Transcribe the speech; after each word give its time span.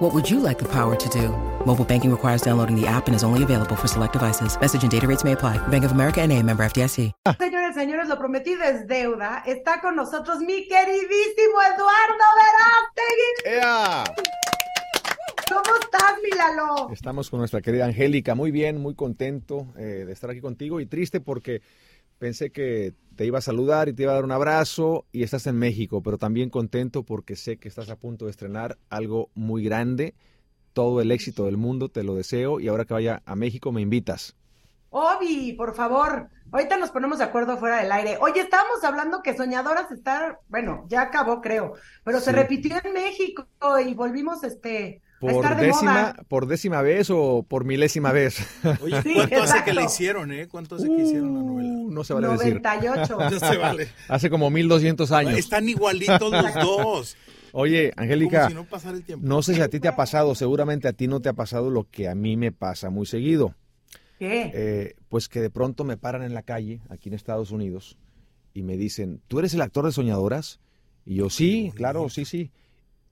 What 0.00 0.14
would 0.14 0.30
you 0.30 0.40
like 0.40 0.58
the 0.58 0.64
power 0.64 0.96
to 0.96 1.08
do? 1.10 1.28
Mobile 1.66 1.84
banking 1.84 2.10
requires 2.10 2.40
downloading 2.40 2.74
the 2.74 2.86
app 2.86 3.06
and 3.06 3.14
is 3.14 3.22
only 3.22 3.42
available 3.42 3.76
for 3.76 3.86
select 3.86 4.14
devices. 4.14 4.58
Message 4.58 4.82
and 4.82 4.90
data 4.90 5.06
rates 5.06 5.24
may 5.24 5.32
apply. 5.32 5.58
Bank 5.68 5.84
of 5.84 5.92
America 5.92 6.22
and 6.22 6.32
a 6.32 6.42
member 6.42 6.64
FDIC. 6.64 7.12
Señores, 7.38 7.74
señores, 7.74 8.08
lo 8.08 8.16
prometido 8.16 8.62
es 8.62 8.86
deuda. 8.86 9.42
Está 9.44 9.82
con 9.82 9.96
nosotros 9.96 10.38
mi 10.38 10.66
queridísimo 10.66 11.60
Eduardo 11.74 12.24
Verástegui. 12.40 13.56
¡Ea! 13.56 14.04
¿Cómo 15.50 15.76
estás, 15.82 16.14
Milalo? 16.22 16.90
Estamos 16.94 17.28
con 17.28 17.40
nuestra 17.40 17.60
querida 17.60 17.84
Angélica, 17.84 18.34
muy 18.34 18.50
bien, 18.50 18.80
muy 18.80 18.94
contento 18.94 19.66
eh, 19.76 20.04
de 20.06 20.12
estar 20.14 20.30
aquí 20.30 20.40
contigo 20.40 20.80
y 20.80 20.86
triste 20.86 21.20
porque 21.20 21.60
pensé 22.20 22.52
que 22.52 22.94
te 23.16 23.24
iba 23.26 23.38
a 23.38 23.42
saludar 23.42 23.88
y 23.88 23.94
te 23.94 24.04
iba 24.04 24.12
a 24.12 24.14
dar 24.14 24.24
un 24.24 24.30
abrazo 24.30 25.06
y 25.10 25.24
estás 25.24 25.46
en 25.46 25.56
México, 25.56 26.02
pero 26.02 26.18
también 26.18 26.50
contento 26.50 27.02
porque 27.02 27.34
sé 27.34 27.56
que 27.56 27.66
estás 27.66 27.88
a 27.90 27.96
punto 27.96 28.26
de 28.26 28.30
estrenar 28.30 28.78
algo 28.90 29.30
muy 29.34 29.64
grande, 29.64 30.14
todo 30.72 31.00
el 31.00 31.10
éxito 31.10 31.46
del 31.46 31.56
mundo, 31.56 31.88
te 31.88 32.04
lo 32.04 32.14
deseo 32.14 32.60
y 32.60 32.68
ahora 32.68 32.84
que 32.84 32.94
vaya 32.94 33.22
a 33.24 33.34
México 33.34 33.72
me 33.72 33.80
invitas. 33.80 34.36
Obi, 34.90 35.54
por 35.54 35.74
favor. 35.74 36.28
Ahorita 36.52 36.76
nos 36.76 36.90
ponemos 36.90 37.18
de 37.18 37.24
acuerdo 37.24 37.56
fuera 37.56 37.80
del 37.80 37.92
aire. 37.92 38.18
Oye, 38.20 38.40
estábamos 38.40 38.82
hablando 38.84 39.22
que 39.22 39.36
Soñadoras 39.36 39.90
está, 39.90 40.40
bueno, 40.48 40.84
ya 40.88 41.02
acabó, 41.02 41.40
creo, 41.40 41.74
pero 42.04 42.20
se 42.20 42.32
repitió 42.32 42.76
en 42.84 42.92
México 42.92 43.46
y 43.84 43.94
volvimos 43.94 44.44
este 44.44 45.00
Por 45.20 45.56
décima, 45.56 45.92
moda. 45.92 46.16
por 46.28 46.46
décima 46.46 46.80
vez 46.82 47.10
o 47.10 47.44
por 47.46 47.64
milésima 47.64 48.10
vez. 48.10 48.38
Oye, 48.82 49.02
Sí, 49.02 49.12
¿cuánto 49.14 49.42
hace 49.42 49.64
que 49.64 49.74
la 49.74 49.84
hicieron, 49.84 50.32
eh? 50.32 50.48
¿Cuánto 50.48 50.76
hace 50.76 50.88
que 50.88 51.02
hicieron 51.02 51.34
la 51.34 51.42
novela? 51.42 51.68
Uh, 51.68 51.90
no 51.90 52.04
se 52.04 52.14
vale 52.14 52.28
decir. 52.28 52.60
98. 52.62 53.18
No 53.30 53.38
se 53.38 53.56
vale. 53.58 53.88
Hace 54.08 54.30
como 54.30 54.48
1200 54.50 55.12
años. 55.12 55.34
Están 55.38 55.68
igualitos 55.68 56.32
los 56.32 56.54
dos. 56.54 57.16
Oye, 57.52 57.92
Angélica, 57.96 58.38
Como 58.44 58.48
si 58.48 58.54
no 58.54 58.64
pasara 58.64 58.96
el 58.96 59.04
tiempo. 59.04 59.26
no 59.26 59.42
sé 59.42 59.54
si 59.54 59.60
a 59.60 59.68
ti 59.68 59.78
te 59.80 59.88
ha 59.88 59.96
pasado, 59.96 60.34
seguramente 60.34 60.88
a 60.88 60.92
ti 60.94 61.06
no 61.08 61.20
te 61.20 61.28
ha 61.28 61.32
pasado 61.34 61.68
lo 61.68 61.84
que 61.90 62.08
a 62.08 62.14
mí 62.14 62.36
me 62.36 62.50
pasa 62.52 62.88
muy 62.90 63.06
seguido. 63.06 63.54
¿Qué? 64.18 64.50
Eh, 64.54 64.94
pues 65.08 65.28
que 65.28 65.40
de 65.40 65.50
pronto 65.50 65.82
me 65.84 65.96
paran 65.96 66.22
en 66.22 66.32
la 66.32 66.42
calle, 66.42 66.80
aquí 66.88 67.08
en 67.08 67.14
Estados 67.14 67.50
Unidos, 67.50 67.98
y 68.54 68.62
me 68.62 68.76
dicen, 68.76 69.20
¿tú 69.28 69.38
eres 69.38 69.52
el 69.54 69.62
actor 69.62 69.84
de 69.84 69.92
Soñadoras? 69.92 70.60
Y 71.04 71.16
yo, 71.16 71.28
sí, 71.30 71.72
claro, 71.74 72.08
sí, 72.08 72.24
sí. 72.24 72.50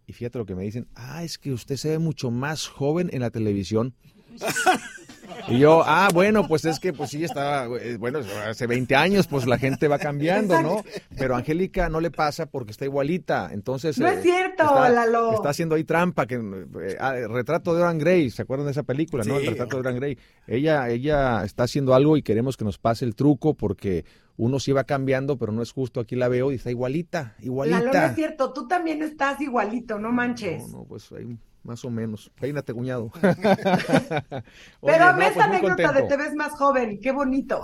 Y 0.08 0.14
fíjate 0.14 0.38
lo 0.38 0.46
que 0.46 0.54
me 0.54 0.62
dicen, 0.64 0.88
ah, 0.94 1.22
es 1.22 1.36
que 1.36 1.52
usted 1.52 1.76
se 1.76 1.90
ve 1.90 1.98
mucho 1.98 2.30
más 2.30 2.66
joven 2.66 3.10
en 3.12 3.20
la 3.20 3.28
televisión. 3.30 3.94
Y 5.48 5.58
yo, 5.58 5.82
ah, 5.84 6.08
bueno, 6.12 6.46
pues 6.46 6.64
es 6.64 6.78
que 6.78 6.92
pues 6.92 7.10
sí 7.10 7.24
estaba, 7.24 7.66
eh, 7.78 7.96
bueno, 7.96 8.20
hace 8.46 8.66
20 8.66 8.94
años, 8.96 9.26
pues 9.26 9.46
la 9.46 9.58
gente 9.58 9.88
va 9.88 9.98
cambiando, 9.98 10.60
¿no? 10.60 10.84
Pero 11.16 11.34
a 11.34 11.38
Angélica 11.38 11.88
no 11.88 12.00
le 12.00 12.10
pasa 12.10 12.46
porque 12.46 12.72
está 12.72 12.84
igualita, 12.84 13.50
entonces... 13.52 13.98
No 13.98 14.08
eh, 14.08 14.14
es 14.14 14.22
cierto, 14.22 14.64
está, 14.64 14.88
Lalo. 14.90 15.34
Está 15.34 15.50
haciendo 15.50 15.74
ahí 15.74 15.84
trampa, 15.84 16.26
que 16.26 16.34
eh, 16.34 16.96
ah, 17.00 17.16
el 17.16 17.30
retrato 17.30 17.74
de 17.74 17.82
Oran 17.82 17.98
Gray, 17.98 18.30
¿se 18.30 18.42
acuerdan 18.42 18.66
de 18.66 18.72
esa 18.72 18.82
película, 18.82 19.24
no? 19.24 19.38
El 19.38 19.46
retrato 19.46 19.76
de 19.76 19.80
Oran 19.80 19.96
Gray. 19.96 20.18
Ella, 20.46 20.88
ella 20.88 21.44
está 21.44 21.64
haciendo 21.64 21.94
algo 21.94 22.16
y 22.16 22.22
queremos 22.22 22.56
que 22.56 22.64
nos 22.64 22.78
pase 22.78 23.04
el 23.04 23.14
truco 23.14 23.54
porque 23.54 24.04
uno 24.36 24.60
sí 24.60 24.72
va 24.72 24.84
cambiando, 24.84 25.38
pero 25.38 25.52
no 25.52 25.62
es 25.62 25.72
justo, 25.72 26.00
aquí 26.00 26.14
la 26.14 26.28
veo 26.28 26.52
y 26.52 26.56
está 26.56 26.70
igualita, 26.70 27.34
igualita. 27.40 27.80
Lalo, 27.80 27.92
no 27.92 28.06
es 28.06 28.14
cierto, 28.14 28.52
tú 28.52 28.68
también 28.68 29.02
estás 29.02 29.40
igualito, 29.40 29.98
no 29.98 30.12
manches. 30.12 30.68
No, 30.68 30.78
no, 30.78 30.84
pues 30.84 31.10
ahí 31.12 31.38
más 31.68 31.84
o 31.84 31.90
menos. 31.90 32.32
Peínate, 32.40 32.72
cuñado. 32.72 33.10
Pero 33.20 35.12
no, 35.12 35.20
esta 35.20 35.46
pues 35.48 35.62
anécdota 35.62 35.92
de 35.92 36.02
te 36.04 36.16
ves 36.16 36.34
más 36.34 36.52
joven, 36.52 36.98
qué 37.00 37.12
bonito. 37.12 37.60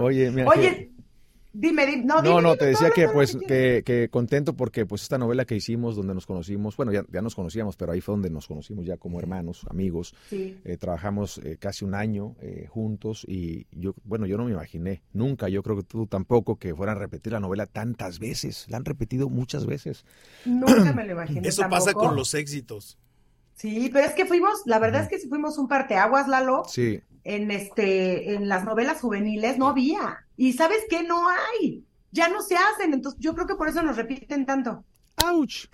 Oye, 0.00 0.30
mira, 0.30 0.48
Oye, 0.48 0.90
dime, 1.58 1.86
dime, 1.86 2.04
no, 2.04 2.16
No, 2.16 2.22
dime, 2.22 2.42
no, 2.42 2.48
dime, 2.50 2.56
te 2.56 2.66
decía 2.66 2.90
que 2.90 3.08
pues 3.08 3.36
que, 3.46 3.82
que 3.84 4.08
contento 4.10 4.54
porque 4.54 4.86
pues 4.86 5.02
esta 5.02 5.18
novela 5.18 5.44
que 5.44 5.56
hicimos 5.56 5.96
donde 5.96 6.14
nos 6.14 6.26
conocimos, 6.26 6.76
bueno, 6.76 6.92
ya, 6.92 7.04
ya 7.10 7.20
nos 7.22 7.34
conocíamos, 7.34 7.76
pero 7.76 7.92
ahí 7.92 8.00
fue 8.00 8.14
donde 8.14 8.30
nos 8.30 8.46
conocimos 8.46 8.86
ya 8.86 8.96
como 8.96 9.18
hermanos, 9.18 9.66
amigos. 9.68 10.14
Sí. 10.28 10.58
Eh, 10.64 10.76
trabajamos 10.76 11.38
eh, 11.38 11.56
casi 11.58 11.84
un 11.84 11.94
año 11.94 12.36
eh, 12.40 12.66
juntos 12.68 13.24
y 13.26 13.66
yo, 13.72 13.94
bueno, 14.04 14.26
yo 14.26 14.36
no 14.36 14.44
me 14.44 14.52
imaginé 14.52 15.02
nunca, 15.12 15.48
yo 15.48 15.62
creo 15.62 15.76
que 15.76 15.82
tú 15.82 16.06
tampoco, 16.06 16.56
que 16.56 16.74
fueran 16.74 16.96
a 16.96 17.00
repetir 17.00 17.32
la 17.32 17.40
novela 17.40 17.66
tantas 17.66 18.18
veces. 18.18 18.66
La 18.68 18.76
han 18.76 18.84
repetido 18.84 19.28
muchas 19.28 19.66
veces. 19.66 20.04
Nunca 20.44 20.92
me 20.92 21.04
lo 21.04 21.12
imaginé. 21.14 21.48
Eso 21.48 21.62
pasa 21.68 21.92
con 21.92 22.16
los 22.16 22.34
éxitos. 22.34 22.98
Sí, 23.54 23.90
pero 23.92 24.06
es 24.06 24.12
que 24.12 24.24
fuimos, 24.24 24.62
la 24.66 24.78
verdad 24.78 25.02
es 25.02 25.08
que 25.08 25.18
si 25.18 25.28
fuimos 25.28 25.58
un 25.58 25.66
parteaguas, 25.66 26.28
Lalo, 26.28 26.62
Sí, 26.68 27.00
en 27.24 27.50
este, 27.50 28.34
en 28.34 28.48
las 28.48 28.64
novelas 28.64 29.00
juveniles 29.00 29.58
no 29.58 29.68
había. 29.68 30.27
Y 30.38 30.54
¿sabes 30.54 30.78
qué? 30.88 31.02
No 31.02 31.28
hay. 31.28 31.84
Ya 32.12 32.28
no 32.28 32.40
se 32.40 32.56
hacen, 32.56 32.94
entonces 32.94 33.20
yo 33.20 33.34
creo 33.34 33.46
que 33.46 33.56
por 33.56 33.68
eso 33.68 33.82
nos 33.82 33.96
repiten 33.96 34.46
tanto. 34.46 34.82
¡Auch! 35.16 35.66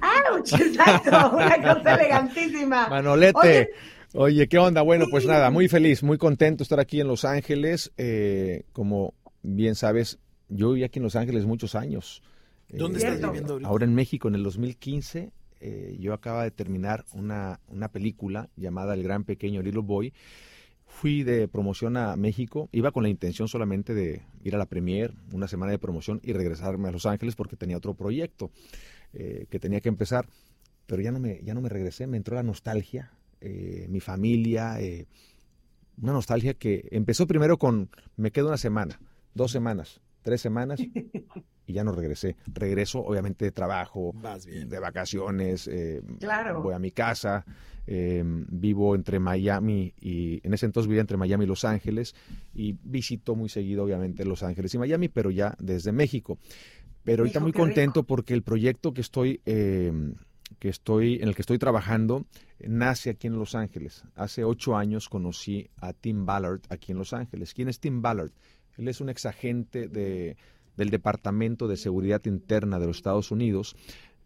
¡Auch! 0.00 0.52
Exacto, 0.60 1.36
una 1.36 1.62
cosa 1.62 1.94
elegantísima. 1.94 2.88
Manolete. 2.88 3.38
Oye, 3.38 3.70
Oye, 4.14 4.48
¿qué 4.48 4.58
onda? 4.58 4.82
Bueno, 4.82 5.06
pues 5.10 5.24
nada, 5.24 5.50
muy 5.50 5.68
feliz, 5.68 6.02
muy 6.02 6.18
contento 6.18 6.58
de 6.58 6.62
estar 6.64 6.80
aquí 6.80 7.00
en 7.00 7.06
Los 7.08 7.24
Ángeles. 7.24 7.92
Eh, 7.96 8.64
como 8.72 9.14
bien 9.42 9.74
sabes, 9.74 10.18
yo 10.48 10.72
viví 10.72 10.84
aquí 10.84 10.98
en 10.98 11.04
Los 11.04 11.16
Ángeles 11.16 11.46
muchos 11.46 11.74
años. 11.74 12.22
¿Dónde 12.68 12.98
Eh, 12.98 13.06
estás 13.08 13.20
viviendo 13.22 13.52
ahorita? 13.54 13.68
Ahora 13.68 13.84
en 13.84 13.94
México, 13.94 14.28
en 14.28 14.34
el 14.34 14.42
2015, 14.42 15.30
eh, 15.60 15.96
yo 15.98 16.12
acaba 16.12 16.42
de 16.44 16.50
terminar 16.50 17.04
una, 17.12 17.60
una 17.68 17.88
película 17.88 18.48
llamada 18.56 18.94
El 18.94 19.02
Gran 19.02 19.24
Pequeño 19.24 19.62
Little 19.62 19.82
Boy. 19.82 20.12
Fui 20.92 21.24
de 21.24 21.48
promoción 21.48 21.96
a 21.96 22.14
México, 22.16 22.68
iba 22.70 22.92
con 22.92 23.02
la 23.02 23.08
intención 23.08 23.48
solamente 23.48 23.92
de 23.94 24.22
ir 24.44 24.54
a 24.54 24.58
la 24.58 24.66
premier, 24.66 25.14
una 25.32 25.48
semana 25.48 25.72
de 25.72 25.78
promoción 25.78 26.20
y 26.22 26.32
regresarme 26.32 26.88
a 26.88 26.92
Los 26.92 27.06
Ángeles 27.06 27.34
porque 27.34 27.56
tenía 27.56 27.78
otro 27.78 27.94
proyecto 27.94 28.52
eh, 29.14 29.46
que 29.50 29.58
tenía 29.58 29.80
que 29.80 29.88
empezar, 29.88 30.28
pero 30.86 31.02
ya 31.02 31.10
no 31.10 31.18
me, 31.18 31.40
ya 31.42 31.54
no 31.54 31.62
me 31.62 31.70
regresé, 31.70 32.06
me 32.06 32.18
entró 32.18 32.36
la 32.36 32.42
nostalgia, 32.44 33.10
eh, 33.40 33.86
mi 33.88 34.00
familia, 34.00 34.80
eh, 34.80 35.06
una 36.00 36.12
nostalgia 36.12 36.54
que 36.54 36.86
empezó 36.92 37.26
primero 37.26 37.58
con 37.58 37.90
me 38.16 38.30
quedo 38.30 38.48
una 38.48 38.58
semana, 38.58 39.00
dos 39.34 39.50
semanas, 39.50 40.02
tres 40.22 40.40
semanas 40.40 40.80
y 41.66 41.72
ya 41.72 41.84
no 41.84 41.92
regresé. 41.92 42.36
Regreso 42.52 43.00
obviamente 43.00 43.44
de 43.44 43.50
trabajo, 43.52 44.14
de 44.46 44.78
vacaciones, 44.78 45.68
eh, 45.68 46.02
Claro. 46.20 46.62
voy 46.62 46.74
a 46.74 46.78
mi 46.78 46.90
casa, 46.90 47.44
eh, 47.86 48.22
vivo 48.24 48.94
entre 48.94 49.18
Miami 49.18 49.92
y 50.00 50.40
en 50.46 50.54
ese 50.54 50.66
entonces 50.66 50.88
vivía 50.88 51.00
entre 51.00 51.16
Miami 51.16 51.44
y 51.44 51.48
Los 51.48 51.64
Ángeles 51.64 52.14
y 52.54 52.76
visito 52.82 53.34
muy 53.34 53.48
seguido 53.48 53.84
obviamente 53.84 54.24
Los 54.24 54.42
Ángeles 54.42 54.72
y 54.74 54.78
Miami, 54.78 55.08
pero 55.08 55.30
ya 55.30 55.56
desde 55.58 55.92
México. 55.92 56.38
Pero 57.04 57.22
ahorita 57.22 57.38
Hijo, 57.40 57.44
muy 57.46 57.52
contento 57.52 58.00
rico. 58.00 58.06
porque 58.06 58.34
el 58.34 58.42
proyecto 58.44 58.94
que 58.94 59.00
estoy 59.00 59.40
eh, 59.44 59.92
que 60.62 60.68
estoy 60.68 61.16
en 61.16 61.26
el 61.26 61.34
que 61.34 61.42
estoy 61.42 61.58
trabajando 61.58 62.24
nace 62.60 63.10
aquí 63.10 63.26
en 63.26 63.36
Los 63.36 63.56
Ángeles. 63.56 64.04
Hace 64.14 64.44
ocho 64.44 64.76
años 64.76 65.08
conocí 65.08 65.68
a 65.80 65.92
Tim 65.92 66.24
Ballard 66.24 66.60
aquí 66.68 66.92
en 66.92 66.98
Los 66.98 67.12
Ángeles. 67.12 67.52
¿Quién 67.52 67.68
es 67.68 67.80
Tim 67.80 68.00
Ballard? 68.00 68.30
Él 68.76 68.86
es 68.86 69.00
un 69.00 69.08
exagente 69.08 69.88
de, 69.88 70.36
del 70.76 70.90
Departamento 70.90 71.66
de 71.66 71.76
Seguridad 71.76 72.24
Interna 72.26 72.78
de 72.78 72.86
los 72.86 72.98
Estados 72.98 73.32
Unidos, 73.32 73.74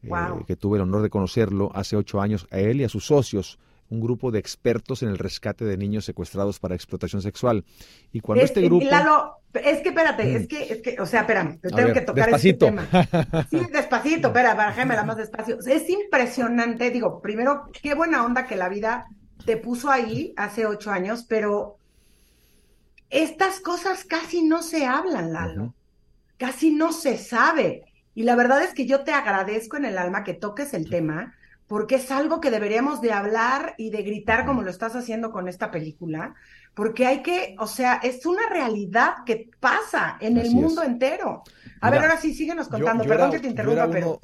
eh, 0.02 0.10
que 0.46 0.56
tuve 0.56 0.76
el 0.76 0.82
honor 0.82 1.00
de 1.00 1.08
conocerlo 1.08 1.70
hace 1.74 1.96
ocho 1.96 2.20
años, 2.20 2.46
a 2.50 2.58
él 2.58 2.82
y 2.82 2.84
a 2.84 2.90
sus 2.90 3.06
socios, 3.06 3.58
un 3.88 4.00
grupo 4.00 4.30
de 4.30 4.38
expertos 4.38 5.02
en 5.02 5.08
el 5.10 5.18
rescate 5.18 5.64
de 5.64 5.76
niños 5.76 6.04
secuestrados 6.04 6.58
para 6.58 6.74
explotación 6.74 7.22
sexual. 7.22 7.64
Y 8.12 8.20
cuando 8.20 8.42
Es- 8.44 8.50
este 8.50 8.62
grupo... 8.62 8.84
Lalo, 8.84 9.36
es 9.54 9.80
que 9.80 9.88
espérate, 9.90 10.34
es 10.36 10.46
que, 10.48 10.62
es 10.72 10.82
que, 10.82 11.00
o 11.00 11.06
sea, 11.06 11.20
espérame, 11.20 11.58
tengo 11.60 11.76
ver, 11.76 11.92
que 11.92 12.00
tocar 12.02 12.26
despacito. 12.26 12.66
este 12.66 13.06
tema. 13.06 13.46
Sí, 13.50 13.60
despacito, 13.72 14.28
espera, 14.28 14.54
bájamela 14.54 15.04
más 15.04 15.16
despacio. 15.16 15.58
Es 15.66 15.88
impresionante, 15.88 16.90
digo, 16.90 17.20
primero, 17.22 17.70
qué 17.82 17.94
buena 17.94 18.24
onda 18.24 18.46
que 18.46 18.56
la 18.56 18.68
vida 18.68 19.06
te 19.44 19.56
puso 19.56 19.90
ahí 19.90 20.34
hace 20.36 20.66
ocho 20.66 20.90
años, 20.90 21.24
pero 21.28 21.78
estas 23.10 23.60
cosas 23.60 24.04
casi 24.04 24.42
no 24.44 24.62
se 24.62 24.86
hablan, 24.86 25.32
Lalo. 25.32 25.74
Casi 26.38 26.70
no 26.74 26.92
se 26.92 27.16
sabe. 27.16 27.84
Y 28.14 28.24
la 28.24 28.34
verdad 28.34 28.62
es 28.62 28.74
que 28.74 28.86
yo 28.86 29.04
te 29.04 29.12
agradezco 29.12 29.76
en 29.76 29.84
el 29.84 29.96
alma 29.98 30.24
que 30.24 30.34
toques 30.34 30.74
el 30.74 30.90
tema, 30.90 31.34
porque 31.66 31.96
es 31.96 32.10
algo 32.10 32.40
que 32.40 32.50
deberíamos 32.50 33.00
de 33.00 33.12
hablar 33.12 33.74
y 33.76 33.90
de 33.90 34.02
gritar 34.02 34.46
como 34.46 34.62
lo 34.62 34.70
estás 34.70 34.94
haciendo 34.94 35.32
con 35.32 35.48
esta 35.48 35.70
película, 35.70 36.34
porque 36.74 37.06
hay 37.06 37.22
que, 37.22 37.56
o 37.58 37.66
sea, 37.66 37.94
es 38.02 38.26
una 38.26 38.48
realidad 38.50 39.24
que 39.24 39.48
pasa 39.60 40.18
en 40.20 40.36
el 40.36 40.50
mundo 40.50 40.82
entero. 40.82 41.42
A 41.80 41.90
ver, 41.90 42.00
ahora 42.00 42.18
sí, 42.18 42.34
síguenos 42.34 42.68
contando, 42.68 43.04
perdón 43.04 43.30
que 43.30 43.38
te 43.38 43.48
interrumpa, 43.48 43.88
pero 43.90 44.20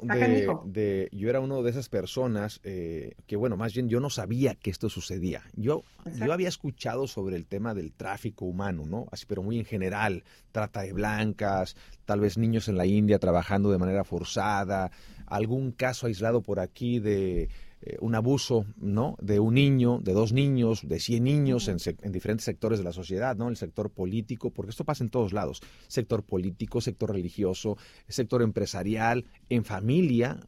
de, 0.65 1.09
yo 1.11 1.29
era 1.29 1.39
uno 1.39 1.63
de 1.63 1.71
esas 1.71 1.89
personas 1.89 2.61
eh, 2.63 3.15
que, 3.25 3.35
bueno, 3.35 3.57
más 3.57 3.73
bien 3.73 3.89
yo 3.89 3.99
no 3.99 4.11
sabía 4.11 4.53
que 4.53 4.69
esto 4.69 4.87
sucedía. 4.87 5.41
Yo, 5.53 5.83
yo 6.05 6.31
había 6.31 6.47
escuchado 6.47 7.07
sobre 7.07 7.37
el 7.37 7.47
tema 7.47 7.73
del 7.73 7.91
tráfico 7.91 8.45
humano, 8.45 8.83
¿no? 8.85 9.07
Así, 9.11 9.25
pero 9.25 9.41
muy 9.41 9.57
en 9.57 9.65
general, 9.65 10.23
trata 10.51 10.81
de 10.81 10.93
blancas, 10.93 11.75
tal 12.05 12.19
vez 12.19 12.37
niños 12.37 12.67
en 12.67 12.77
la 12.77 12.85
India 12.85 13.17
trabajando 13.17 13.71
de 13.71 13.79
manera 13.79 14.03
forzada, 14.03 14.91
algún 15.35 15.71
caso 15.71 16.07
aislado 16.07 16.41
por 16.41 16.59
aquí 16.59 16.99
de 16.99 17.49
eh, 17.81 17.97
un 17.99 18.15
abuso, 18.15 18.65
¿no? 18.77 19.17
De 19.21 19.39
un 19.39 19.55
niño, 19.55 19.99
de 20.01 20.13
dos 20.13 20.31
niños, 20.31 20.87
de 20.87 20.99
cien 20.99 21.23
niños 21.25 21.67
en, 21.67 21.77
diferentes 22.11 22.45
sectores 22.45 22.79
de 22.79 22.85
la 22.85 22.93
sociedad, 22.93 23.35
¿no? 23.35 23.49
El 23.49 23.57
sector 23.57 23.89
político, 23.89 24.51
porque 24.51 24.69
esto 24.69 24.85
pasa 24.85 25.03
en 25.03 25.09
todos 25.09 25.33
lados. 25.33 25.61
Sector 25.87 26.23
político, 26.23 26.81
sector 26.81 27.11
religioso, 27.11 27.77
sector 28.07 28.41
empresarial, 28.41 29.25
en 29.49 29.65
familia, 29.65 30.39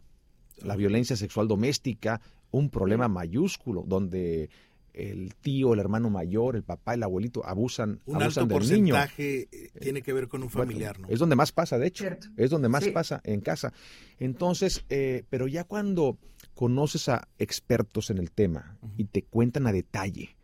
la 0.59 0.75
violencia 0.75 1.15
sexual 1.15 1.47
doméstica, 1.47 2.21
un 2.51 2.69
problema 2.69 3.07
mayúsculo 3.07 3.83
donde 3.85 4.49
el 4.95 5.35
tío, 5.35 5.73
el 5.73 5.79
hermano 5.79 6.09
mayor, 6.09 6.55
el 6.55 6.63
papá, 6.63 6.93
el 6.93 7.03
abuelito 7.03 7.45
abusan, 7.45 8.01
un 8.05 8.15
abusan 8.15 8.23
alto 8.23 8.39
del 8.41 8.47
porcentaje 8.49 9.47
eh, 9.51 9.71
tiene 9.79 10.01
que 10.01 10.13
ver 10.13 10.27
con 10.27 10.41
un 10.41 10.49
familiar, 10.49 10.99
¿no? 10.99 11.09
Es 11.09 11.19
donde 11.19 11.35
más 11.35 11.51
pasa, 11.51 11.77
de 11.77 11.87
hecho. 11.87 12.05
Es 12.37 12.49
donde 12.49 12.69
más 12.69 12.87
pasa 12.89 13.21
en 13.23 13.41
casa. 13.41 13.73
Entonces, 14.19 14.85
eh, 14.89 15.23
pero 15.29 15.47
ya 15.47 15.65
cuando 15.65 16.17
conoces 16.53 17.09
a 17.09 17.27
expertos 17.37 18.09
en 18.09 18.17
el 18.17 18.31
tema 18.31 18.77
y 18.97 19.05
te 19.05 19.23
cuentan 19.23 19.67
a 19.67 19.73
detalle 19.73 20.37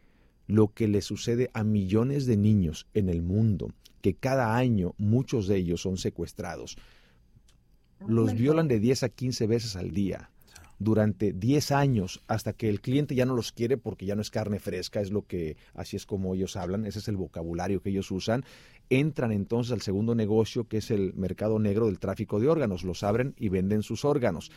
lo 0.48 0.74
que 0.74 0.88
le 0.88 1.02
sucede 1.02 1.50
a 1.54 1.64
millones 1.64 2.26
de 2.26 2.36
niños 2.36 2.88
en 2.94 3.08
el 3.08 3.22
mundo, 3.22 3.74
que 4.02 4.16
cada 4.16 4.58
año 4.58 4.94
muchos 4.98 5.48
de 5.48 5.58
ellos 5.58 5.82
son 5.82 5.98
secuestrados, 5.98 6.78
los 8.06 8.34
violan 8.34 8.68
de 8.68 8.80
10 8.80 9.04
a 9.04 9.10
15 9.10 9.48
veces 9.48 9.76
al 9.76 9.92
día 9.92 10.31
durante 10.84 11.32
10 11.32 11.72
años 11.72 12.22
hasta 12.28 12.54
que 12.54 12.68
el 12.68 12.82
cliente 12.82 13.14
ya 13.14 13.26
no 13.26 13.36
los 13.36 13.52
quiere 13.52 13.78
porque 13.78 14.06
ya 14.06 14.16
no 14.16 14.22
es 14.22 14.32
carne 14.32 14.60
fresca, 14.60 15.00
es 15.00 15.12
lo 15.12 15.22
que 15.28 15.56
así 15.76 15.96
es 15.96 16.06
como 16.06 16.34
ellos 16.34 16.56
hablan, 16.56 16.86
ese 16.86 17.00
es 17.00 17.08
el 17.08 17.18
vocabulario 17.18 17.82
que 17.82 17.90
ellos 17.90 18.10
usan. 18.10 18.44
Entran 18.90 19.32
entonces 19.32 19.72
al 19.72 19.82
segundo 19.82 20.16
negocio 20.16 20.68
que 20.68 20.78
es 20.78 20.92
el 20.92 21.14
mercado 21.14 21.60
negro 21.60 21.86
del 21.86 22.00
tráfico 22.00 22.40
de 22.40 22.50
órganos, 22.50 22.84
los 22.84 23.04
abren 23.04 23.36
y 23.38 23.50
venden 23.50 23.84
sus 23.84 24.04
órganos. 24.04 24.52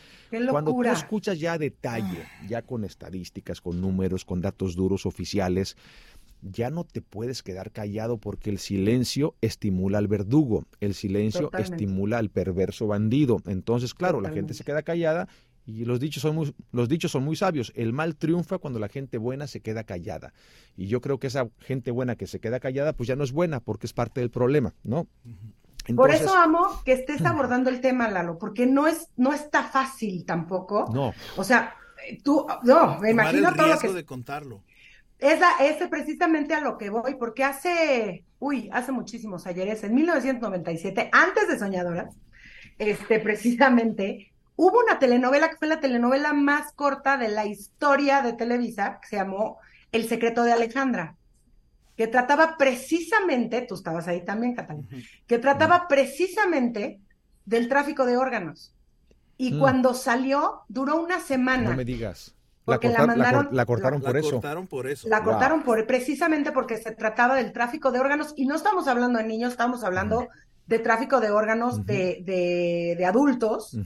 Cuando 0.51 0.73
tú 0.73 0.83
escuchas 0.85 1.39
ya 1.39 1.53
a 1.53 1.59
detalle, 1.59 2.25
ya 2.49 2.63
con 2.63 2.85
estadísticas, 2.85 3.61
con 3.61 3.81
números, 3.81 4.25
con 4.25 4.41
datos 4.41 4.75
duros 4.75 5.07
oficiales, 5.07 5.77
ya 6.41 6.71
no 6.71 6.85
te 6.85 7.01
puedes 7.01 7.43
quedar 7.43 7.71
callado 7.71 8.19
porque 8.19 8.51
el 8.51 8.59
silencio 8.59 9.35
estimula 9.41 9.99
al 9.99 10.09
verdugo, 10.09 10.65
el 10.81 10.95
silencio 10.95 11.51
estimula 11.59 12.19
al 12.19 12.31
perverso 12.31 12.87
bandido. 12.87 13.41
Entonces, 13.47 13.95
claro, 13.95 14.21
la 14.21 14.31
gente 14.31 14.53
se 14.55 14.65
queda 14.65 14.83
callada 14.83 15.29
y 15.67 15.85
los 15.85 15.99
dichos, 15.99 16.23
son 16.23 16.35
muy, 16.35 16.55
los 16.73 16.89
dichos 16.89 17.11
son 17.11 17.25
muy 17.25 17.37
sabios. 17.37 17.73
El 17.75 17.93
mal 17.93 18.17
triunfa 18.17 18.59
cuando 18.59 18.79
la 18.79 18.89
gente 18.89 19.17
buena 19.19 19.47
se 19.47 19.61
queda 19.61 19.85
callada. 19.85 20.35
Y 20.77 20.89
yo 20.89 21.01
creo 21.01 21.19
que 21.19 21.29
esa 21.29 21.49
gente 21.61 21.91
buena 21.91 22.17
que 22.17 22.27
se 22.27 22.39
queda 22.39 22.61
callada, 22.61 22.93
pues 22.93 23.09
ya 23.09 23.17
no 23.17 23.25
es 23.25 23.33
buena 23.33 23.61
porque 23.61 23.87
es 23.87 23.93
parte 23.93 24.21
del 24.21 24.31
problema, 24.31 24.75
¿no? 24.83 25.07
Por 25.97 26.11
eso 26.11 26.35
amo 26.35 26.83
que 26.85 26.93
estés 26.93 27.25
abordando 27.25 27.69
el 27.69 27.81
tema, 27.81 28.09
Lalo, 28.09 28.39
porque 28.39 28.67
no 28.67 28.87
es, 28.87 29.09
no 29.17 29.33
está 29.33 29.65
fácil 29.65 30.25
tampoco. 30.25 30.87
No. 30.93 31.13
O 31.37 31.45
sea, 31.45 31.75
tú, 32.23 32.47
no, 32.63 32.99
me 33.01 33.11
imagino 33.11 33.55
todo 33.55 33.67
lo 33.67 33.79
que. 33.79 33.93
de 33.93 34.05
contarlo. 34.05 34.63
Es, 35.19 35.41
es 35.61 35.89
precisamente 35.89 36.55
a 36.55 36.61
lo 36.61 36.77
que 36.77 36.91
voy, 36.91 37.15
porque 37.15 37.45
hace, 37.45 38.25
uy, 38.39 38.69
hace 38.73 38.93
muchísimos 38.93 39.47
ayeres, 39.47 39.85
en 39.85 39.95
1997, 39.95 41.09
antes 41.13 41.49
de 41.49 41.59
Soñadoras, 41.59 42.17
este, 42.79 43.21
precisamente, 43.21 44.34
Hubo 44.57 44.81
una 44.81 44.99
telenovela 44.99 45.51
que 45.51 45.57
fue 45.57 45.69
la 45.69 45.81
telenovela 45.81 46.33
más 46.33 46.73
corta 46.73 47.17
de 47.17 47.29
la 47.29 47.45
historia 47.47 48.23
de 48.23 48.35
Televisa, 48.35 48.99
que 49.03 49.09
se 49.09 49.17
llamó 49.17 49.59
El 49.91 50.09
secreto 50.09 50.45
de 50.45 50.53
Alejandra, 50.53 51.17
que 51.97 52.07
trataba 52.07 52.57
precisamente, 52.57 53.63
tú 53.63 53.75
estabas 53.75 54.07
ahí 54.07 54.25
también, 54.25 54.55
Catalina, 54.55 54.89
que 55.27 55.39
trataba 55.39 55.89
precisamente 55.89 57.01
del 57.45 57.69
tráfico 57.69 58.07
de 58.07 58.17
órganos. 58.17 58.73
Y 59.37 59.55
mm. 59.55 59.59
cuando 59.59 59.95
salió, 59.95 60.63
duró 60.69 61.03
una 61.03 61.19
semana. 61.21 61.71
No 61.71 61.77
me 61.77 61.85
digas. 61.85 62.35
La, 62.67 62.79
mandaron, 63.07 63.49
la, 63.51 63.67
cortaron 63.67 64.01
por 64.01 64.17
eso. 64.17 64.29
La 64.29 64.33
cortaron 64.33 64.67
por 64.67 64.87
eso. 64.87 65.09
La 65.09 65.23
cortaron 65.23 65.63
por, 65.63 65.87
precisamente 65.87 66.51
porque 66.51 66.79
se 66.79 66.93
trataba 66.93 67.35
del 67.35 67.53
tráfico 67.53 67.93
de 67.93 68.01
órganos. 68.01 68.33
Y 68.37 68.47
no 68.47 68.55
estamos 68.55 68.89
hablando 68.89 69.19
de 69.19 69.27
niños, 69.27 69.53
estamos 69.53 69.85
hablando 69.85 70.29
de 70.67 70.79
tráfico 70.79 71.21
de 71.21 71.31
órganos 71.31 71.85
de, 71.85 72.23
de, 72.25 72.95
de, 72.97 73.05
adultos 73.05 73.77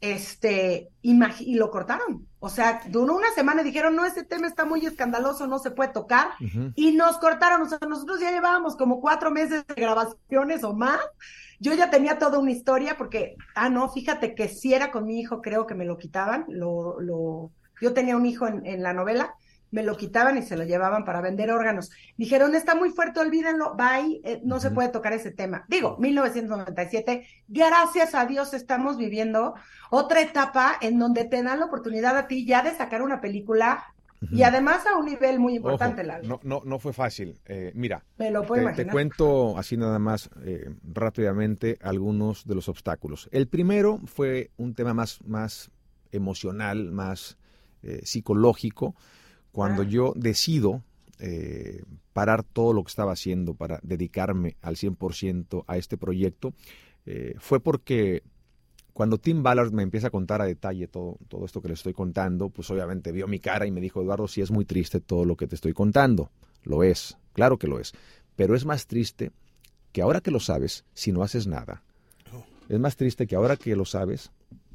este, 0.00 0.90
y 1.02 1.54
lo 1.54 1.70
cortaron. 1.70 2.26
O 2.38 2.48
sea, 2.48 2.82
duró 2.88 3.16
una 3.16 3.30
semana 3.34 3.62
y 3.62 3.64
dijeron, 3.64 3.96
no, 3.96 4.04
ese 4.04 4.22
tema 4.22 4.46
está 4.46 4.64
muy 4.64 4.84
escandaloso, 4.84 5.46
no 5.46 5.58
se 5.58 5.70
puede 5.70 5.92
tocar. 5.92 6.28
Y 6.74 6.92
nos 6.92 7.18
cortaron. 7.18 7.62
O 7.62 7.66
sea, 7.66 7.78
nosotros 7.88 8.20
ya 8.20 8.30
llevábamos 8.30 8.76
como 8.76 9.00
cuatro 9.00 9.30
meses 9.30 9.66
de 9.66 9.74
grabaciones 9.74 10.62
o 10.62 10.74
más. 10.74 11.00
Yo 11.58 11.72
ya 11.72 11.88
tenía 11.88 12.18
toda 12.18 12.38
una 12.38 12.50
historia 12.50 12.96
porque, 12.98 13.36
ah, 13.54 13.70
no, 13.70 13.88
fíjate 13.88 14.34
que 14.34 14.48
si 14.48 14.74
era 14.74 14.90
con 14.90 15.06
mi 15.06 15.20
hijo, 15.20 15.40
creo 15.40 15.66
que 15.66 15.74
me 15.74 15.86
lo 15.86 15.96
quitaban. 15.96 16.44
Lo, 16.48 17.00
lo, 17.00 17.50
yo 17.80 17.94
tenía 17.94 18.16
un 18.16 18.26
hijo 18.26 18.46
en, 18.46 18.66
en 18.66 18.82
la 18.82 18.92
novela 18.92 19.34
me 19.74 19.82
lo 19.82 19.96
quitaban 19.96 20.38
y 20.38 20.42
se 20.42 20.56
lo 20.56 20.62
llevaban 20.62 21.04
para 21.04 21.20
vender 21.20 21.50
órganos. 21.50 21.90
Dijeron, 22.16 22.54
está 22.54 22.76
muy 22.76 22.90
fuerte, 22.90 23.18
olvídenlo, 23.18 23.74
bye, 23.74 24.20
eh, 24.22 24.40
no 24.44 24.60
se 24.60 24.70
puede 24.70 24.88
tocar 24.88 25.12
ese 25.12 25.32
tema. 25.32 25.64
Digo, 25.66 25.96
1997, 25.98 27.26
gracias 27.48 28.14
a 28.14 28.24
Dios 28.24 28.54
estamos 28.54 28.96
viviendo 28.96 29.54
otra 29.90 30.20
etapa 30.20 30.76
en 30.80 31.00
donde 31.00 31.24
te 31.24 31.42
dan 31.42 31.58
la 31.58 31.66
oportunidad 31.66 32.16
a 32.16 32.28
ti 32.28 32.46
ya 32.46 32.62
de 32.62 32.70
sacar 32.70 33.02
una 33.02 33.20
película 33.20 33.84
y 34.30 34.44
además 34.44 34.86
a 34.86 34.96
un 34.96 35.06
nivel 35.06 35.40
muy 35.40 35.56
importante, 35.56 36.04
No, 36.22 36.38
no, 36.44 36.62
no 36.64 36.78
fue 36.78 36.92
fácil. 36.92 37.40
Eh, 37.44 37.72
mira, 37.74 38.04
Me 38.16 38.30
lo 38.30 38.42
te, 38.42 38.84
te, 38.84 38.86
cuento 38.86 39.58
así 39.58 39.76
nada 39.76 39.98
más 39.98 40.30
eh, 40.44 40.70
rápidamente 40.84 41.78
algunos 41.82 42.46
de 42.46 42.54
los 42.54 42.68
obstáculos. 42.68 43.28
El 43.32 43.48
primero 43.48 44.00
fue 44.06 44.52
un 44.56 44.74
tema 44.74 44.94
más, 44.94 45.20
más 45.26 45.72
emocional, 46.12 46.92
más 46.92 47.36
psicológico 48.02 48.94
cuando 49.54 49.82
ah. 49.82 49.86
yo 49.88 50.12
decido 50.16 50.82
eh, 51.20 51.84
parar 52.12 52.42
todo 52.42 52.72
lo 52.72 52.82
que 52.82 52.88
estaba 52.88 53.12
haciendo 53.12 53.54
para 53.54 53.78
dedicarme 53.84 54.56
al 54.60 54.74
100% 54.74 55.62
a 55.68 55.76
este 55.76 55.96
proyecto, 55.96 56.54
eh, 57.06 57.36
fue 57.38 57.60
porque 57.60 58.24
cuando 58.92 59.18
Tim 59.18 59.44
Ballard 59.44 59.70
me 59.72 59.84
empieza 59.84 60.08
a 60.08 60.10
contar 60.10 60.42
a 60.42 60.46
detalle 60.46 60.88
todo, 60.88 61.18
todo 61.28 61.44
esto 61.44 61.62
que 61.62 61.68
le 61.68 61.74
estoy 61.74 61.92
contando, 61.92 62.48
pues 62.50 62.68
obviamente 62.70 63.12
vio 63.12 63.28
mi 63.28 63.38
cara 63.38 63.64
y 63.64 63.70
me 63.70 63.80
dijo, 63.80 64.02
Eduardo, 64.02 64.26
sí 64.26 64.40
es 64.40 64.50
muy 64.50 64.64
triste 64.64 65.00
todo 65.00 65.24
lo 65.24 65.36
que 65.36 65.46
te 65.46 65.54
estoy 65.54 65.72
contando. 65.72 66.32
Lo 66.64 66.82
es, 66.82 67.16
claro 67.32 67.56
que 67.56 67.68
lo 67.68 67.78
es. 67.78 67.92
Pero 68.34 68.56
es 68.56 68.64
más 68.64 68.88
triste 68.88 69.30
que 69.92 70.02
ahora 70.02 70.20
que 70.20 70.32
lo 70.32 70.40
sabes, 70.40 70.84
si 70.94 71.12
no 71.12 71.22
haces 71.22 71.46
nada. 71.46 71.84
Oh. 72.32 72.44
Es 72.68 72.80
más 72.80 72.96
triste 72.96 73.28
que 73.28 73.36
ahora 73.36 73.56
que 73.56 73.76
lo 73.76 73.84
sabes, 73.84 74.32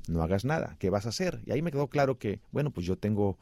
no 0.07 0.23
hagas 0.23 0.45
nada. 0.45 0.77
¿Qué 0.79 0.89
vas 0.89 1.05
a 1.05 1.09
hacer? 1.09 1.41
Y 1.45 1.51
ahí 1.51 1.61
me 1.61 1.71
quedó 1.71 1.87
claro 1.87 2.17
que, 2.17 2.39
bueno, 2.53 2.71
pues 2.71 2.85
yo 2.85 2.97
tengo 2.97 3.37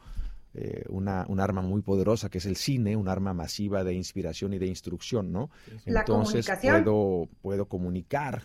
eh, 0.54 0.84
una, 0.88 1.26
un 1.28 1.40
arma 1.40 1.62
muy 1.62 1.82
poderosa 1.82 2.30
que 2.30 2.38
es 2.38 2.46
el 2.46 2.56
cine, 2.56 2.96
un 2.96 3.08
arma 3.08 3.34
masiva 3.34 3.84
de 3.84 3.94
inspiración 3.94 4.54
y 4.54 4.58
de 4.58 4.66
instrucción, 4.66 5.30
¿no? 5.30 5.50
Entonces 5.84 6.48
puedo, 6.62 7.28
puedo 7.42 7.66
comunicar, 7.66 8.42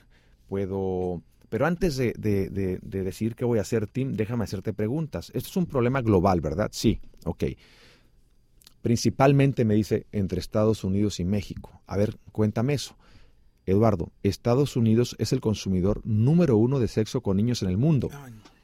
puedo... 0.47 1.21
Pero 1.49 1.67
antes 1.67 1.97
de, 1.97 2.13
de, 2.13 3.03
decir 3.03 3.35
qué 3.35 3.45
voy 3.45 3.59
a 3.59 3.61
hacer, 3.61 3.85
Tim, 3.87 4.13
déjame 4.13 4.43
hacerte 4.43 4.73
preguntas. 4.73 5.31
Esto 5.35 5.49
es 5.49 5.57
un 5.57 5.67
problema 5.67 6.01
global, 6.01 6.41
¿verdad? 6.41 6.69
Sí, 6.71 6.99
ok. 7.25 7.43
Principalmente 8.81 9.63
me 9.63 9.75
dice 9.75 10.07
entre 10.11 10.39
Estados 10.39 10.83
Unidos 10.83 11.19
y 11.19 11.25
México. 11.25 11.81
A 11.85 11.95
ver, 11.95 12.17
cuéntame 12.31 12.73
eso. 12.73 12.97
Eduardo, 13.65 14.11
Estados 14.23 14.75
Unidos 14.75 15.15
es 15.19 15.31
el 15.31 15.41
consumidor 15.41 16.01
número 16.03 16.57
uno 16.57 16.79
de 16.79 16.87
sexo 16.87 17.21
con 17.21 17.37
niños 17.37 17.61
en 17.61 17.69
el 17.69 17.77
mundo. 17.77 18.09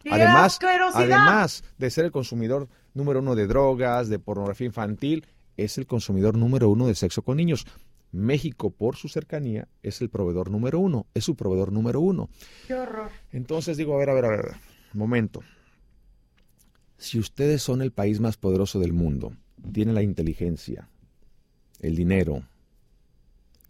Además, 0.09 0.59
además 0.93 1.63
de 1.77 1.89
ser 1.89 2.05
el 2.05 2.11
consumidor 2.11 2.67
número 2.93 3.19
uno 3.19 3.35
de 3.35 3.47
drogas, 3.47 4.09
de 4.09 4.19
pornografía 4.19 4.67
infantil, 4.67 5.25
es 5.57 5.77
el 5.77 5.87
consumidor 5.87 6.37
número 6.37 6.69
uno 6.69 6.87
de 6.87 6.95
sexo 6.95 7.21
con 7.21 7.37
niños. 7.37 7.65
México, 8.11 8.71
por 8.71 8.95
su 8.95 9.07
cercanía, 9.07 9.67
es 9.83 10.01
el 10.01 10.09
proveedor 10.09 10.49
número 10.49 10.79
uno, 10.79 11.05
es 11.13 11.23
su 11.23 11.35
proveedor 11.35 11.71
número 11.71 12.01
uno. 12.01 12.29
Qué 12.67 12.73
horror. 12.73 13.09
Entonces 13.31 13.77
digo, 13.77 13.93
a 13.93 13.97
ver, 13.97 14.09
a 14.09 14.13
ver, 14.13 14.25
a 14.25 14.29
ver, 14.29 14.45
momento. 14.93 15.41
Si 16.97 17.19
ustedes 17.19 17.61
son 17.61 17.81
el 17.81 17.91
país 17.91 18.19
más 18.19 18.37
poderoso 18.37 18.79
del 18.79 18.93
mundo, 18.93 19.33
tienen 19.71 19.95
la 19.95 20.01
inteligencia, 20.01 20.89
el 21.79 21.95
dinero, 21.95 22.43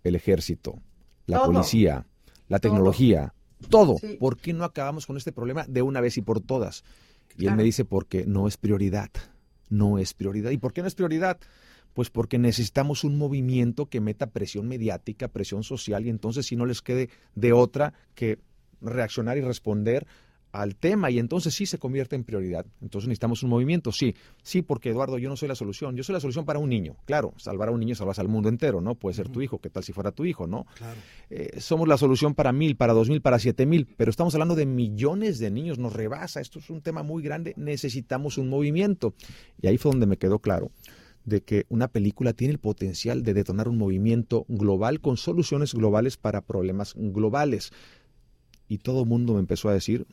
el 0.04 0.16
ejército, 0.16 0.80
la 1.26 1.44
policía, 1.44 2.06
la 2.48 2.60
tecnología, 2.60 3.34
todo. 3.70 3.98
¿Por 4.20 4.38
qué 4.38 4.54
no 4.54 4.64
acabamos 4.64 5.06
con 5.06 5.18
este 5.18 5.32
problema 5.32 5.66
de 5.68 5.82
una 5.82 6.02
vez 6.02 6.18
y 6.18 6.22
por 6.22 6.40
todas? 6.40 6.84
Y 7.40 7.48
él 7.48 7.56
me 7.56 7.64
dice, 7.64 7.86
porque 7.86 8.26
no 8.26 8.48
es 8.48 8.58
prioridad, 8.58 9.10
no 9.70 9.98
es 9.98 10.14
prioridad. 10.14 10.52
¿Y 10.52 10.58
por 10.58 10.74
qué 10.74 10.82
no 10.82 10.88
es 10.88 10.96
prioridad? 10.96 11.40
Pues 11.94 12.10
porque 12.10 12.38
necesitamos 12.38 13.04
un 13.04 13.18
movimiento 13.18 13.88
que 13.88 14.02
meta 14.02 14.28
presión 14.28 14.68
mediática, 14.68 15.28
presión 15.30 15.64
social, 15.64 16.06
y 16.06 16.10
entonces 16.10 16.46
si 16.46 16.56
no 16.56 16.66
les 16.66 16.82
quede 16.82 17.10
de 17.36 17.54
otra 17.54 17.94
que 18.14 18.40
reaccionar 18.82 19.38
y 19.38 19.42
responder 19.42 20.06
al 20.52 20.76
tema 20.76 21.12
y 21.12 21.20
entonces 21.20 21.54
sí 21.54 21.66
se 21.66 21.78
convierte 21.78 22.16
en 22.16 22.24
prioridad. 22.24 22.66
Entonces 22.82 23.08
necesitamos 23.08 23.44
un 23.44 23.50
movimiento, 23.50 23.92
sí, 23.92 24.16
sí, 24.42 24.62
porque 24.62 24.90
Eduardo, 24.90 25.18
yo 25.18 25.30
no 25.30 25.36
soy 25.36 25.48
la 25.48 25.56
solución, 25.56 25.96
yo 25.96 26.04
soy 26.04 26.14
la 26.14 26.20
solución 26.20 26.46
para 26.46 26.60
un 26.60 26.70
niño. 26.70 26.96
Claro, 27.06 27.34
salvar 27.38 27.70
a 27.70 27.72
un 27.72 27.80
niño 27.80 27.96
salvas 27.96 28.20
al 28.20 28.28
mundo 28.28 28.50
entero, 28.50 28.82
¿no? 28.82 28.96
Puede 28.96 29.16
ser 29.16 29.30
tu 29.30 29.42
hijo, 29.42 29.60
¿qué 29.60 29.70
tal 29.70 29.84
si 29.84 29.94
fuera 29.94 30.12
tu 30.12 30.26
hijo, 30.26 30.48
no? 30.48 30.66
Claro. 30.76 31.00
Eh, 31.30 31.60
somos 31.60 31.88
la 31.88 31.98
solución 31.98 32.34
para 32.34 32.52
mil, 32.52 32.76
para 32.76 32.94
dos 32.94 33.10
mil, 33.10 33.22
para 33.22 33.40
siete 33.40 33.66
mil, 33.66 33.88
pero 33.98 34.10
estamos 34.10 34.34
hablando 34.36 34.56
de 34.56 34.66
millones 34.66 35.40
de 35.40 35.52
niños, 35.52 35.78
nos 35.78 35.94
rebasa, 35.94 36.42
esto 36.42 36.60
es 36.60 36.70
un 36.70 36.82
tema 36.82 37.04
muy 37.04 37.22
grande, 37.22 37.54
necesitamos 37.58 38.38
un 38.38 38.50
movimiento. 38.50 39.14
Y 39.62 39.68
ahí 39.68 39.78
fue 39.78 39.92
donde 39.92 40.08
me 40.08 40.18
quedó 40.18 40.40
claro 40.40 40.72
de 41.26 41.42
que 41.42 41.66
una 41.70 41.88
película 41.88 42.34
tiene 42.34 42.54
el 42.54 42.60
potencial 42.60 43.24
de 43.24 43.34
detonar 43.34 43.68
un 43.68 43.78
movimiento 43.78 44.46
global 44.48 45.00
con 45.00 45.18
soluciones 45.18 45.74
globales 45.74 46.18
para 46.18 46.42
problemas 46.42 46.94
globales. 46.96 47.72
Y 48.68 48.80
todo 48.80 49.02
el 49.04 49.10
mundo 49.10 49.34
me 49.34 49.40
empezó 49.40 49.70
a 49.70 49.74
decir, 49.74 50.06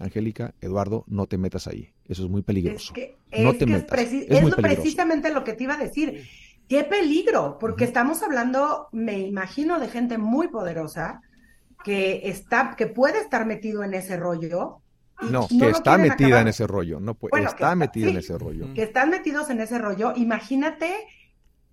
Angélica, 0.00 0.54
Eduardo, 0.60 1.04
no 1.06 1.26
te 1.26 1.38
metas 1.38 1.66
ahí. 1.66 1.92
Eso 2.06 2.24
es 2.24 2.30
muy 2.30 2.42
peligroso. 2.42 2.92
no 3.38 3.54
te 3.54 3.66
metas. 3.66 3.98
Es, 4.00 4.54
precisamente 4.56 5.32
lo 5.32 5.44
que 5.44 5.52
te 5.52 5.64
iba 5.64 5.74
a 5.74 5.78
decir. 5.78 6.28
Qué 6.68 6.82
peligro, 6.82 7.58
porque 7.60 7.84
estamos 7.84 8.22
hablando, 8.22 8.88
me 8.90 9.18
imagino, 9.18 9.78
de 9.78 9.88
gente 9.88 10.16
muy 10.16 10.48
poderosa 10.48 11.20
que 11.84 12.22
está, 12.24 12.74
que 12.76 12.86
puede 12.86 13.20
estar 13.20 13.44
metido 13.44 13.84
en 13.84 13.92
ese 13.92 14.16
rollo. 14.16 14.80
no, 15.30 15.46
que 15.46 15.68
está 15.68 15.98
metida 15.98 16.40
en 16.40 16.48
ese 16.48 16.66
rollo, 16.66 17.00
no 17.00 17.14
puede, 17.14 17.44
está, 17.44 17.74
metida 17.76 18.08
en 18.08 18.16
ese 18.16 18.38
rollo. 18.38 18.72
Que 18.74 18.84
están 18.84 19.10
metidos 19.10 19.50
en 19.50 19.60
ese 19.60 19.78
rollo. 19.78 20.14
Imagínate, 20.16 21.06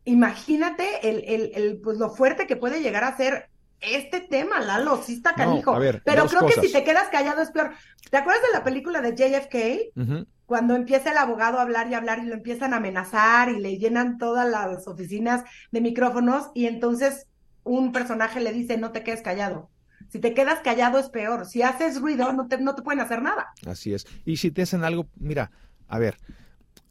imagínate 0.04 1.10
el, 1.10 1.24
el, 1.26 1.52
el, 1.56 1.78
pues 1.80 1.98
lo 1.98 2.10
fuerte 2.10 2.46
que 2.46 2.58
puede 2.58 2.82
llegar 2.82 3.06
a 3.06 3.16
ser 3.16 3.51
este 3.82 4.22
tema, 4.22 4.60
Lalo, 4.62 5.02
sí 5.04 5.14
está 5.14 5.34
canijo. 5.34 5.78
pero 6.06 6.26
creo 6.28 6.46
que 6.48 6.62
si 6.62 6.72
te 6.72 6.84
quedas 6.84 7.10
callado 7.10 7.42
es 7.42 7.52
peor. 7.52 7.72
¿Te 8.10 8.18
acuerdas 8.18 8.44
de 8.44 8.58
la 8.58 8.64
película 8.64 9.02
de 9.02 9.16
JFK? 9.16 10.26
Cuando 10.46 10.76
empieza 10.76 11.12
el 11.12 11.18
abogado 11.18 11.60
a 11.60 11.62
hablar 11.62 11.90
y 11.90 11.94
hablar 11.94 12.20
y 12.20 12.26
lo 12.28 12.34
empiezan 12.34 12.74
a 12.74 12.78
amenazar 12.78 13.50
y 13.50 13.60
le 13.60 13.78
llenan 13.78 14.18
todas 14.18 14.50
las 14.50 14.88
oficinas 14.88 15.44
de 15.72 15.82
micrófonos 15.82 16.52
y 16.54 16.66
entonces 16.66 17.28
un 17.64 17.92
personaje 17.92 18.42
le 18.42 18.52
dice, 18.52 18.78
no 18.78 18.92
te 18.92 19.04
quedes 19.04 19.22
callado. 19.22 19.70
Si 20.10 20.20
te 20.20 20.34
quedas 20.34 20.60
callado 20.60 21.00
es 21.00 21.10
peor. 21.10 21.46
Si 21.46 21.62
haces 21.62 22.02
ruido, 22.02 22.34
no 22.34 22.48
te, 22.48 22.58
no 22.58 22.76
te 22.76 22.82
pueden 22.82 23.00
hacer 23.00 23.22
nada. 23.22 23.54
Así 23.66 23.94
es. 23.94 24.06
Y 24.26 24.38
si 24.38 24.52
te 24.52 24.64
hacen 24.64 24.84
algo, 24.84 25.08
mira, 25.16 25.52
a 25.88 26.00
ver, 26.00 26.18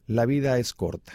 la 0.07 0.25
vida 0.25 0.57
es 0.57 0.73
corta. 0.73 1.13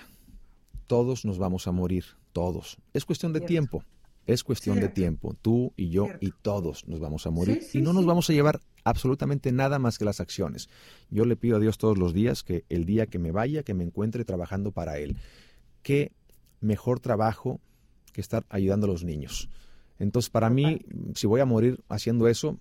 Todos 0.86 1.24
nos 1.24 1.38
vamos 1.38 1.66
a 1.66 1.72
morir, 1.72 2.04
todos. 2.32 2.78
Es 2.92 3.04
cuestión 3.04 3.32
de 3.32 3.40
tiempo. 3.40 3.82
Es 4.26 4.42
cuestión 4.42 4.80
de 4.80 4.88
tiempo. 4.88 5.36
Tú 5.40 5.72
y 5.76 5.90
yo 5.90 6.08
y 6.20 6.32
todos 6.42 6.86
nos 6.88 6.98
vamos 6.98 7.26
a 7.26 7.30
morir 7.30 7.62
y 7.72 7.80
no 7.80 7.92
nos 7.92 8.06
vamos 8.06 8.28
a 8.28 8.32
llevar 8.32 8.60
absolutamente 8.82 9.52
nada 9.52 9.78
más 9.78 9.98
que 9.98 10.04
las 10.04 10.20
acciones. 10.20 10.68
Yo 11.10 11.24
le 11.24 11.36
pido 11.36 11.56
a 11.56 11.60
Dios 11.60 11.78
todos 11.78 11.96
los 11.96 12.12
días 12.12 12.42
que 12.42 12.64
el 12.68 12.86
día 12.86 13.06
que 13.06 13.18
me 13.18 13.30
vaya, 13.30 13.62
que 13.62 13.74
me 13.74 13.84
encuentre 13.84 14.24
trabajando 14.24 14.72
para 14.72 14.98
Él. 14.98 15.16
Qué 15.82 16.12
mejor 16.60 17.00
trabajo 17.00 17.60
que 18.12 18.20
estar 18.20 18.44
ayudando 18.48 18.86
a 18.86 18.90
los 18.90 19.04
niños. 19.04 19.48
Entonces, 19.98 20.30
para 20.30 20.50
mí, 20.50 20.80
si 21.14 21.26
voy 21.26 21.40
a 21.40 21.46
morir 21.46 21.80
haciendo 21.88 22.28
eso, 22.28 22.58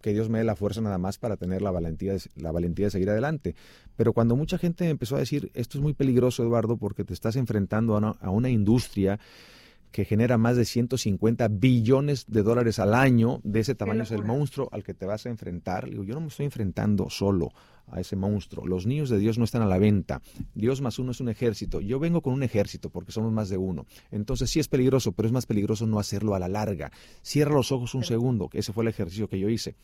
que 0.00 0.12
Dios 0.12 0.28
me 0.28 0.38
dé 0.38 0.44
la 0.44 0.56
fuerza 0.56 0.80
nada 0.80 0.98
más 0.98 1.18
para 1.18 1.36
tener 1.36 1.62
la 1.62 1.70
valentía, 1.70 2.12
de, 2.14 2.20
la 2.36 2.52
valentía 2.52 2.86
de 2.86 2.90
seguir 2.90 3.10
adelante. 3.10 3.54
Pero 3.96 4.12
cuando 4.12 4.36
mucha 4.36 4.58
gente 4.58 4.88
empezó 4.88 5.16
a 5.16 5.20
decir, 5.20 5.50
esto 5.54 5.78
es 5.78 5.82
muy 5.82 5.94
peligroso, 5.94 6.42
Eduardo, 6.42 6.76
porque 6.76 7.04
te 7.04 7.14
estás 7.14 7.36
enfrentando 7.36 7.96
a 7.96 8.30
una 8.30 8.50
industria 8.50 9.18
que 9.96 10.04
genera 10.04 10.36
más 10.36 10.58
de 10.58 10.66
150 10.66 11.48
billones 11.48 12.26
de 12.28 12.42
dólares 12.42 12.78
al 12.80 12.92
año, 12.92 13.40
de 13.44 13.60
ese 13.60 13.74
tamaño 13.74 14.02
es 14.02 14.10
el 14.10 14.24
monstruo 14.24 14.68
al 14.70 14.84
que 14.84 14.92
te 14.92 15.06
vas 15.06 15.24
a 15.24 15.30
enfrentar. 15.30 15.88
Digo, 15.88 16.04
yo 16.04 16.12
no 16.12 16.20
me 16.20 16.26
estoy 16.26 16.44
enfrentando 16.44 17.08
solo 17.08 17.48
a 17.86 17.98
ese 17.98 18.14
monstruo. 18.14 18.66
Los 18.66 18.84
niños 18.84 19.08
de 19.08 19.16
Dios 19.16 19.38
no 19.38 19.44
están 19.44 19.62
a 19.62 19.66
la 19.66 19.78
venta. 19.78 20.20
Dios 20.54 20.82
más 20.82 20.98
uno 20.98 21.12
es 21.12 21.20
un 21.22 21.30
ejército. 21.30 21.80
Yo 21.80 21.98
vengo 21.98 22.20
con 22.20 22.34
un 22.34 22.42
ejército 22.42 22.90
porque 22.90 23.10
somos 23.10 23.32
más 23.32 23.48
de 23.48 23.56
uno. 23.56 23.86
Entonces 24.10 24.50
sí 24.50 24.60
es 24.60 24.68
peligroso, 24.68 25.12
pero 25.12 25.28
es 25.28 25.32
más 25.32 25.46
peligroso 25.46 25.86
no 25.86 25.98
hacerlo 25.98 26.34
a 26.34 26.38
la 26.38 26.48
larga. 26.48 26.92
Cierra 27.22 27.54
los 27.54 27.72
ojos 27.72 27.94
un 27.94 28.04
segundo, 28.04 28.50
que 28.50 28.58
ese 28.58 28.74
fue 28.74 28.84
el 28.84 28.88
ejercicio 28.88 29.30
que 29.30 29.38
yo 29.38 29.48
hice. 29.48 29.76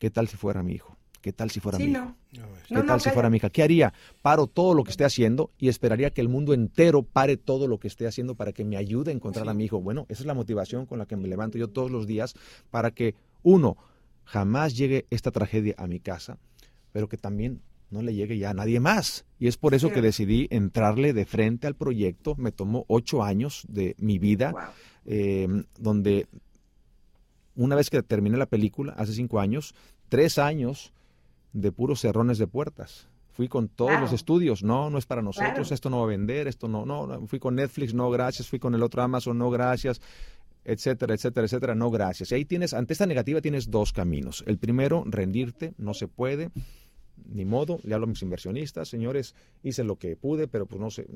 ¿Qué 0.00 0.10
tal 0.10 0.26
si 0.26 0.36
fuera 0.36 0.64
mi 0.64 0.72
hijo? 0.72 0.96
¿Qué 1.20 1.32
tal 1.32 1.50
si 1.50 1.60
fuera 1.60 1.78
mi 1.78 1.86
hija? 1.86 2.14
¿Qué 2.68 2.82
tal 2.82 3.00
si 3.00 3.10
fuera 3.10 3.28
mi 3.28 3.38
hija? 3.38 3.50
¿Qué 3.50 3.62
haría? 3.62 3.92
Paro 4.22 4.46
todo 4.46 4.74
lo 4.74 4.84
que 4.84 4.90
esté 4.90 5.04
haciendo 5.04 5.50
y 5.58 5.68
esperaría 5.68 6.10
que 6.10 6.20
el 6.20 6.28
mundo 6.28 6.54
entero 6.54 7.02
pare 7.02 7.36
todo 7.36 7.66
lo 7.66 7.78
que 7.78 7.88
esté 7.88 8.06
haciendo 8.06 8.34
para 8.34 8.52
que 8.52 8.64
me 8.64 8.76
ayude 8.76 9.10
a 9.10 9.14
encontrar 9.14 9.48
a 9.48 9.54
mi 9.54 9.64
hijo. 9.64 9.80
Bueno, 9.80 10.06
esa 10.08 10.22
es 10.22 10.26
la 10.26 10.34
motivación 10.34 10.86
con 10.86 10.98
la 10.98 11.06
que 11.06 11.16
me 11.16 11.28
levanto 11.28 11.58
yo 11.58 11.68
todos 11.68 11.90
los 11.90 12.06
días 12.06 12.34
para 12.70 12.92
que, 12.92 13.14
uno, 13.42 13.76
jamás 14.24 14.76
llegue 14.76 15.06
esta 15.10 15.30
tragedia 15.30 15.74
a 15.76 15.86
mi 15.86 16.00
casa, 16.00 16.38
pero 16.92 17.08
que 17.08 17.16
también 17.16 17.62
no 17.90 18.02
le 18.02 18.14
llegue 18.14 18.38
ya 18.38 18.50
a 18.50 18.54
nadie 18.54 18.78
más. 18.78 19.24
Y 19.38 19.48
es 19.48 19.56
por 19.56 19.74
eso 19.74 19.90
que 19.90 20.02
decidí 20.02 20.46
entrarle 20.50 21.12
de 21.12 21.24
frente 21.24 21.66
al 21.66 21.74
proyecto. 21.74 22.36
Me 22.36 22.52
tomó 22.52 22.84
ocho 22.88 23.24
años 23.24 23.64
de 23.68 23.96
mi 23.98 24.18
vida, 24.18 24.72
eh, 25.06 25.48
donde 25.78 26.28
una 27.56 27.74
vez 27.74 27.90
que 27.90 28.02
terminé 28.02 28.36
la 28.36 28.46
película, 28.46 28.92
hace 28.92 29.14
cinco 29.14 29.40
años, 29.40 29.74
tres 30.08 30.38
años 30.38 30.92
de 31.52 31.72
puros 31.72 32.00
cerrones 32.00 32.38
de 32.38 32.46
puertas. 32.46 33.08
Fui 33.32 33.48
con 33.48 33.68
todos 33.68 34.00
los 34.00 34.12
estudios, 34.12 34.64
no, 34.64 34.90
no 34.90 34.98
es 34.98 35.06
para 35.06 35.22
nosotros, 35.22 35.70
esto 35.70 35.90
no 35.90 35.98
va 35.98 36.04
a 36.04 36.08
vender, 36.08 36.48
esto 36.48 36.66
no, 36.66 36.84
no, 36.84 37.24
fui 37.28 37.38
con 37.38 37.54
Netflix, 37.54 37.94
no, 37.94 38.10
gracias, 38.10 38.48
fui 38.48 38.58
con 38.58 38.74
el 38.74 38.82
otro 38.82 39.00
Amazon, 39.00 39.38
no, 39.38 39.48
gracias, 39.48 40.00
etcétera, 40.64 41.14
etcétera, 41.14 41.44
etcétera, 41.46 41.74
no, 41.76 41.88
gracias. 41.90 42.32
Y 42.32 42.34
ahí 42.34 42.44
tienes, 42.44 42.74
ante 42.74 42.94
esta 42.94 43.06
negativa 43.06 43.40
tienes 43.40 43.70
dos 43.70 43.92
caminos. 43.92 44.42
El 44.48 44.58
primero, 44.58 45.04
rendirte, 45.06 45.72
no 45.78 45.94
se 45.94 46.08
puede, 46.08 46.50
ni 47.26 47.44
modo, 47.44 47.78
le 47.84 47.94
hablo 47.94 48.06
a 48.06 48.08
mis 48.08 48.22
inversionistas, 48.22 48.88
señores, 48.88 49.34
hice 49.62 49.84
lo 49.84 49.96
que 49.96 50.16
pude, 50.16 50.48
pero 50.48 50.66
pues 50.66 50.80
no 50.80 50.90
sé, 50.90 51.06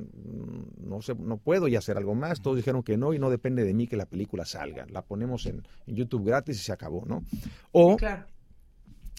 no 0.80 1.02
sé, 1.02 1.14
no 1.14 1.38
puedo 1.38 1.68
y 1.68 1.76
hacer 1.76 1.96
algo 1.96 2.14
más. 2.14 2.40
Todos 2.40 2.56
dijeron 2.56 2.82
que 2.82 2.96
no 2.96 3.14
y 3.14 3.18
no 3.18 3.30
depende 3.30 3.64
de 3.64 3.74
mí 3.74 3.86
que 3.86 3.96
la 3.96 4.06
película 4.06 4.44
salga. 4.44 4.86
La 4.90 5.02
ponemos 5.02 5.46
en, 5.46 5.62
YouTube 5.86 6.24
gratis 6.24 6.56
y 6.56 6.62
se 6.62 6.72
acabó, 6.72 7.04
¿no? 7.06 7.24
O 7.72 7.96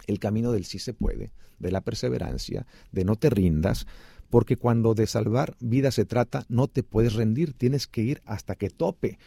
el 0.07 0.19
camino 0.19 0.51
del 0.51 0.65
sí 0.65 0.79
se 0.79 0.93
puede, 0.93 1.31
de 1.59 1.71
la 1.71 1.81
perseverancia, 1.81 2.65
de 2.91 3.05
no 3.05 3.15
te 3.15 3.29
rindas, 3.29 3.87
porque 4.29 4.57
cuando 4.57 4.95
de 4.95 5.05
salvar 5.05 5.55
vida 5.59 5.91
se 5.91 6.05
trata, 6.05 6.45
no 6.49 6.67
te 6.67 6.81
puedes 6.81 7.13
rendir, 7.13 7.53
tienes 7.53 7.87
que 7.87 8.01
ir 8.01 8.21
hasta 8.25 8.55
que 8.55 8.69
tope. 8.69 9.19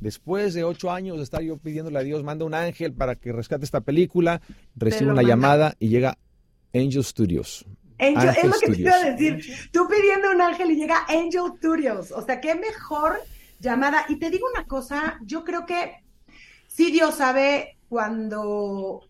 Después 0.00 0.54
de 0.54 0.64
ocho 0.64 0.90
años 0.90 1.16
de 1.16 1.24
estar 1.24 1.42
yo 1.42 1.56
pidiéndole 1.56 1.98
a 1.98 2.02
Dios, 2.02 2.22
manda 2.22 2.44
un 2.44 2.54
ángel 2.54 2.92
para 2.92 3.16
que 3.16 3.32
rescate 3.32 3.64
esta 3.64 3.80
película, 3.80 4.40
recibo 4.76 5.10
una 5.10 5.22
llamada 5.22 5.74
y 5.78 5.88
llega 5.88 6.18
Angel 6.74 7.04
Studios. 7.04 7.64
Angel, 7.98 8.30
es 8.36 8.44
lo 8.44 8.58
que 8.58 8.72
te 8.72 8.80
iba 8.80 8.94
a 8.94 9.10
decir. 9.10 9.44
Tú 9.70 9.86
pidiendo 9.88 10.30
un 10.30 10.40
ángel 10.40 10.70
y 10.72 10.76
llega 10.76 11.06
Angel 11.08 11.52
Studios. 11.58 12.10
O 12.12 12.24
sea, 12.24 12.40
qué 12.40 12.54
mejor 12.54 13.20
llamada. 13.60 14.04
Y 14.08 14.16
te 14.16 14.30
digo 14.30 14.46
una 14.52 14.66
cosa, 14.66 15.18
yo 15.24 15.44
creo 15.44 15.66
que 15.66 16.02
sí 16.66 16.90
Dios 16.90 17.16
sabe 17.16 17.78
cuando 17.88 19.08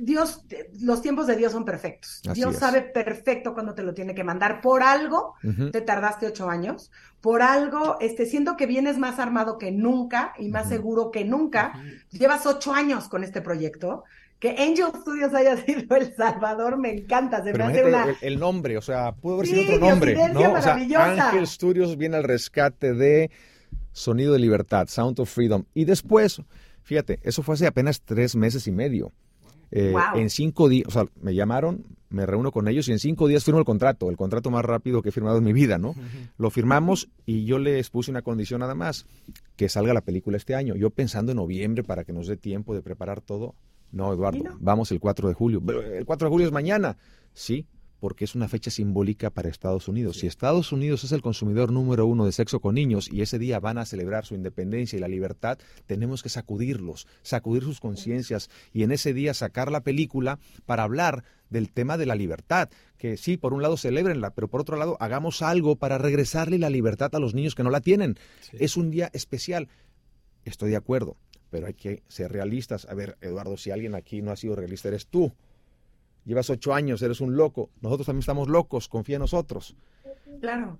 Dios, 0.00 0.44
los 0.80 1.02
tiempos 1.02 1.26
de 1.26 1.36
Dios 1.36 1.52
son 1.52 1.64
perfectos. 1.64 2.22
Dios 2.34 2.56
sabe 2.56 2.82
perfecto 2.82 3.54
cuándo 3.54 3.74
te 3.74 3.82
lo 3.82 3.94
tiene 3.94 4.14
que 4.14 4.24
mandar. 4.24 4.60
Por 4.60 4.82
algo 4.82 5.34
te 5.72 5.80
tardaste 5.80 6.26
ocho 6.26 6.48
años. 6.48 6.90
Por 7.20 7.42
algo, 7.42 7.96
este, 8.00 8.26
siento 8.26 8.56
que 8.56 8.66
vienes 8.66 8.98
más 8.98 9.18
armado 9.18 9.58
que 9.58 9.72
nunca 9.72 10.34
y 10.38 10.48
más 10.48 10.68
seguro 10.68 11.10
que 11.10 11.24
nunca. 11.24 11.72
Llevas 12.10 12.46
ocho 12.46 12.72
años 12.72 13.08
con 13.08 13.24
este 13.24 13.40
proyecto. 13.40 14.04
Que 14.38 14.50
Angel 14.50 14.88
Studios 15.00 15.32
haya 15.32 15.56
sido 15.64 15.96
El 15.96 16.14
Salvador 16.14 16.78
me 16.78 16.92
encanta. 16.92 17.42
Se 17.42 17.52
me 17.52 17.64
hace 17.64 17.84
una... 17.84 18.06
el, 18.20 18.38
nombre, 18.38 18.76
o 18.76 18.82
sea, 18.82 19.12
pudo 19.12 19.36
haber 19.36 19.46
sido 19.46 19.74
otro 19.74 19.88
nombre. 19.88 20.14
¿no? 20.32 20.52
O 20.52 20.62
sea, 20.62 20.74
Angel 20.74 21.46
Studios 21.46 21.96
viene 21.96 22.16
al 22.16 22.24
rescate 22.24 22.92
de 22.92 23.30
Sonido 23.92 24.34
de 24.34 24.38
Libertad, 24.38 24.88
Sound 24.88 25.18
of 25.20 25.30
Freedom. 25.30 25.64
Y 25.72 25.86
después, 25.86 26.42
fíjate, 26.82 27.18
eso 27.22 27.42
fue 27.42 27.54
hace 27.54 27.66
apenas 27.66 28.02
tres 28.02 28.36
meses 28.36 28.66
y 28.66 28.72
medio. 28.72 29.10
Eh, 29.70 29.94
en 30.14 30.30
cinco 30.30 30.68
días, 30.68 30.86
o 30.88 30.90
sea, 30.90 31.06
me 31.20 31.34
llamaron, 31.34 31.84
me 32.08 32.24
reúno 32.24 32.52
con 32.52 32.68
ellos 32.68 32.88
y 32.88 32.92
en 32.92 32.98
cinco 32.98 33.26
días 33.26 33.44
firmo 33.44 33.58
el 33.58 33.64
contrato, 33.64 34.10
el 34.10 34.16
contrato 34.16 34.50
más 34.50 34.64
rápido 34.64 35.02
que 35.02 35.08
he 35.08 35.12
firmado 35.12 35.38
en 35.38 35.44
mi 35.44 35.52
vida, 35.52 35.78
¿no? 35.78 35.94
Lo 36.38 36.50
firmamos 36.50 37.08
y 37.24 37.44
yo 37.44 37.58
les 37.58 37.90
puse 37.90 38.10
una 38.10 38.22
condición 38.22 38.60
nada 38.60 38.74
más, 38.74 39.06
que 39.56 39.68
salga 39.68 39.92
la 39.92 40.02
película 40.02 40.36
este 40.36 40.54
año. 40.54 40.76
Yo 40.76 40.90
pensando 40.90 41.32
en 41.32 41.36
noviembre 41.36 41.82
para 41.82 42.04
que 42.04 42.12
nos 42.12 42.26
dé 42.26 42.36
tiempo 42.36 42.74
de 42.74 42.82
preparar 42.82 43.20
todo. 43.20 43.54
No, 43.92 44.12
Eduardo, 44.12 44.42
vamos 44.60 44.90
el 44.92 45.00
4 45.00 45.28
de 45.28 45.34
julio. 45.34 45.62
El 45.92 46.04
4 46.04 46.28
de 46.28 46.30
julio 46.30 46.46
es 46.46 46.52
mañana. 46.52 46.96
Sí, 47.32 47.66
porque 48.06 48.24
es 48.24 48.36
una 48.36 48.46
fecha 48.46 48.70
simbólica 48.70 49.30
para 49.30 49.48
Estados 49.48 49.88
Unidos. 49.88 50.18
Si 50.18 50.28
Estados 50.28 50.70
Unidos 50.70 51.02
es 51.02 51.10
el 51.10 51.22
consumidor 51.22 51.72
número 51.72 52.06
uno 52.06 52.24
de 52.24 52.30
sexo 52.30 52.60
con 52.60 52.76
niños 52.76 53.08
y 53.10 53.20
ese 53.20 53.36
día 53.36 53.58
van 53.58 53.78
a 53.78 53.84
celebrar 53.84 54.24
su 54.24 54.36
independencia 54.36 54.96
y 54.96 55.00
la 55.00 55.08
libertad, 55.08 55.58
tenemos 55.86 56.22
que 56.22 56.28
sacudirlos, 56.28 57.08
sacudir 57.22 57.64
sus 57.64 57.80
conciencias 57.80 58.48
y 58.72 58.84
en 58.84 58.92
ese 58.92 59.12
día 59.12 59.34
sacar 59.34 59.72
la 59.72 59.80
película 59.80 60.38
para 60.66 60.84
hablar 60.84 61.24
del 61.50 61.68
tema 61.68 61.98
de 61.98 62.06
la 62.06 62.14
libertad, 62.14 62.70
que 62.96 63.16
sí, 63.16 63.38
por 63.38 63.52
un 63.52 63.60
lado 63.60 63.76
celebrenla, 63.76 64.30
pero 64.34 64.46
por 64.46 64.60
otro 64.60 64.76
lado 64.76 64.96
hagamos 65.00 65.42
algo 65.42 65.74
para 65.74 65.98
regresarle 65.98 66.60
la 66.60 66.70
libertad 66.70 67.12
a 67.12 67.18
los 67.18 67.34
niños 67.34 67.56
que 67.56 67.64
no 67.64 67.70
la 67.70 67.80
tienen. 67.80 68.14
Es 68.52 68.76
un 68.76 68.92
día 68.92 69.10
especial. 69.14 69.68
Estoy 70.44 70.70
de 70.70 70.76
acuerdo, 70.76 71.16
pero 71.50 71.66
hay 71.66 71.74
que 71.74 72.04
ser 72.06 72.30
realistas. 72.30 72.86
A 72.88 72.94
ver, 72.94 73.18
Eduardo, 73.20 73.56
si 73.56 73.72
alguien 73.72 73.96
aquí 73.96 74.22
no 74.22 74.30
ha 74.30 74.36
sido 74.36 74.54
realista, 74.54 74.86
eres 74.86 75.08
tú. 75.08 75.32
Llevas 76.26 76.50
ocho 76.50 76.74
años, 76.74 77.00
eres 77.02 77.20
un 77.20 77.36
loco. 77.36 77.70
Nosotros 77.80 78.06
también 78.06 78.20
estamos 78.20 78.48
locos, 78.48 78.88
confía 78.88 79.16
en 79.16 79.22
nosotros. 79.22 79.76
Claro. 80.40 80.78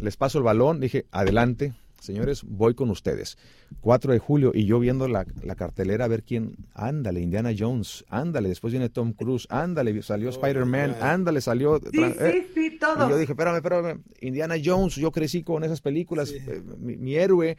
Les 0.00 0.16
paso 0.16 0.38
el 0.38 0.44
balón, 0.44 0.80
dije, 0.80 1.06
adelante, 1.10 1.74
señores, 2.00 2.42
voy 2.44 2.74
con 2.74 2.90
ustedes. 2.90 3.36
4 3.80 4.12
de 4.12 4.18
julio 4.18 4.52
y 4.54 4.66
yo 4.66 4.78
viendo 4.78 5.08
la, 5.08 5.24
cartelera 5.56 6.04
a 6.04 6.08
ver 6.08 6.22
quién, 6.22 6.56
ándale, 6.74 7.20
Indiana 7.20 7.50
Jones, 7.58 8.04
ándale, 8.08 8.48
después 8.48 8.72
viene 8.72 8.88
Tom 8.88 9.12
Cruise, 9.12 9.46
ándale, 9.50 10.00
salió 10.02 10.30
Spider-Man, 10.30 10.96
ándale, 11.00 11.40
salió... 11.40 11.80
Sí, 11.80 11.98
sí, 12.18 12.46
sí, 12.54 12.78
todo. 12.78 13.06
Y 13.06 13.10
yo 13.10 13.16
dije, 13.18 13.32
espérame, 13.32 13.56
espérame, 13.56 14.00
Indiana 14.20 14.54
Jones, 14.62 14.94
yo 14.94 15.10
crecí 15.10 15.42
con 15.42 15.64
esas 15.64 15.80
películas, 15.80 16.30
eh, 16.30 16.62
mi, 16.78 17.16
héroe, 17.16 17.56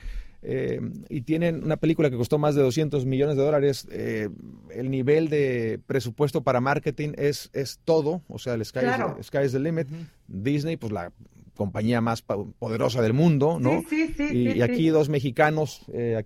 eh, 0.47 0.79
y 1.09 1.21
tienen 1.21 1.63
una 1.63 1.77
película 1.77 2.11
que 2.11 2.17
costó 2.17 2.37
más 2.37 2.53
de 2.53 2.61
200 2.61 3.05
millones 3.07 3.35
de 3.35 3.43
dólares, 3.43 3.87
eh, 3.91 4.29
el 4.69 4.91
nivel 4.91 5.27
de 5.29 5.79
presupuesto 5.87 6.43
para 6.43 6.61
marketing 6.61 7.13
es, 7.17 7.49
es 7.53 7.79
todo, 7.83 8.21
o 8.27 8.37
sea, 8.37 8.53
el 8.53 8.63
sky, 8.63 8.81
is, 9.19 9.25
sky 9.25 9.39
is 9.43 9.53
the 9.53 9.59
limit. 9.59 9.87
Disney, 10.27 10.77
pues 10.77 10.93
la 10.93 11.11
compañía 11.55 11.99
más 11.99 12.21
poderosa 12.21 13.01
del 13.01 13.13
mundo, 13.13 13.57
¿no? 13.59 13.81
Sí, 13.89 14.13
sí, 14.15 14.29
sí, 14.29 14.37
y, 14.55 14.61
aquí 14.61 14.89
dos 14.89 15.09
mexicanos, 15.09 15.81
eh, 15.91 16.23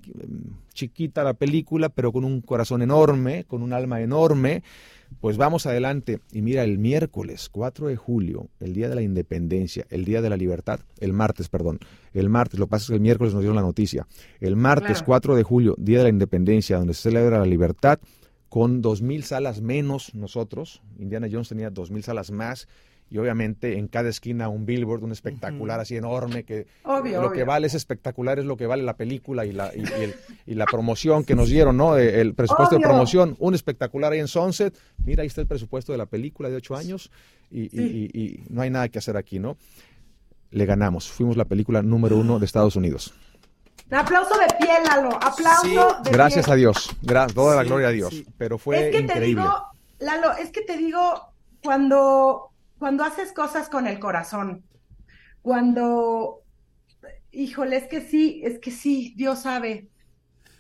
chiquita 0.73 1.23
la 1.23 1.35
película, 1.35 1.87
pero 1.87 2.11
con 2.11 2.25
un 2.25 2.41
corazón 2.41 2.81
enorme, 2.81 3.45
con 3.45 3.61
un 3.61 3.71
alma 3.71 4.01
enorme. 4.01 4.63
Pues 5.21 5.37
vamos 5.37 5.65
adelante. 5.65 6.21
Y 6.31 6.41
mira, 6.41 6.63
el 6.63 6.77
miércoles 6.77 7.49
4 7.49 7.87
de 7.87 7.95
julio, 7.95 8.49
el 8.59 8.73
día 8.73 8.87
de 8.89 8.95
la 8.95 9.01
independencia, 9.01 9.85
el 9.89 10.05
día 10.05 10.21
de 10.21 10.29
la 10.29 10.37
libertad, 10.37 10.79
el 10.99 11.13
martes, 11.13 11.49
perdón, 11.49 11.79
el 12.13 12.29
martes, 12.29 12.59
lo 12.59 12.67
que 12.67 12.71
pasa 12.71 12.83
es 12.83 12.87
que 12.89 12.95
el 12.95 13.01
miércoles 13.01 13.33
nos 13.33 13.41
dieron 13.41 13.55
la 13.55 13.61
noticia. 13.61 14.07
El 14.39 14.55
martes 14.55 15.03
4 15.03 15.35
de 15.35 15.43
julio, 15.43 15.75
día 15.77 15.97
de 15.97 16.03
la 16.05 16.09
independencia, 16.09 16.77
donde 16.77 16.93
se 16.93 17.03
celebra 17.03 17.39
la 17.39 17.45
libertad, 17.45 17.99
con 18.47 18.81
dos 18.81 19.01
mil 19.01 19.23
salas 19.23 19.61
menos 19.61 20.15
nosotros. 20.15 20.81
Indiana 20.97 21.27
Jones 21.31 21.49
tenía 21.49 21.69
dos 21.69 21.91
mil 21.91 22.03
salas 22.03 22.31
más 22.31 22.67
y 23.11 23.17
obviamente 23.17 23.77
en 23.77 23.87
cada 23.87 24.09
esquina 24.09 24.49
un 24.49 24.65
billboard, 24.65 25.03
un 25.03 25.11
espectacular 25.11 25.79
así 25.79 25.97
enorme, 25.97 26.43
que 26.43 26.67
lo 26.85 27.31
que 27.31 27.43
vale 27.43 27.67
es 27.67 27.73
espectacular, 27.73 28.39
es 28.39 28.45
lo 28.45 28.55
que 28.55 28.67
vale 28.67 28.83
la 28.83 28.95
película 28.95 29.45
y 29.45 29.51
la, 29.51 29.71
y, 29.73 30.53
la 30.53 30.65
promoción 30.65 31.23
que 31.23 31.35
nos 31.35 31.49
dieron, 31.49 31.77
¿no? 31.77 31.97
El 31.97 32.35
presupuesto 32.35 32.75
de 32.75 32.81
promoción, 32.81 33.35
un 33.39 33.55
espectacular 33.55 34.11
ahí 34.11 34.19
en 34.19 34.27
Sunset, 34.27 34.77
mira, 35.03 35.21
ahí 35.21 35.27
está 35.27 35.41
el 35.41 35.47
presupuesto 35.47 35.91
de 35.91 35.97
la 35.97 36.05
película 36.05 36.49
de 36.49 36.57
ocho 36.57 36.75
años 36.75 37.11
y, 37.49 38.43
no 38.49 38.61
hay 38.61 38.69
nada 38.69 38.89
que 38.89 38.99
hacer 38.99 39.17
aquí, 39.17 39.39
¿no? 39.39 39.57
Le 40.51 40.65
ganamos, 40.65 41.09
fuimos 41.09 41.37
la 41.37 41.45
película 41.45 41.81
número 41.81 42.17
uno 42.17 42.39
de 42.39 42.45
Estados 42.45 42.75
Unidos. 42.75 43.13
Un 43.89 43.97
aplauso 43.97 44.37
de 44.37 44.45
pie, 44.59 44.69
Lalo. 44.85 45.15
Aplauso 45.15 45.97
de 46.03 46.11
Gracias 46.11 46.47
a 46.47 46.55
Dios. 46.55 46.95
toda 47.33 47.55
la 47.55 47.63
gloria 47.63 47.87
a 47.87 47.91
Dios. 47.91 48.23
Pero 48.37 48.59
fue 48.59 48.89
es 48.89 48.95
que 48.95 49.01
increíble. 49.01 49.19
Te 49.19 49.25
digo, 49.25 49.63
Lalo, 49.99 50.31
es 50.37 50.51
que 50.51 50.61
te 50.61 50.77
digo, 50.77 51.33
cuando 51.63 52.48
cuando 52.79 53.03
haces 53.03 53.33
cosas 53.33 53.69
con 53.69 53.85
el 53.85 53.99
corazón, 53.99 54.63
cuando, 55.41 56.43
híjole, 57.31 57.77
es 57.77 57.87
que 57.87 58.01
sí, 58.01 58.41
es 58.43 58.59
que 58.59 58.71
sí, 58.71 59.13
Dios 59.15 59.39
sabe, 59.39 59.89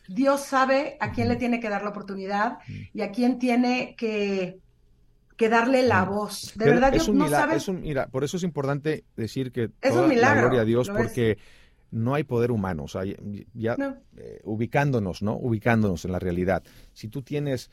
Dios 0.07 0.41
sabe 0.41 0.97
a 0.99 1.11
quién 1.11 1.29
le 1.29 1.37
tiene 1.37 1.59
que 1.59 1.69
dar 1.69 1.83
la 1.83 1.89
oportunidad 1.89 2.59
y 2.93 3.01
a 3.01 3.11
quién 3.11 3.39
tiene 3.39 3.95
que, 3.97 4.59
que 5.37 5.49
darle 5.49 5.83
la 5.83 6.03
voz. 6.03 6.53
De 6.55 6.65
verdad, 6.65 6.91
Dios 6.91 7.09
no 7.09 7.27
sabe. 7.29 7.55
Es 7.55 7.67
un, 7.67 7.81
mira, 7.81 8.07
por 8.07 8.23
eso 8.23 8.37
es 8.37 8.43
importante 8.43 9.05
decir 9.15 9.51
que 9.51 9.71
es 9.81 9.93
toda 9.93 10.07
la 10.07 10.35
gloria 10.35 10.61
a 10.61 10.65
Dios, 10.65 10.89
porque 10.89 11.37
no 11.91 12.15
hay 12.15 12.23
poder 12.23 12.51
humano. 12.51 12.83
O 12.83 12.87
sea, 12.87 13.03
ya, 13.53 13.75
eh, 14.17 14.41
ubicándonos, 14.43 15.21
¿no? 15.21 15.37
Ubicándonos 15.37 16.03
en 16.05 16.11
la 16.11 16.19
realidad. 16.19 16.63
Si 16.93 17.07
tú 17.07 17.21
tienes 17.21 17.69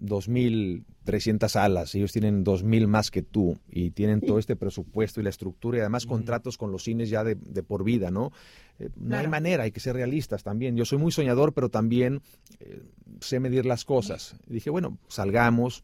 2.300 0.00 1.56
alas, 1.56 1.94
ellos 1.94 2.12
tienen 2.12 2.44
2.000 2.44 2.86
más 2.86 3.10
que 3.10 3.22
tú 3.22 3.58
y 3.68 3.90
tienen 3.90 4.20
todo 4.20 4.38
este 4.38 4.56
presupuesto 4.56 5.20
y 5.20 5.24
la 5.24 5.30
estructura 5.30 5.78
y 5.78 5.80
además 5.80 6.06
contratos 6.06 6.58
con 6.58 6.70
los 6.70 6.84
cines 6.84 7.08
ya 7.08 7.24
de, 7.24 7.36
por 7.62 7.84
vida, 7.84 8.10
¿no? 8.10 8.32
Eh, 8.78 8.90
no 8.96 9.16
hay 9.16 9.26
manera, 9.26 9.64
hay 9.64 9.72
que 9.72 9.80
ser 9.80 9.96
realistas 9.96 10.42
también. 10.42 10.76
Yo 10.76 10.84
soy 10.84 10.98
muy 10.98 11.12
soñador, 11.12 11.54
pero 11.54 11.70
también 11.70 12.20
eh, 12.60 12.82
sé 13.20 13.40
medir 13.40 13.64
las 13.64 13.84
cosas. 13.84 14.36
dije, 14.46 14.68
bueno, 14.68 14.98
salgamos, 15.08 15.82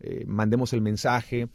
eh, 0.00 0.24
mandemos 0.26 0.72
el 0.72 0.80
mensaje, 0.80 1.48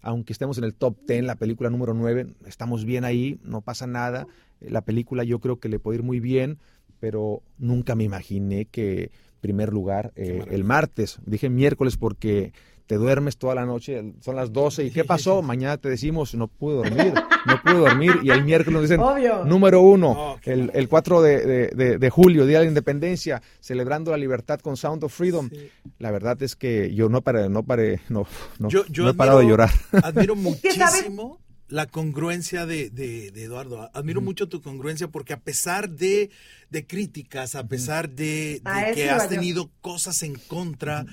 aunque 0.00 0.32
estemos 0.32 0.58
en 0.58 0.64
el 0.64 0.74
top 0.74 0.96
10, 1.08 1.24
la 1.24 1.34
película 1.34 1.70
número 1.70 1.92
9, 1.92 2.34
estamos 2.46 2.84
bien 2.84 3.04
ahí, 3.04 3.40
no 3.42 3.62
pasa 3.62 3.86
nada. 3.88 4.28
la 4.60 4.82
película 4.82 5.24
yo 5.24 5.40
creo 5.40 5.58
que 5.58 5.68
le 5.68 5.80
puede 5.80 5.98
ir 5.98 6.04
muy 6.04 6.20
bien, 6.20 6.58
pero 7.00 7.42
nunca 7.58 7.96
me 7.96 8.04
imaginé 8.04 8.66
que 8.66 9.10
primer 9.40 9.72
lugar 9.72 10.12
eh, 10.16 10.44
el 10.50 10.64
martes. 10.64 11.18
Dije 11.26 11.48
miércoles 11.48 11.96
porque 11.96 12.52
te 12.88 12.96
duermes 12.96 13.36
toda 13.36 13.54
la 13.54 13.66
noche, 13.66 14.14
son 14.20 14.34
las 14.34 14.50
12 14.50 14.84
y 14.84 14.90
¿qué 14.90 15.04
pasó? 15.04 15.42
Mañana 15.42 15.76
te 15.76 15.90
decimos, 15.90 16.34
no 16.34 16.48
pude 16.48 16.76
dormir, 16.76 17.12
no 17.44 17.62
pude 17.62 17.74
dormir 17.74 18.12
y 18.22 18.30
el 18.30 18.44
miércoles 18.44 18.80
nos 18.80 18.88
dicen, 18.88 19.00
número 19.46 19.82
uno, 19.82 20.38
el, 20.44 20.70
el, 20.72 20.88
4 20.88 21.20
de, 21.20 21.98
de, 21.98 22.10
julio, 22.10 22.46
Día 22.46 22.60
de 22.60 22.64
la 22.64 22.68
Independencia, 22.70 23.42
celebrando 23.60 24.10
la 24.10 24.16
libertad 24.16 24.58
con 24.60 24.78
Sound 24.78 25.04
of 25.04 25.12
Freedom. 25.12 25.50
La 25.98 26.10
verdad 26.10 26.42
es 26.42 26.56
que 26.56 26.94
yo 26.94 27.10
no 27.10 27.20
paré, 27.20 27.50
no 27.50 27.62
paré, 27.62 28.00
no, 28.08 28.26
no, 28.58 28.68
he 28.70 29.14
parado 29.14 29.40
de 29.40 29.48
llorar. 29.48 29.70
Admiro 30.02 30.34
muchísimo 30.36 31.40
la 31.68 31.86
congruencia 31.86 32.66
de, 32.66 32.90
de, 32.90 33.28
Eduardo. 33.28 33.90
Admiro 33.92 34.20
mucho 34.20 34.48
tu 34.48 34.62
congruencia 34.62 35.08
porque 35.08 35.32
a 35.32 35.40
pesar 35.40 35.90
de, 35.90 36.30
de 36.70 36.86
críticas, 36.86 37.54
a 37.54 37.66
pesar 37.66 38.10
de, 38.10 38.62
que 38.94 39.10
has 39.10 39.28
tenido 39.28 39.70
cosas 39.80 40.22
en 40.22 40.34
contra, 40.34 41.04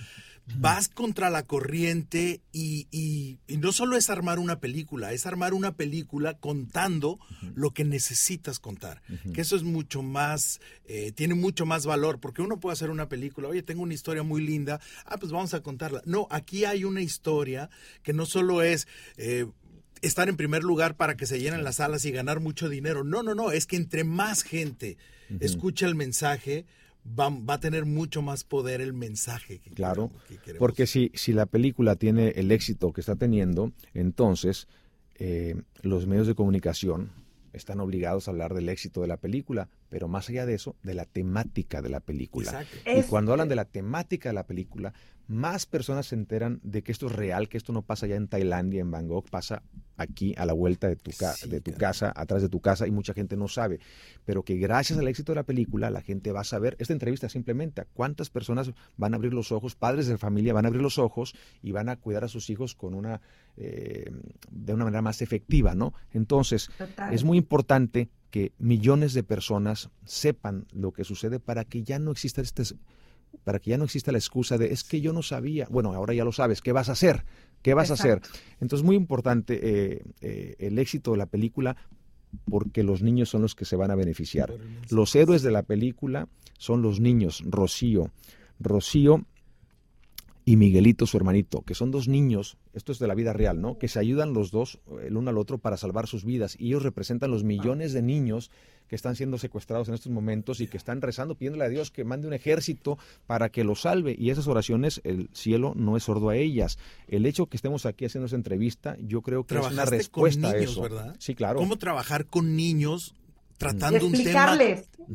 vas 0.58 0.88
contra 0.88 1.30
la 1.30 1.44
corriente 1.44 2.42
y, 2.52 2.88
y, 2.92 3.40
no 3.58 3.72
solo 3.72 3.98
es 3.98 4.10
armar 4.10 4.40
una 4.40 4.60
película, 4.60 5.12
es 5.12 5.26
armar 5.26 5.54
una 5.54 5.76
película 5.76 6.36
contando 6.36 7.20
lo 7.56 7.72
que 7.72 7.84
necesitas 7.84 8.60
contar. 8.60 9.02
Que 9.34 9.42
eso 9.42 9.56
es 9.56 9.64
mucho 9.64 10.04
más, 10.04 10.62
eh, 10.86 11.12
tiene 11.14 11.34
mucho 11.34 11.66
más 11.66 11.86
valor, 11.86 12.20
porque 12.20 12.42
uno 12.42 12.60
puede 12.60 12.74
hacer 12.74 12.90
una 12.90 13.10
película, 13.10 13.50
oye, 13.50 13.64
tengo 13.64 13.84
una 13.84 13.94
historia 13.94 14.24
muy 14.24 14.42
linda, 14.46 14.80
ah, 15.06 15.18
pues 15.18 15.32
vamos 15.32 15.54
a 15.54 15.62
contarla. 15.62 16.02
No, 16.06 16.28
aquí 16.30 16.66
hay 16.66 16.84
una 16.86 17.02
historia 17.02 17.70
que 18.04 18.14
no 18.14 18.26
solo 18.26 18.62
es... 18.62 18.88
Eh, 19.18 19.48
estar 20.06 20.30
en 20.30 20.38
primer 20.38 20.64
lugar 20.64 20.96
para 20.96 21.16
que 21.16 21.26
se 21.26 21.40
llenen 21.40 21.64
las 21.64 21.78
salas 21.78 22.06
y 22.06 22.12
ganar 22.12 22.40
mucho 22.40 22.70
dinero. 22.70 23.04
No, 23.04 23.24
no, 23.24 23.36
no, 23.36 23.52
es 23.52 23.66
que 23.66 23.76
entre 23.76 24.04
más 24.04 24.44
gente 24.44 24.98
escucha 25.40 25.86
el 25.88 25.96
mensaje, 25.96 26.66
va, 27.08 27.30
va, 27.30 27.56
a 27.56 27.60
tener 27.60 27.86
mucho 27.86 28.22
más 28.22 28.44
poder 28.44 28.82
el 28.82 28.94
mensaje. 28.94 29.60
Que 29.60 29.72
claro, 29.72 30.12
porque 30.60 30.88
si, 30.88 31.12
si 31.14 31.34
la 31.34 31.46
película 31.46 31.96
tiene 31.96 32.30
el 32.30 32.52
éxito 32.52 32.94
que 32.94 33.02
está 33.02 33.16
teniendo, 33.16 33.72
entonces 33.94 34.68
eh, 35.16 35.56
los 35.82 36.08
medios 36.08 36.28
de 36.28 36.36
comunicación 36.36 37.12
están 37.54 37.80
obligados 37.80 38.28
a 38.28 38.32
hablar 38.32 38.54
del 38.54 38.68
éxito 38.70 39.02
de 39.02 39.08
la 39.08 39.18
película, 39.18 39.70
pero 39.90 40.08
más 40.08 40.30
allá 40.30 40.46
de 40.46 40.56
eso, 40.56 40.76
de 40.84 40.94
la 40.94 41.06
temática 41.06 41.82
de 41.82 41.90
la 41.90 42.02
película. 42.02 42.66
Y 42.86 43.04
cuando 43.04 43.32
hablan 43.32 43.48
de 43.48 43.56
la 43.56 43.66
temática 43.66 44.30
de 44.30 44.34
la 44.34 44.46
película, 44.46 44.94
más 45.28 45.66
personas 45.66 46.08
se 46.08 46.16
enteran 46.16 46.60
de 46.64 46.84
que 46.84 46.92
esto 46.92 47.08
es 47.08 47.14
real, 47.14 47.50
que 47.50 47.58
esto 47.58 47.74
no 47.74 47.82
pasa 47.82 48.08
ya 48.08 48.16
en 48.16 48.28
Tailandia, 48.28 48.82
en 48.82 48.92
Bangkok, 48.92 49.30
pasa 49.30 49.64
aquí 49.98 50.36
a 50.38 50.46
la 50.46 50.54
vuelta 50.54 50.88
de 50.88 50.96
tu, 50.96 51.12
de 51.48 51.62
tu 51.62 51.74
casa, 51.74 52.12
atrás 52.16 52.42
de 52.42 52.50
tu 52.50 52.60
casa, 52.60 52.88
y 52.88 52.92
mucha 52.92 53.14
gente 53.14 53.38
no 53.38 53.48
sabe. 53.48 53.80
Pero 54.26 54.44
que 54.44 54.56
gracias 54.56 55.00
al 55.00 55.08
éxito 55.08 55.32
de 55.32 55.38
la 55.38 55.44
película, 55.44 55.90
la 55.90 56.02
gente 56.02 56.32
va 56.32 56.42
a 56.42 56.44
saber, 56.44 56.76
esta 56.80 56.94
entrevista 56.94 57.30
simplemente, 57.30 57.84
cuántas 57.94 58.30
personas 58.30 58.72
van 58.98 59.14
a 59.14 59.18
abrir 59.18 59.34
los 59.34 59.52
ojos, 59.52 59.76
padres 59.76 60.08
de 60.08 60.18
familia 60.18 60.54
van 60.54 60.66
a 60.66 60.68
abrir 60.68 60.82
los 60.82 61.00
ojos 61.00 61.36
y 61.62 61.72
van 61.72 61.90
a 61.90 61.96
cuidar 61.96 62.24
a 62.24 62.28
sus 62.28 62.50
hijos 62.50 62.76
con 62.76 62.94
una, 62.94 63.22
eh, 63.58 64.12
de 64.52 64.74
una 64.74 64.86
manera 64.86 65.02
más 65.02 65.22
efectiva, 65.22 65.76
¿no? 65.76 65.94
Entonces, 66.12 66.70
es 67.12 67.24
muy 67.24 67.38
importante 67.38 68.10
que 68.30 68.52
millones 68.58 69.14
de 69.14 69.24
personas 69.24 69.90
sepan 70.04 70.66
lo 70.74 70.92
que 70.92 71.06
sucede 71.06 71.40
para 71.40 71.64
que 71.64 71.84
ya 71.84 72.00
no 72.00 72.12
exista 72.12 72.42
este 72.42 72.64
para 73.44 73.60
que 73.60 73.72
ya 73.72 73.78
no 73.78 73.86
exista 73.86 74.12
la 74.12 74.18
excusa 74.18 74.58
de 74.58 74.72
es 74.72 74.84
que 74.84 75.02
yo 75.02 75.14
no 75.14 75.22
sabía, 75.22 75.68
bueno, 75.70 75.94
ahora 75.94 76.14
ya 76.14 76.24
lo 76.24 76.32
sabes, 76.32 76.62
¿qué 76.62 76.72
vas 76.72 76.90
a 76.90 76.94
hacer? 76.94 77.24
¿Qué 77.62 77.74
vas 77.74 77.90
a 77.90 77.96
hacer? 77.96 78.22
Entonces, 78.62 78.86
muy 78.86 78.96
importante 78.96 79.60
eh, 79.62 80.04
eh, 80.22 80.56
el 80.60 80.78
éxito 80.78 81.12
de 81.12 81.18
la 81.18 81.26
película 81.26 81.76
porque 82.50 82.84
los 82.84 83.02
niños 83.02 83.30
son 83.30 83.42
los 83.42 83.56
que 83.56 83.66
se 83.66 83.76
van 83.76 83.92
a 83.92 83.96
beneficiar. 83.96 84.54
Los 84.90 85.16
héroes 85.16 85.42
de 85.42 85.52
la 85.52 85.64
película 85.64 86.28
son 86.58 86.82
los 86.82 87.00
niños, 87.00 87.44
Rocío. 87.46 88.12
Rocío 88.60 89.26
y 90.48 90.58
Miguelito, 90.58 91.08
su 91.08 91.18
hermanito, 91.18 91.64
que 91.64 91.74
son 91.74 91.90
dos 91.90 92.08
niños, 92.08 92.58
esto 92.74 92.92
es 92.92 93.00
de 93.00 93.08
la 93.08 93.16
vida 93.16 93.34
real, 93.34 93.60
¿no? 93.60 93.80
Que 93.80 93.88
se 93.88 93.98
ayudan 93.98 94.34
los 94.34 94.52
dos, 94.52 94.80
el 95.02 95.18
uno 95.18 95.32
al 95.32 95.40
otro, 95.40 95.58
para 95.58 95.76
salvar 95.76 96.06
sus 96.06 96.24
vidas. 96.24 96.56
Y 96.60 96.68
ellos 96.68 96.84
representan 96.84 97.32
los 97.32 97.44
millones 97.44 97.94
de 97.94 98.04
niños 98.04 98.52
que 98.88 98.96
están 98.96 99.16
siendo 99.16 99.40
secuestrados 99.40 99.88
en 99.88 99.96
estos 99.96 100.12
momentos 100.12 100.62
y 100.62 100.68
que 100.68 100.78
están 100.78 101.02
rezando, 101.02 101.34
pidiéndole 101.34 101.66
a 101.66 101.70
Dios 101.70 101.90
que 101.90 102.04
mande 102.04 102.28
un 102.28 102.34
ejército 102.34 103.00
para 103.26 103.50
que 103.50 103.64
los 103.64 103.82
salve. 103.82 104.16
Y 104.20 104.30
esas 104.30 104.48
oraciones, 104.48 105.02
el 105.04 105.30
cielo 105.34 105.74
no 105.76 105.98
es 105.98 106.04
sordo 106.04 106.30
a 106.30 106.38
ellas. 106.38 106.78
El 107.08 107.26
hecho 107.26 107.48
que 107.48 107.58
estemos 107.58 107.88
aquí 107.88 108.06
haciendo 108.06 108.28
esa 108.28 108.36
entrevista, 108.36 108.98
yo 109.00 109.24
creo 109.24 109.48
que 109.48 109.58
es 109.58 109.66
una 109.66 109.86
respuesta 109.86 110.52
con 110.52 110.54
niños, 110.54 110.70
a 110.70 110.72
eso. 110.72 110.82
¿verdad? 110.84 111.16
Sí, 111.18 111.34
claro. 111.34 111.58
¿Cómo 111.58 111.78
trabajar 111.78 112.28
con 112.28 112.56
niños 112.56 113.16
tratando 113.58 114.06
un 114.06 114.14
tema 114.14 114.58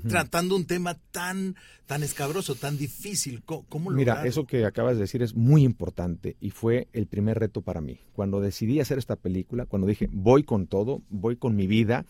tratando 0.08 0.56
un 0.56 0.66
tema 0.66 0.96
tan 1.10 1.56
tan 1.86 2.02
escabroso, 2.04 2.54
tan 2.54 2.78
difícil. 2.78 3.42
¿Cómo, 3.44 3.90
Mira, 3.90 4.24
eso 4.24 4.46
que 4.46 4.64
acabas 4.64 4.94
de 4.94 5.00
decir 5.00 5.22
es 5.22 5.34
muy 5.34 5.64
importante 5.64 6.36
y 6.40 6.50
fue 6.50 6.86
el 6.92 7.06
primer 7.06 7.38
reto 7.38 7.62
para 7.62 7.80
mí. 7.80 7.98
Cuando 8.12 8.40
decidí 8.40 8.78
hacer 8.78 8.98
esta 8.98 9.16
película, 9.16 9.66
cuando 9.66 9.88
dije 9.88 10.08
voy 10.12 10.44
con 10.44 10.68
todo, 10.68 11.02
voy 11.08 11.36
con 11.36 11.56
mi 11.56 11.66
vida, 11.66 12.06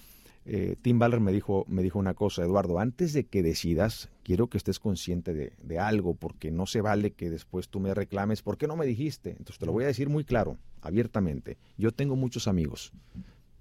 eh, 0.47 0.77
Tim 0.81 0.99
Baller 0.99 1.21
me 1.21 1.33
dijo, 1.33 1.65
me 1.69 1.83
dijo 1.83 1.99
una 1.99 2.15
cosa, 2.15 2.43
Eduardo, 2.43 2.79
antes 2.79 3.13
de 3.13 3.25
que 3.25 3.43
decidas, 3.43 4.11
quiero 4.23 4.49
que 4.49 4.59
estés 4.59 4.79
consciente 4.79 5.35
de, 5.35 5.53
de, 5.63 5.79
algo, 5.79 6.15
porque 6.15 6.51
no 6.51 6.67
se 6.67 6.81
vale 6.81 7.13
que 7.13 7.31
después 7.31 7.69
tú 7.69 7.79
me 7.79 7.95
reclames, 7.95 8.43
¿por 8.43 8.57
qué 8.57 8.67
no 8.67 8.77
me 8.77 8.87
dijiste? 8.87 9.31
Entonces 9.31 9.59
te 9.59 9.67
lo 9.67 9.73
voy 9.73 9.85
a 9.85 9.89
decir 9.89 10.09
muy 10.09 10.25
claro, 10.25 10.57
abiertamente. 10.81 11.59
Yo 11.77 11.93
tengo 11.93 12.17
muchos 12.17 12.49
amigos, 12.49 12.93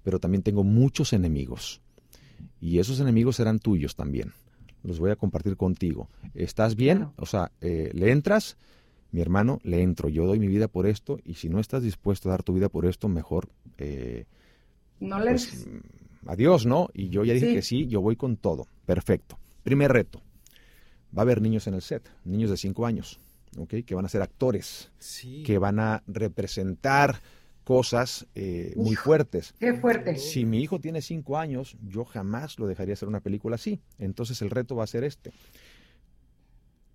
pero 0.02 0.18
también 0.18 0.42
tengo 0.42 0.64
muchos 0.64 1.12
enemigos. 1.12 1.82
Y 2.60 2.78
esos 2.78 3.00
enemigos 3.00 3.36
serán 3.36 3.58
tuyos 3.58 3.96
también. 3.96 4.32
Los 4.82 4.98
voy 4.98 5.10
a 5.10 5.16
compartir 5.16 5.56
contigo. 5.56 6.08
¿Estás 6.34 6.76
bien? 6.76 7.08
O 7.16 7.26
sea, 7.26 7.52
eh, 7.60 7.90
¿le 7.92 8.10
entras? 8.10 8.56
Mi 9.12 9.20
hermano, 9.20 9.60
le 9.62 9.82
entro. 9.82 10.08
Yo 10.08 10.26
doy 10.26 10.38
mi 10.38 10.48
vida 10.48 10.68
por 10.68 10.86
esto 10.86 11.18
y 11.24 11.34
si 11.34 11.48
no 11.48 11.60
estás 11.60 11.82
dispuesto 11.82 12.28
a 12.28 12.32
dar 12.32 12.42
tu 12.42 12.54
vida 12.54 12.68
por 12.68 12.86
esto, 12.86 13.08
mejor... 13.08 13.48
Eh, 13.78 14.24
no 15.00 15.18
le 15.18 15.30
pues, 15.30 15.66
mm, 15.66 16.28
Adiós, 16.28 16.66
¿no? 16.66 16.88
Y 16.92 17.08
yo 17.08 17.24
ya 17.24 17.34
dije 17.34 17.54
que 17.54 17.62
sí, 17.62 17.86
yo 17.86 18.00
voy 18.00 18.16
con 18.16 18.36
todo. 18.36 18.66
Perfecto. 18.86 19.38
Primer 19.62 19.92
reto. 19.92 20.22
Va 21.16 21.22
a 21.22 21.22
haber 21.22 21.40
niños 21.40 21.66
en 21.66 21.74
el 21.74 21.82
set, 21.82 22.08
niños 22.24 22.50
de 22.50 22.56
5 22.56 22.86
años, 22.86 23.20
¿ok? 23.58 23.76
Que 23.84 23.94
van 23.94 24.04
a 24.04 24.08
ser 24.08 24.22
actores, 24.22 24.92
que 25.44 25.58
van 25.58 25.80
a 25.80 26.04
representar 26.06 27.20
cosas 27.70 28.26
eh, 28.34 28.72
muy 28.74 28.96
fuertes. 28.96 29.54
Qué 29.60 29.74
fuerte. 29.74 30.16
Si 30.16 30.44
mi 30.44 30.60
hijo 30.60 30.80
tiene 30.80 31.00
cinco 31.02 31.38
años, 31.38 31.76
yo 31.86 32.04
jamás 32.04 32.58
lo 32.58 32.66
dejaría 32.66 32.94
hacer 32.94 33.06
una 33.06 33.20
película 33.20 33.54
así. 33.54 33.80
Entonces 34.00 34.42
el 34.42 34.50
reto 34.50 34.74
va 34.74 34.82
a 34.82 34.88
ser 34.88 35.04
este. 35.04 35.30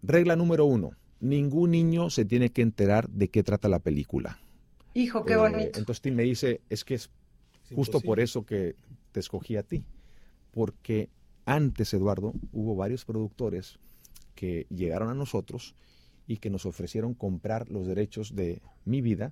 Regla 0.04 0.36
número 0.36 0.66
uno. 0.66 0.92
Ningún 1.22 1.72
niño 1.72 2.10
se 2.10 2.26
tiene 2.26 2.50
que 2.50 2.62
enterar 2.62 3.08
de 3.08 3.30
qué 3.30 3.42
trata 3.42 3.70
la 3.70 3.80
película. 3.80 4.38
Hijo, 4.94 5.24
qué 5.24 5.36
eh, 5.36 5.38
bonito. 5.38 5.80
entonces 5.80 6.02
Tim 6.02 6.14
me 6.14 6.24
dice, 6.24 6.60
es 6.70 6.84
que 6.84 6.96
es 6.96 7.10
justo 7.74 8.02
por 8.02 8.20
eso 8.20 8.46
que 8.46 8.76
te 9.14 9.22
escogí 9.22 9.56
a 9.56 9.64
ti. 9.64 9.86
Porque 10.52 11.08
antes, 11.46 11.94
Eduardo, 11.94 12.34
hubo 12.52 12.76
varios 12.76 13.06
productores 13.06 13.80
que 14.36 14.68
llegaron 14.70 15.08
a 15.08 15.14
nosotros 15.14 15.74
y 16.28 16.36
que 16.36 16.50
nos 16.50 16.66
ofrecieron 16.66 17.14
comprar 17.14 17.72
los 17.72 17.88
derechos 17.88 18.36
de 18.36 18.62
mi 18.84 19.00
vida 19.00 19.32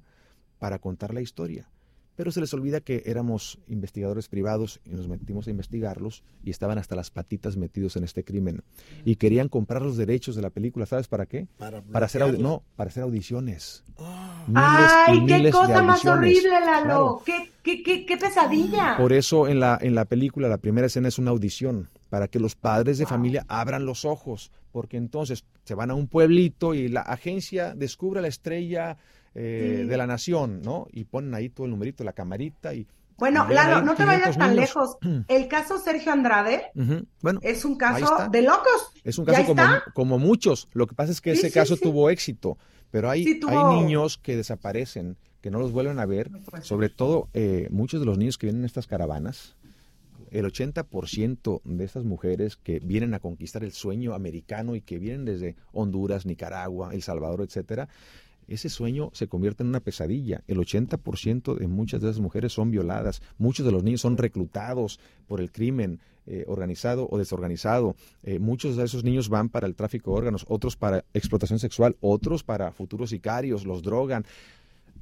para 0.63 0.79
contar 0.79 1.13
la 1.13 1.19
historia. 1.19 1.69
Pero 2.15 2.31
se 2.31 2.39
les 2.39 2.53
olvida 2.53 2.79
que 2.79 3.03
éramos 3.05 3.59
investigadores 3.67 4.29
privados 4.29 4.79
y 4.85 4.91
nos 4.91 5.09
metimos 5.09 5.45
a 5.47 5.49
investigarlos 5.49 6.23
y 6.41 6.51
estaban 6.51 6.77
hasta 6.77 6.95
las 6.95 7.11
patitas 7.11 7.57
metidos 7.57 7.97
en 7.97 8.05
este 8.05 8.23
crimen. 8.23 8.63
Y 9.03 9.17
querían 9.17 9.49
comprar 9.49 9.81
los 9.81 9.97
derechos 9.97 10.37
de 10.37 10.41
la 10.41 10.51
película, 10.51 10.85
¿sabes 10.85 11.09
para 11.09 11.25
qué? 11.25 11.49
Para, 11.57 12.05
hacer 12.05 12.39
no, 12.39 12.63
para 12.77 12.91
hacer 12.91 13.03
audiciones. 13.03 13.83
Ah. 13.97 15.05
¡Ay, 15.09 15.25
qué 15.25 15.51
cosa 15.51 15.83
más 15.83 16.05
horrible, 16.05 16.61
Lalo! 16.61 17.21
¿Qué, 17.25 17.51
qué, 17.61 17.83
qué, 17.83 18.05
qué, 18.05 18.15
pesadilla! 18.15 18.95
Por 18.95 19.11
eso 19.11 19.49
en 19.49 19.59
la, 19.59 19.77
en 19.81 19.95
la 19.95 20.05
película 20.05 20.47
la 20.47 20.59
primera 20.59 20.87
escena 20.87 21.09
es 21.09 21.19
una 21.19 21.31
audición, 21.31 21.89
para 22.09 22.29
que 22.29 22.39
los 22.39 22.55
padres 22.55 22.97
de 22.99 23.05
familia 23.05 23.43
abran 23.49 23.85
los 23.85 24.05
ojos, 24.05 24.49
porque 24.71 24.95
entonces 24.95 25.43
se 25.65 25.75
van 25.75 25.91
a 25.91 25.93
un 25.93 26.07
pueblito 26.07 26.73
y 26.73 26.87
la 26.87 27.01
agencia 27.01 27.75
descubre 27.75 28.21
la 28.21 28.29
estrella 28.29 28.97
eh, 29.35 29.85
de 29.87 29.97
la 29.97 30.07
nación, 30.07 30.61
¿no? 30.61 30.87
Y 30.91 31.05
ponen 31.05 31.33
ahí 31.33 31.49
todo 31.49 31.65
el 31.65 31.71
numerito, 31.71 32.03
la 32.03 32.13
camarita 32.13 32.73
y... 32.73 32.87
Bueno, 33.17 33.45
claro, 33.47 33.83
no 33.83 33.95
te 33.95 34.05
vayas 34.05 34.37
tan 34.37 34.55
lejos. 34.55 34.97
El 35.27 35.47
caso 35.47 35.77
Sergio 35.77 36.11
Andrade 36.11 36.71
bueno, 37.21 37.39
es 37.43 37.63
un 37.63 37.77
caso 37.77 38.27
de 38.29 38.41
locos. 38.41 38.91
Es 39.03 39.17
un 39.17 39.25
caso 39.25 39.45
como, 39.45 39.63
como, 39.93 40.19
muchos. 40.19 40.67
Lo 40.73 40.87
que 40.87 40.95
pasa 40.95 41.11
es 41.11 41.21
que 41.21 41.31
ese 41.31 41.51
caso 41.51 41.77
tuvo 41.77 42.09
éxito, 42.09 42.57
pero 42.91 43.09
hay, 43.09 43.25
hay 43.47 43.75
niños 43.75 44.17
que 44.17 44.35
desaparecen, 44.35 45.17
que 45.41 45.51
no 45.51 45.59
los 45.59 45.71
vuelven 45.71 45.99
a 45.99 46.05
ver. 46.05 46.31
Sobre 46.61 46.89
todo, 46.89 47.29
eh, 47.33 47.67
muchos 47.71 47.99
de 47.99 48.05
los 48.05 48.17
niños 48.17 48.37
que 48.37 48.47
vienen 48.47 48.61
en 48.61 48.65
estas 48.65 48.87
caravanas, 48.87 49.55
el 50.31 50.45
80% 50.45 51.61
de 51.63 51.85
estas 51.85 52.03
mujeres 52.03 52.57
que 52.57 52.79
vienen 52.79 53.13
a 53.13 53.19
conquistar 53.19 53.63
el 53.63 53.71
sueño 53.71 54.15
americano 54.15 54.75
y 54.75 54.81
que 54.81 54.97
vienen 54.97 55.25
desde 55.25 55.55
Honduras, 55.71 56.25
Nicaragua, 56.25 56.93
El 56.93 57.03
Salvador, 57.03 57.41
etcétera, 57.41 57.87
ese 58.47 58.69
sueño 58.69 59.09
se 59.13 59.27
convierte 59.27 59.63
en 59.63 59.69
una 59.69 59.79
pesadilla. 59.79 60.43
El 60.47 60.57
80% 60.57 61.55
de 61.55 61.67
muchas 61.67 62.01
de 62.01 62.09
esas 62.09 62.21
mujeres 62.21 62.53
son 62.53 62.71
violadas, 62.71 63.21
muchos 63.37 63.65
de 63.65 63.71
los 63.71 63.83
niños 63.83 64.01
son 64.01 64.17
reclutados 64.17 64.99
por 65.27 65.41
el 65.41 65.51
crimen 65.51 65.99
eh, 66.25 66.45
organizado 66.47 67.07
o 67.11 67.17
desorganizado, 67.17 67.97
eh, 68.23 68.39
muchos 68.39 68.77
de 68.77 68.85
esos 68.85 69.03
niños 69.03 69.27
van 69.27 69.49
para 69.49 69.67
el 69.67 69.75
tráfico 69.75 70.11
de 70.11 70.17
órganos, 70.19 70.45
otros 70.47 70.77
para 70.77 71.03
explotación 71.13 71.59
sexual, 71.59 71.97
otros 71.99 72.43
para 72.43 72.71
futuros 72.71 73.09
sicarios, 73.09 73.65
los 73.65 73.83
drogan. 73.83 74.23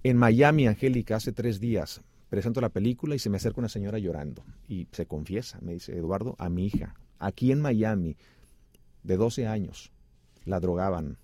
En 0.03 0.17
Miami, 0.17 0.65
Angélica, 0.65 1.17
hace 1.17 1.31
tres 1.31 1.59
días, 1.59 2.01
presento 2.31 2.59
la 2.59 2.69
película 2.69 3.13
y 3.13 3.19
se 3.19 3.29
me 3.29 3.37
acerca 3.37 3.61
una 3.61 3.69
señora 3.69 3.99
llorando 3.99 4.43
y 4.67 4.87
se 4.93 5.05
confiesa, 5.05 5.59
me 5.61 5.73
dice, 5.73 5.95
Eduardo, 5.95 6.35
a 6.39 6.49
mi 6.49 6.65
hija, 6.65 6.95
aquí 7.19 7.51
en 7.51 7.61
Miami, 7.61 8.17
de 9.03 9.17
12 9.17 9.45
años, 9.45 9.91
la 10.45 10.59
drogaban, 10.59 11.17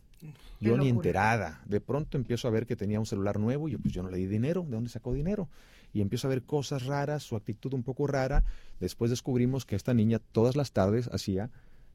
yo 0.59 0.77
ni 0.77 0.89
enterada. 0.89 1.61
De 1.65 1.81
pronto 1.81 2.17
empiezo 2.17 2.47
a 2.47 2.51
ver 2.51 2.65
que 2.65 2.75
tenía 2.75 2.99
un 2.99 3.05
celular 3.05 3.39
nuevo 3.39 3.67
y 3.67 3.73
yo, 3.73 3.79
pues 3.79 3.93
yo 3.93 4.03
no 4.03 4.09
le 4.09 4.17
di 4.17 4.27
dinero. 4.27 4.63
¿De 4.63 4.71
dónde 4.71 4.89
sacó 4.89 5.13
dinero? 5.13 5.49
Y 5.93 6.01
empiezo 6.01 6.27
a 6.27 6.29
ver 6.29 6.43
cosas 6.43 6.85
raras, 6.85 7.23
su 7.23 7.35
actitud 7.35 7.73
un 7.73 7.83
poco 7.83 8.07
rara. 8.07 8.43
Después 8.79 9.09
descubrimos 9.09 9.65
que 9.65 9.75
esta 9.75 9.93
niña 9.93 10.19
todas 10.19 10.55
las 10.55 10.71
tardes 10.71 11.09
hacía 11.11 11.49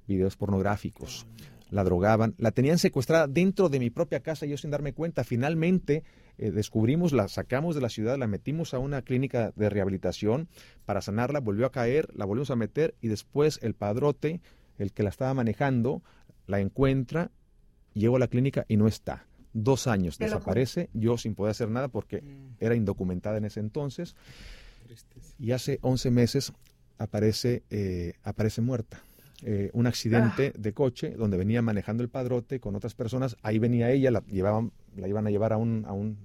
videos 0.07 0.37
pornográficos. 0.37 1.27
La 1.71 1.85
drogaban, 1.85 2.35
la 2.37 2.51
tenían 2.51 2.79
secuestrada 2.79 3.27
dentro 3.27 3.71
de 3.71 3.79
mi 3.79 3.89
propia 3.89 4.21
casa, 4.21 4.45
yo 4.45 4.59
sin 4.59 4.71
darme 4.71 4.93
cuenta. 4.93 5.25
Finalmente 5.25 6.05
eh, 6.37 6.51
descubrimos, 6.51 7.13
la 7.13 7.29
sacamos 7.29 7.75
de 7.75 7.81
la 7.81 7.89
ciudad, 7.89 8.19
la 8.19 8.27
metimos 8.27 8.75
a 8.75 8.79
una 8.79 9.03
clínica 9.03 9.53
de 9.57 9.71
rehabilitación 9.71 10.49
para 10.85 11.01
sanarla, 11.01 11.41
volvió 11.41 11.65
a 11.65 11.73
caer, 11.73 12.09
la 12.15 12.27
volvimos 12.27 12.51
a 12.51 12.57
meter 12.57 12.95
y 13.01 13.09
después 13.09 13.59
el 13.63 13.75
padrote, 13.75 14.43
el 14.79 14.93
que 14.93 15.03
la 15.03 15.09
estaba 15.09 15.33
manejando, 15.33 16.03
la 16.47 16.61
encuentra 16.61 17.31
Llego 17.95 18.17
a 18.17 18.19
la 18.19 18.29
clínica 18.29 18.65
y 18.69 18.77
no 18.77 18.87
está. 18.87 19.27
Dos 19.53 19.87
años 19.87 20.19
desaparece, 20.19 20.89
yo 20.95 21.19
sin 21.19 21.35
poder 21.35 21.51
hacer 21.51 21.69
nada 21.69 21.89
porque 21.89 22.23
mm. 22.23 22.57
era 22.61 22.75
indocumentada 22.75 23.37
en 23.37 23.45
ese 23.45 23.61
entonces. 23.61 24.17
Y 25.39 25.53
hace 25.53 25.79
11 25.83 26.11
meses 26.11 26.53
aparece, 26.99 27.63
eh, 27.71 28.15
aparece 28.23 28.61
muerta. 28.63 29.03
Eh, 29.45 29.71
un 29.73 29.89
accidente 29.89 30.53
ah. 30.55 30.59
de 30.59 30.73
coche 30.73 31.11
donde 31.11 31.37
venía 31.37 31.63
manejando 31.63 32.03
el 32.03 32.09
padrote 32.09 32.61
con 32.61 32.77
otras 32.77 32.95
personas. 32.95 33.37
Ahí 33.43 33.59
venía 33.59 33.91
ella, 33.91 34.11
la, 34.11 34.25
llevaban, 34.27 34.73
la 34.97 35.09
iban 35.09 35.27
a 35.27 35.31
llevar 35.31 35.53
a, 35.53 35.57
un, 35.57 35.85
a, 35.87 35.93
un, 35.93 36.17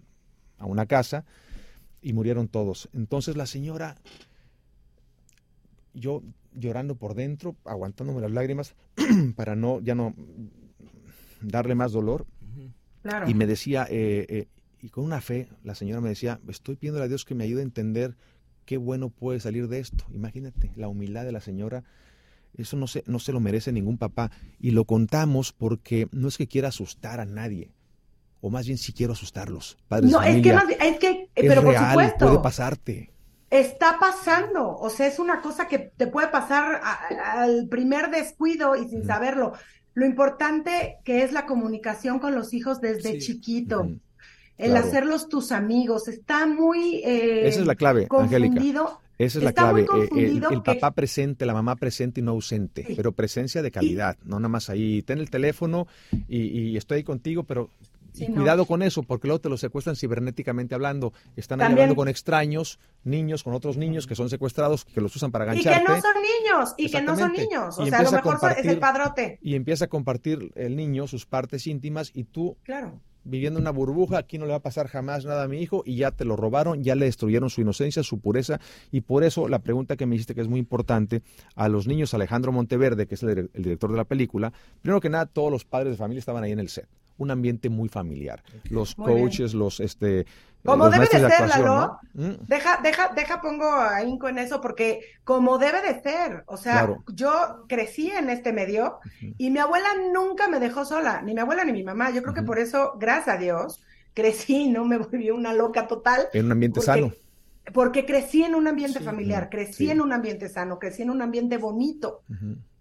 a 0.59 0.65
una 0.65 0.85
casa 0.85 1.25
y 2.01 2.13
murieron 2.13 2.47
todos. 2.47 2.89
Entonces 2.93 3.35
la 3.35 3.47
señora, 3.47 3.97
yo 5.93 6.21
llorando 6.53 6.95
por 6.95 7.15
dentro, 7.15 7.55
aguantándome 7.65 8.21
las 8.21 8.31
lágrimas 8.31 8.75
para 9.35 9.55
no, 9.55 9.79
ya 9.81 9.95
no, 9.95 10.13
darle 11.41 11.75
más 11.75 11.91
dolor. 11.91 12.25
Y 13.25 13.33
me 13.33 13.45
decía, 13.45 13.87
eh, 13.89 14.25
eh, 14.29 14.47
y 14.81 14.89
con 14.89 15.05
una 15.05 15.21
fe, 15.21 15.47
la 15.63 15.75
señora 15.75 16.01
me 16.01 16.09
decía, 16.09 16.39
estoy 16.47 16.75
pidiendo 16.75 17.01
a 17.01 17.07
Dios 17.07 17.25
que 17.25 17.35
me 17.35 17.45
ayude 17.45 17.61
a 17.61 17.63
entender 17.63 18.17
qué 18.65 18.77
bueno 18.77 19.09
puede 19.09 19.39
salir 19.39 19.67
de 19.67 19.79
esto. 19.79 20.05
Imagínate, 20.13 20.71
la 20.75 20.87
humildad 20.87 21.25
de 21.25 21.31
la 21.31 21.39
señora, 21.39 21.83
eso 22.55 22.75
no 22.75 22.87
se, 22.87 23.03
no 23.07 23.19
se 23.19 23.31
lo 23.31 23.39
merece 23.39 23.71
ningún 23.71 23.97
papá. 23.97 24.29
Y 24.59 24.71
lo 24.71 24.85
contamos 24.85 25.53
porque 25.53 26.07
no 26.11 26.27
es 26.27 26.37
que 26.37 26.47
quiera 26.47 26.67
asustar 26.67 27.19
a 27.19 27.25
nadie, 27.25 27.71
o 28.41 28.49
más 28.49 28.65
bien 28.67 28.77
si 28.77 28.93
quiero 28.93 29.13
asustarlos. 29.13 29.77
Padres 29.87 30.11
no, 30.11 30.21
es 30.21 30.41
que, 30.41 30.49
es 30.49 30.99
que, 30.99 31.29
pero 31.33 31.63
por 31.63 31.75
supuesto. 31.75 32.27
Puede 32.27 32.39
pasarte. 32.39 33.13
Está 33.49 33.97
pasando, 33.97 34.75
o 34.75 34.89
sea, 34.89 35.07
es 35.07 35.19
una 35.19 35.41
cosa 35.41 35.69
que 35.69 35.79
te 35.79 36.07
puede 36.07 36.27
pasar 36.27 36.81
al 37.23 37.69
primer 37.69 38.11
descuido 38.11 38.75
y 38.75 38.89
sin 38.89 39.05
saberlo 39.05 39.53
lo 39.97 40.05
importante 40.05 40.99
que 41.03 41.23
es 41.23 41.31
la 41.31 41.47
comunicación 41.47 42.19
con 42.19 42.35
los 42.35 42.53
hijos 42.53 42.81
desde 42.81 43.17
chiquito. 43.17 43.89
El 44.55 44.77
hacerlos 44.77 45.27
tus 45.27 45.51
amigos. 45.51 46.07
Está 46.07 46.45
muy. 46.45 46.97
Eh, 47.03 47.47
Esa 47.47 47.61
es 47.61 47.65
la 47.65 47.73
clave, 47.73 48.07
Angélica. 48.11 48.61
Esa 49.17 49.39
es 49.39 49.43
la 49.43 49.53
clave. 49.53 49.87
Eh, 50.15 50.39
el, 50.51 50.61
papá 50.61 50.91
presente, 50.91 51.47
la 51.47 51.55
mamá 51.55 51.77
presente 51.77 52.21
y 52.21 52.23
no 52.23 52.33
ausente, 52.33 52.85
pero 52.95 53.11
presencia 53.11 53.63
de 53.63 53.71
calidad, 53.71 54.17
no 54.23 54.37
nada 54.37 54.49
más 54.49 54.69
ahí. 54.69 55.01
Ten 55.01 55.17
el 55.17 55.31
teléfono 55.31 55.87
y, 56.27 56.77
estoy 56.77 56.97
ahí 56.97 57.03
contigo, 57.03 57.41
pero 57.41 57.71
y 58.19 58.27
cuidado 58.27 58.65
con 58.65 58.81
eso, 58.81 59.03
porque 59.03 59.27
luego 59.27 59.39
te 59.39 59.49
lo 59.49 59.57
secuestran 59.57 59.95
cibernéticamente 59.95 60.75
hablando. 60.75 61.13
Están 61.35 61.61
hablando 61.61 61.95
con 61.95 62.07
extraños, 62.07 62.79
niños, 63.03 63.43
con 63.43 63.53
otros 63.53 63.77
niños 63.77 64.07
que 64.07 64.15
son 64.15 64.29
secuestrados, 64.29 64.85
que 64.85 65.01
los 65.01 65.15
usan 65.15 65.31
para 65.31 65.45
gancharte. 65.45 65.81
Y 65.81 65.85
que 65.85 65.91
no 65.91 66.01
son 66.01 66.13
niños, 66.21 66.73
y 66.77 66.91
que 66.91 67.01
no 67.01 67.15
son 67.15 67.33
niños. 67.33 67.79
O 67.79 67.85
sea, 67.85 67.99
a 67.99 68.03
lo 68.03 68.11
mejor 68.11 68.39
es 68.57 68.65
el 68.65 68.79
padrote. 68.79 69.39
Y 69.41 69.55
empieza 69.55 69.85
a 69.85 69.87
compartir 69.87 70.51
el 70.55 70.75
niño 70.75 71.07
sus 71.07 71.25
partes 71.25 71.67
íntimas 71.67 72.11
y 72.13 72.25
tú 72.25 72.57
claro 72.63 73.01
viviendo 73.27 73.59
una 73.59 73.71
burbuja, 73.71 74.17
aquí 74.17 74.37
no 74.37 74.45
le 74.45 74.51
va 74.51 74.57
a 74.57 74.61
pasar 74.61 74.87
jamás 74.87 75.25
nada 75.25 75.43
a 75.43 75.47
mi 75.47 75.61
hijo 75.61 75.83
y 75.85 75.97
ya 75.97 76.11
te 76.11 76.25
lo 76.25 76.35
robaron, 76.35 76.83
ya 76.83 76.95
le 76.95 77.05
destruyeron 77.05 77.49
su 77.49 77.61
inocencia, 77.61 78.03
su 78.03 78.19
pureza 78.19 78.59
y 78.91 79.01
por 79.01 79.23
eso 79.23 79.47
la 79.47 79.59
pregunta 79.59 79.97
que 79.97 80.05
me 80.05 80.15
hiciste 80.15 80.33
que 80.33 80.41
es 80.41 80.47
muy 80.47 80.59
importante 80.59 81.21
a 81.55 81.67
los 81.67 81.87
niños, 81.87 82.13
Alejandro 82.13 82.51
Monteverde, 82.51 83.05
que 83.05 83.15
es 83.15 83.23
el, 83.23 83.49
el 83.53 83.63
director 83.63 83.91
de 83.91 83.97
la 83.97 84.05
película, 84.05 84.53
primero 84.81 85.01
que 85.01 85.09
nada 85.09 85.25
todos 85.25 85.51
los 85.51 85.65
padres 85.65 85.91
de 85.91 85.97
familia 85.97 86.19
estaban 86.19 86.43
ahí 86.43 86.51
en 86.51 86.59
el 86.59 86.69
set 86.69 86.87
un 87.17 87.31
ambiente 87.31 87.69
muy 87.69 87.89
familiar. 87.89 88.43
Los 88.69 88.95
coaches, 88.95 89.53
los 89.53 89.79
este 89.79 90.25
como 90.67 90.89
debe 90.89 91.05
de 91.05 91.29
ser, 91.29 91.47
Lalo. 91.47 91.99
Mm. 92.13 92.31
Deja, 92.47 92.79
deja, 92.83 93.11
deja, 93.15 93.41
pongo 93.41 93.71
ahínco 93.71 94.27
en 94.27 94.37
eso, 94.37 94.59
porque 94.59 95.01
como 95.23 95.57
debe 95.57 95.81
de 95.81 96.01
ser. 96.01 96.43
O 96.47 96.57
sea, 96.57 96.89
yo 97.13 97.63
crecí 97.69 98.11
en 98.11 98.29
este 98.29 98.51
medio 98.51 98.99
y 99.37 99.49
mi 99.49 99.59
abuela 99.59 99.87
nunca 100.13 100.49
me 100.49 100.59
dejó 100.59 100.83
sola, 100.83 101.21
ni 101.21 101.33
mi 101.33 101.39
abuela 101.39 101.63
ni 101.63 101.71
mi 101.71 101.83
mamá. 101.83 102.11
Yo 102.11 102.21
creo 102.21 102.33
que 102.33 102.43
por 102.43 102.59
eso, 102.59 102.95
gracias 102.99 103.35
a 103.35 103.39
Dios, 103.39 103.81
crecí, 104.13 104.67
no 104.67 104.83
me 104.83 104.97
volví 104.97 105.31
una 105.31 105.53
loca 105.53 105.87
total. 105.87 106.27
En 106.33 106.45
un 106.45 106.51
ambiente 106.51 106.81
sano. 106.81 107.11
Porque 107.73 108.05
crecí 108.05 108.43
en 108.43 108.55
un 108.55 108.67
ambiente 108.67 108.99
familiar, 108.99 109.49
crecí 109.49 109.89
en 109.89 110.01
un 110.01 110.13
ambiente 110.13 110.49
sano, 110.49 110.79
crecí 110.79 111.01
en 111.01 111.09
un 111.09 111.21
ambiente 111.21 111.57
bonito. 111.57 112.23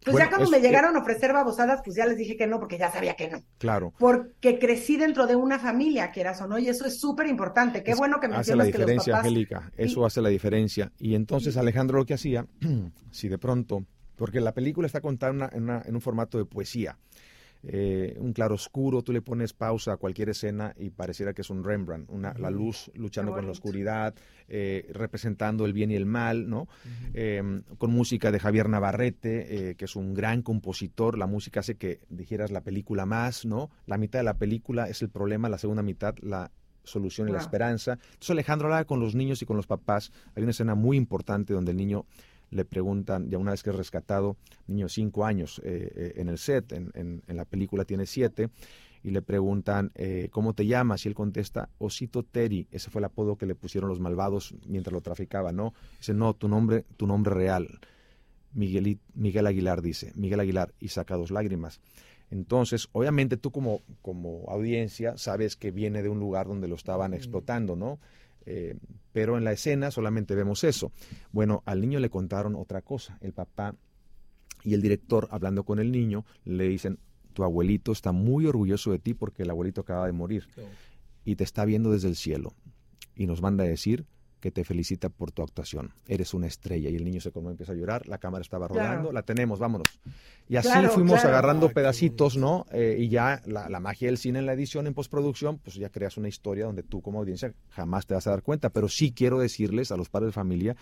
Pues 0.04 0.18
ya 0.18 0.28
cuando 0.28 0.48
me 0.50 0.60
llegaron 0.60 0.94
a 0.94 1.00
ofrecer 1.00 1.32
babosadas, 1.32 1.80
pues 1.84 1.96
ya 1.96 2.06
les 2.06 2.16
dije 2.16 2.36
que 2.36 2.46
no, 2.46 2.60
porque 2.60 2.78
ya 2.78 2.92
sabía 2.92 3.14
que 3.14 3.28
no. 3.28 3.42
Claro. 3.58 3.92
Porque 3.98 4.58
crecí 4.60 4.96
dentro 4.96 5.26
de 5.26 5.34
una 5.34 5.58
familia, 5.58 6.12
quieras 6.12 6.40
o 6.40 6.46
no, 6.46 6.58
y 6.58 6.68
eso 6.68 6.86
es 6.86 7.00
súper 7.00 7.26
importante. 7.26 7.82
Qué 7.82 7.94
bueno 7.94 8.20
que 8.20 8.28
mencionas 8.28 8.48
hace 8.48 8.56
la 8.56 8.64
diferencia, 8.64 9.18
Angélica, 9.18 9.72
eso 9.76 10.06
hace 10.06 10.22
la 10.22 10.28
diferencia. 10.28 10.92
Y 10.98 11.16
entonces 11.16 11.56
Alejandro 11.56 11.98
lo 11.98 12.06
que 12.06 12.14
hacía, 12.14 12.46
si 13.10 13.28
de 13.28 13.38
pronto, 13.38 13.84
porque 14.14 14.40
la 14.40 14.54
película 14.54 14.86
está 14.86 15.00
contada 15.00 15.50
en 15.52 15.94
un 15.94 16.00
formato 16.00 16.38
de 16.38 16.44
poesía, 16.44 16.96
eh, 17.68 18.16
un 18.20 18.32
claro 18.32 18.54
oscuro, 18.54 19.02
tú 19.02 19.12
le 19.12 19.22
pones 19.22 19.52
pausa 19.52 19.94
a 19.94 19.96
cualquier 19.96 20.28
escena 20.28 20.72
y 20.78 20.90
pareciera 20.90 21.34
que 21.34 21.42
es 21.42 21.50
un 21.50 21.64
Rembrandt, 21.64 22.08
una, 22.10 22.32
la 22.34 22.50
luz 22.50 22.92
luchando 22.94 23.32
con 23.32 23.44
la 23.44 23.50
oscuridad, 23.50 24.14
eh, 24.48 24.88
representando 24.92 25.66
el 25.66 25.72
bien 25.72 25.90
y 25.90 25.96
el 25.96 26.06
mal, 26.06 26.48
¿no? 26.48 26.68
Em, 27.12 27.62
con 27.78 27.90
música 27.90 28.30
de 28.30 28.38
Javier 28.38 28.68
Navarrete, 28.68 29.70
eh, 29.70 29.74
que 29.74 29.86
es 29.86 29.96
un 29.96 30.14
gran 30.14 30.42
compositor, 30.42 31.18
la 31.18 31.26
música 31.26 31.60
hace 31.60 31.74
que 31.74 32.00
dijeras 32.08 32.52
la 32.52 32.60
película 32.60 33.04
más, 33.04 33.44
¿no? 33.44 33.70
La 33.86 33.98
mitad 33.98 34.20
de 34.20 34.24
la 34.24 34.38
película 34.38 34.88
es 34.88 35.02
el 35.02 35.08
problema, 35.08 35.48
la 35.48 35.58
segunda 35.58 35.82
mitad 35.82 36.14
la 36.22 36.52
solución 36.84 37.28
y 37.28 37.32
la 37.32 37.38
esperanza. 37.38 37.92
Entonces 37.94 38.30
Alejandro 38.30 38.68
hablaba 38.68 38.84
con 38.84 39.00
los 39.00 39.16
niños 39.16 39.42
y 39.42 39.46
con 39.46 39.56
los 39.56 39.66
papás, 39.66 40.12
hay 40.36 40.44
una 40.44 40.52
escena 40.52 40.76
muy 40.76 40.96
importante 40.96 41.52
donde 41.52 41.72
el 41.72 41.76
niño 41.76 42.06
le 42.50 42.64
preguntan, 42.64 43.28
ya 43.28 43.38
una 43.38 43.50
vez 43.50 43.62
que 43.62 43.70
es 43.70 43.76
rescatado, 43.76 44.36
niño 44.66 44.88
cinco 44.88 45.24
años 45.24 45.60
eh, 45.64 45.92
eh, 45.94 46.12
en 46.16 46.28
el 46.28 46.38
set, 46.38 46.72
en, 46.72 46.92
en, 46.94 47.36
la 47.36 47.44
película 47.44 47.84
tiene 47.84 48.06
siete, 48.06 48.50
y 49.02 49.10
le 49.10 49.22
preguntan, 49.22 49.92
eh, 49.94 50.28
¿cómo 50.32 50.52
te 50.52 50.66
llamas? 50.66 51.04
Y 51.04 51.08
él 51.08 51.14
contesta, 51.14 51.68
Osito 51.78 52.24
Terry, 52.24 52.66
ese 52.70 52.90
fue 52.90 53.00
el 53.00 53.04
apodo 53.04 53.36
que 53.36 53.46
le 53.46 53.54
pusieron 53.54 53.88
los 53.88 54.00
malvados 54.00 54.54
mientras 54.66 54.92
lo 54.92 55.00
traficaba, 55.00 55.52
¿no? 55.52 55.74
Dice, 55.98 56.12
no, 56.12 56.34
tu 56.34 56.48
nombre, 56.48 56.84
tu 56.96 57.06
nombre 57.06 57.32
real. 57.32 57.68
Miguel, 58.52 58.98
Miguel 59.14 59.46
Aguilar 59.46 59.82
dice, 59.82 60.12
Miguel 60.16 60.40
Aguilar, 60.40 60.74
y 60.80 60.88
saca 60.88 61.16
dos 61.16 61.30
lágrimas. 61.30 61.80
Entonces, 62.30 62.88
obviamente 62.92 63.36
tú 63.36 63.52
como, 63.52 63.82
como 64.02 64.44
audiencia 64.48 65.16
sabes 65.16 65.56
que 65.56 65.70
viene 65.70 66.02
de 66.02 66.08
un 66.08 66.18
lugar 66.18 66.48
donde 66.48 66.66
lo 66.66 66.74
estaban 66.74 67.14
explotando, 67.14 67.76
¿no? 67.76 68.00
Eh, 68.46 68.76
pero 69.12 69.36
en 69.36 69.44
la 69.44 69.52
escena 69.52 69.90
solamente 69.90 70.34
vemos 70.34 70.64
eso. 70.64 70.92
Bueno, 71.32 71.62
al 71.66 71.80
niño 71.80 72.00
le 72.00 72.10
contaron 72.10 72.54
otra 72.54 72.82
cosa. 72.82 73.18
El 73.20 73.32
papá 73.32 73.74
y 74.62 74.74
el 74.74 74.82
director, 74.82 75.28
hablando 75.30 75.64
con 75.64 75.78
el 75.78 75.92
niño, 75.92 76.24
le 76.44 76.68
dicen, 76.68 76.98
tu 77.32 77.44
abuelito 77.44 77.92
está 77.92 78.12
muy 78.12 78.46
orgulloso 78.46 78.92
de 78.92 78.98
ti 78.98 79.14
porque 79.14 79.42
el 79.42 79.50
abuelito 79.50 79.82
acaba 79.82 80.06
de 80.06 80.12
morir 80.12 80.48
y 81.24 81.36
te 81.36 81.44
está 81.44 81.64
viendo 81.64 81.92
desde 81.92 82.08
el 82.08 82.16
cielo. 82.16 82.54
Y 83.14 83.26
nos 83.26 83.42
manda 83.42 83.64
a 83.64 83.66
decir 83.66 84.06
que 84.46 84.52
te 84.52 84.62
felicita 84.62 85.08
por 85.08 85.32
tu 85.32 85.42
actuación. 85.42 85.92
Eres 86.06 86.32
una 86.32 86.46
estrella. 86.46 86.88
Y 86.88 86.94
el 86.94 87.04
niño 87.04 87.20
se 87.20 87.32
como 87.32 87.50
empieza 87.50 87.72
a 87.72 87.74
llorar, 87.74 88.06
la 88.06 88.18
cámara 88.18 88.42
estaba 88.42 88.68
rodando, 88.68 89.10
la 89.10 89.22
tenemos, 89.22 89.58
vámonos. 89.58 89.88
Y 90.48 90.54
así 90.54 90.70
fuimos 90.94 91.24
agarrando 91.24 91.68
pedacitos, 91.70 92.36
¿no? 92.36 92.64
Eh, 92.70 92.94
y 92.96 93.08
ya 93.08 93.42
la, 93.44 93.68
la, 93.68 93.80
magia 93.80 94.06
del 94.06 94.18
cine 94.18 94.38
en 94.38 94.46
la 94.46 94.52
edición, 94.52 94.86
en 94.86 94.94
postproducción, 94.94 95.58
pues 95.58 95.74
ya 95.74 95.88
creas 95.88 96.16
una 96.16 96.28
historia 96.28 96.66
donde 96.66 96.84
tú 96.84 97.02
como 97.02 97.18
audiencia 97.18 97.54
jamás 97.70 98.06
te 98.06 98.14
vas 98.14 98.28
a 98.28 98.30
dar 98.30 98.44
cuenta. 98.44 98.70
Pero 98.70 98.88
sí 98.88 99.10
quiero 99.10 99.40
decirles 99.40 99.90
a 99.90 99.96
los 99.96 100.10
padres 100.10 100.28
de 100.28 100.32
familia 100.34 100.76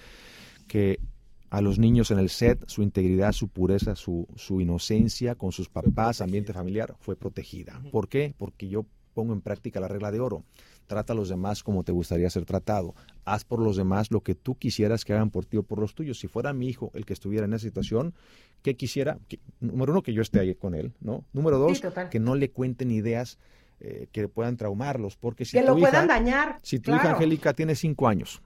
que 0.68 1.00
a 1.48 1.62
los 1.62 1.78
niños 1.78 2.10
en 2.10 2.18
el 2.18 2.28
set, 2.28 2.68
su 2.68 2.82
integridad, 2.82 3.32
su 3.32 3.48
pureza, 3.48 3.96
su, 3.96 4.28
su 4.36 4.60
inocencia 4.60 5.36
con 5.36 5.52
sus 5.52 5.70
papás, 5.70 6.20
ambiente 6.20 6.52
familiar, 6.52 6.96
fue 7.00 7.16
protegida. 7.16 7.80
¿Por 7.90 8.10
qué? 8.10 8.34
Porque 8.36 8.68
yo 8.68 8.84
pongo 9.14 9.32
en 9.32 9.40
práctica 9.40 9.80
la 9.80 9.88
regla 9.88 10.12
de 10.12 10.20
oro 10.20 10.44
trata 10.86 11.12
a 11.12 11.16
los 11.16 11.28
demás 11.28 11.62
como 11.62 11.84
te 11.84 11.92
gustaría 11.92 12.28
ser 12.30 12.44
tratado. 12.44 12.94
Haz 13.24 13.44
por 13.44 13.60
los 13.60 13.76
demás 13.76 14.10
lo 14.10 14.22
que 14.22 14.34
tú 14.34 14.56
quisieras 14.56 15.04
que 15.04 15.12
hagan 15.12 15.30
por 15.30 15.46
ti 15.46 15.56
o 15.56 15.62
por 15.62 15.78
los 15.78 15.94
tuyos. 15.94 16.18
Si 16.18 16.28
fuera 16.28 16.52
mi 16.52 16.68
hijo 16.68 16.90
el 16.94 17.04
que 17.04 17.12
estuviera 17.12 17.46
en 17.46 17.54
esa 17.54 17.64
situación, 17.64 18.14
¿qué 18.62 18.76
quisiera? 18.76 19.18
número 19.60 19.92
uno, 19.92 20.02
que 20.02 20.12
yo 20.12 20.22
esté 20.22 20.40
ahí 20.40 20.54
con 20.54 20.74
él, 20.74 20.92
¿no? 21.00 21.24
Número 21.32 21.58
dos, 21.58 21.82
que 22.10 22.20
no 22.20 22.34
le 22.34 22.50
cuenten 22.50 22.90
ideas 22.90 23.38
eh, 23.80 24.08
que 24.12 24.28
puedan 24.28 24.56
traumarlos, 24.56 25.16
porque 25.16 25.44
si 25.44 25.58
que 25.58 25.64
lo 25.64 25.76
puedan 25.76 26.06
dañar. 26.06 26.58
Si 26.62 26.78
tu 26.78 26.94
hija 26.94 27.12
Angélica 27.12 27.52
tiene 27.52 27.74
cinco 27.74 28.08
años 28.08 28.40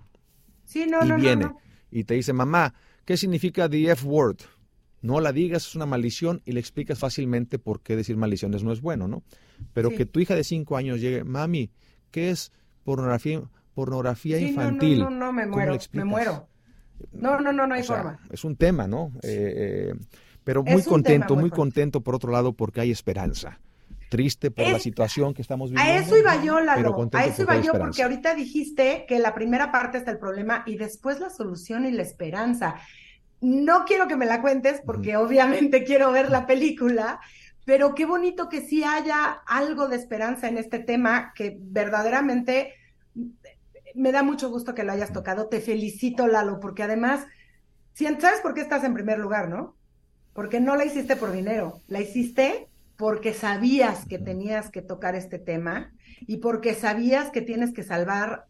y 0.74 1.12
viene 1.12 1.51
y 1.90 2.05
te 2.05 2.14
dice, 2.14 2.33
mamá, 2.33 2.74
¿qué 3.05 3.16
significa 3.16 3.68
the 3.68 3.90
F 3.90 4.07
word? 4.07 4.38
No 5.01 5.20
la 5.20 5.33
digas, 5.33 5.68
es 5.68 5.77
una 5.77 5.87
maldición 5.87 6.42
y 6.44 6.53
le 6.53 6.61
explicas 6.61 6.98
fácilmente 6.98 7.59
por 7.59 7.83
qué 7.83 7.94
decir 7.94 8.16
maldiciones 8.16 8.64
no 8.64 8.72
es 8.72 8.81
bueno, 8.81 9.07
¿no? 9.07 9.22
Pero 9.72 9.90
que 9.90 10.07
tu 10.07 10.20
hija 10.20 10.35
de 10.35 10.44
cinco 10.44 10.77
años 10.77 11.01
llegue, 11.01 11.24
mami, 11.24 11.70
¿Qué 12.11 12.31
es 12.31 12.53
pornografía, 12.85 13.42
pornografía 13.75 14.38
infantil? 14.38 15.01
No, 15.01 15.11
no, 15.11 15.27
no, 15.27 15.33
me 15.33 15.47
muero, 15.47 15.77
me 15.92 16.05
muero. 16.05 16.49
No, 17.12 17.40
no, 17.40 17.53
no, 17.53 17.66
no 17.66 17.75
hay 17.75 17.83
forma. 17.83 18.18
Es 18.31 18.44
un 18.44 18.57
tema, 18.57 18.87
¿no? 18.87 19.12
Eh, 19.23 19.92
eh, 19.92 19.94
pero 20.44 20.62
muy 20.62 20.83
contento, 20.83 21.37
muy, 21.37 21.51
contento 21.51 22.01
por 22.01 22.14
otro 22.14 22.33
lado 22.33 22.55
porque 22.55 22.81
hay 22.81 22.90
esperanza. 22.90 23.61
Triste 24.09 24.51
por 24.51 24.66
la 24.66 24.79
situación 24.79 25.35
que 25.35 25.42
estamos 25.42 25.71
viviendo. 25.71 25.92
A 25.92 25.97
eso 25.99 26.16
iba 26.16 26.42
yo, 26.42 26.61
Lalo. 26.61 27.11
A 27.12 27.25
eso 27.27 27.42
iba 27.42 27.61
yo 27.61 27.73
porque 27.75 28.03
ahorita 28.03 28.35
dijiste 28.35 29.05
que 29.07 29.18
la 29.18 29.35
primera 29.35 29.71
parte 29.71 29.99
está 29.99 30.11
el 30.11 30.18
problema 30.18 30.62
y 30.66 30.79
después 30.79 31.21
la 31.21 31.29
solución 31.29 31.85
y 31.85 31.90
la 31.90 32.03
esperanza. 32.03 32.77
No 33.42 33.85
quiero 33.85 34.09
que 34.09 34.16
me 34.16 34.25
la 34.25 34.40
cuentes 34.40 34.81
porque 34.85 35.16
obviamente 35.18 35.85
quiero 35.85 36.11
ver 36.11 36.31
la 36.31 36.47
película, 36.47 37.21
pero 37.68 37.94
qué 37.94 38.07
bonito 38.07 38.48
que 38.48 38.62
sí 38.62 38.83
haya 38.83 39.42
algo 39.46 39.88
de 39.88 39.96
esperanza 39.96 40.48
en 40.48 40.57
este 40.57 40.78
tema 40.78 41.35
que 41.35 41.59
verdaderamente 41.61 42.72
me 43.94 44.11
da 44.11 44.22
mucho 44.22 44.48
gusto 44.48 44.74
que 44.74 44.85
lo 44.85 44.92
hayas 44.92 45.12
tocado. 45.12 45.50
Te 45.50 45.61
felicito, 45.61 46.26
Lalo, 46.28 46.61
porque 46.61 46.83
además, 46.83 47.26
¿sabes 47.92 48.40
por 48.40 48.54
qué 48.54 48.62
estás 48.62 48.85
en 48.85 48.94
primer 48.94 49.18
lugar, 49.18 49.50
no? 49.50 49.76
Porque 50.33 50.61
no 50.61 50.76
la 50.76 50.87
hiciste 50.87 51.14
por 51.14 51.31
dinero, 51.31 51.83
la 51.88 52.00
hiciste 52.00 52.70
porque 52.96 53.35
sabías 53.35 54.07
que 54.07 54.18
tenías 54.18 54.70
que 54.70 54.81
tocar 54.81 55.14
este 55.14 55.38
tema 55.38 55.92
y 56.20 56.38
porque 56.38 56.72
sabías 56.72 57.28
que 57.28 57.42
tienes 57.42 57.74
que 57.74 57.83
salvar 57.83 58.46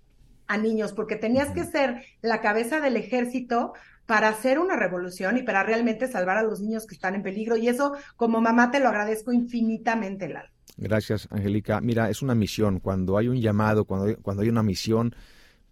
a 0.46 0.58
niños, 0.58 0.92
porque 0.92 1.16
tenías 1.16 1.50
que 1.50 1.64
ser 1.64 2.04
la 2.22 2.40
cabeza 2.40 2.80
del 2.80 2.96
ejército 2.96 3.72
para 4.08 4.30
hacer 4.30 4.58
una 4.58 4.74
revolución 4.74 5.36
y 5.36 5.42
para 5.42 5.62
realmente 5.62 6.08
salvar 6.08 6.38
a 6.38 6.42
los 6.42 6.62
niños 6.62 6.86
que 6.86 6.94
están 6.94 7.14
en 7.14 7.22
peligro. 7.22 7.58
Y 7.58 7.68
eso, 7.68 7.92
como 8.16 8.40
mamá, 8.40 8.70
te 8.70 8.80
lo 8.80 8.88
agradezco 8.88 9.34
infinitamente, 9.34 10.30
Lalo. 10.30 10.48
Gracias, 10.78 11.28
Angélica. 11.30 11.82
Mira, 11.82 12.08
es 12.08 12.22
una 12.22 12.34
misión. 12.34 12.80
Cuando 12.80 13.18
hay 13.18 13.28
un 13.28 13.38
llamado, 13.38 13.84
cuando 13.84 14.06
hay, 14.06 14.14
cuando 14.14 14.42
hay 14.42 14.48
una 14.48 14.62
misión, 14.62 15.14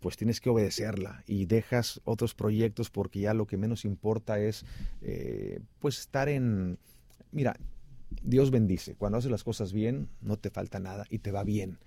pues 0.01 0.19
tienes 0.19 0.43
que 0.43 0.51
obedecerla 0.51 1.25
y 1.27 1.47
dejas 1.47 2.03
otros 2.05 2.35
proyectos 2.35 2.91
porque 2.91 3.21
ya 3.21 3.33
lo 3.33 3.47
que 3.47 3.57
menos 3.57 3.87
importa 3.87 4.39
es, 4.39 4.67
eh, 5.01 5.61
pues, 5.79 5.99
estar 6.01 6.29
en... 6.29 6.79
Mira, 7.33 7.57
Dios 8.23 8.51
bendice. 8.51 8.97
Cuando 8.97 9.17
haces 9.17 9.31
las 9.31 9.45
cosas 9.45 9.73
bien, 9.73 10.11
no 10.21 10.37
te 10.37 10.51
falta 10.51 10.79
nada 10.79 11.07
y 11.09 11.21
te 11.21 11.33
va 11.33 11.43
bien. 11.43 11.79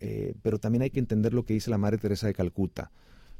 Eh, 0.00 0.32
pero 0.40 0.58
también 0.58 0.80
hay 0.80 0.90
que 0.90 1.00
entender 1.00 1.34
lo 1.34 1.44
que 1.44 1.52
dice 1.52 1.68
la 1.68 1.76
Madre 1.76 1.98
Teresa 1.98 2.26
de 2.26 2.32
Calcuta 2.32 2.90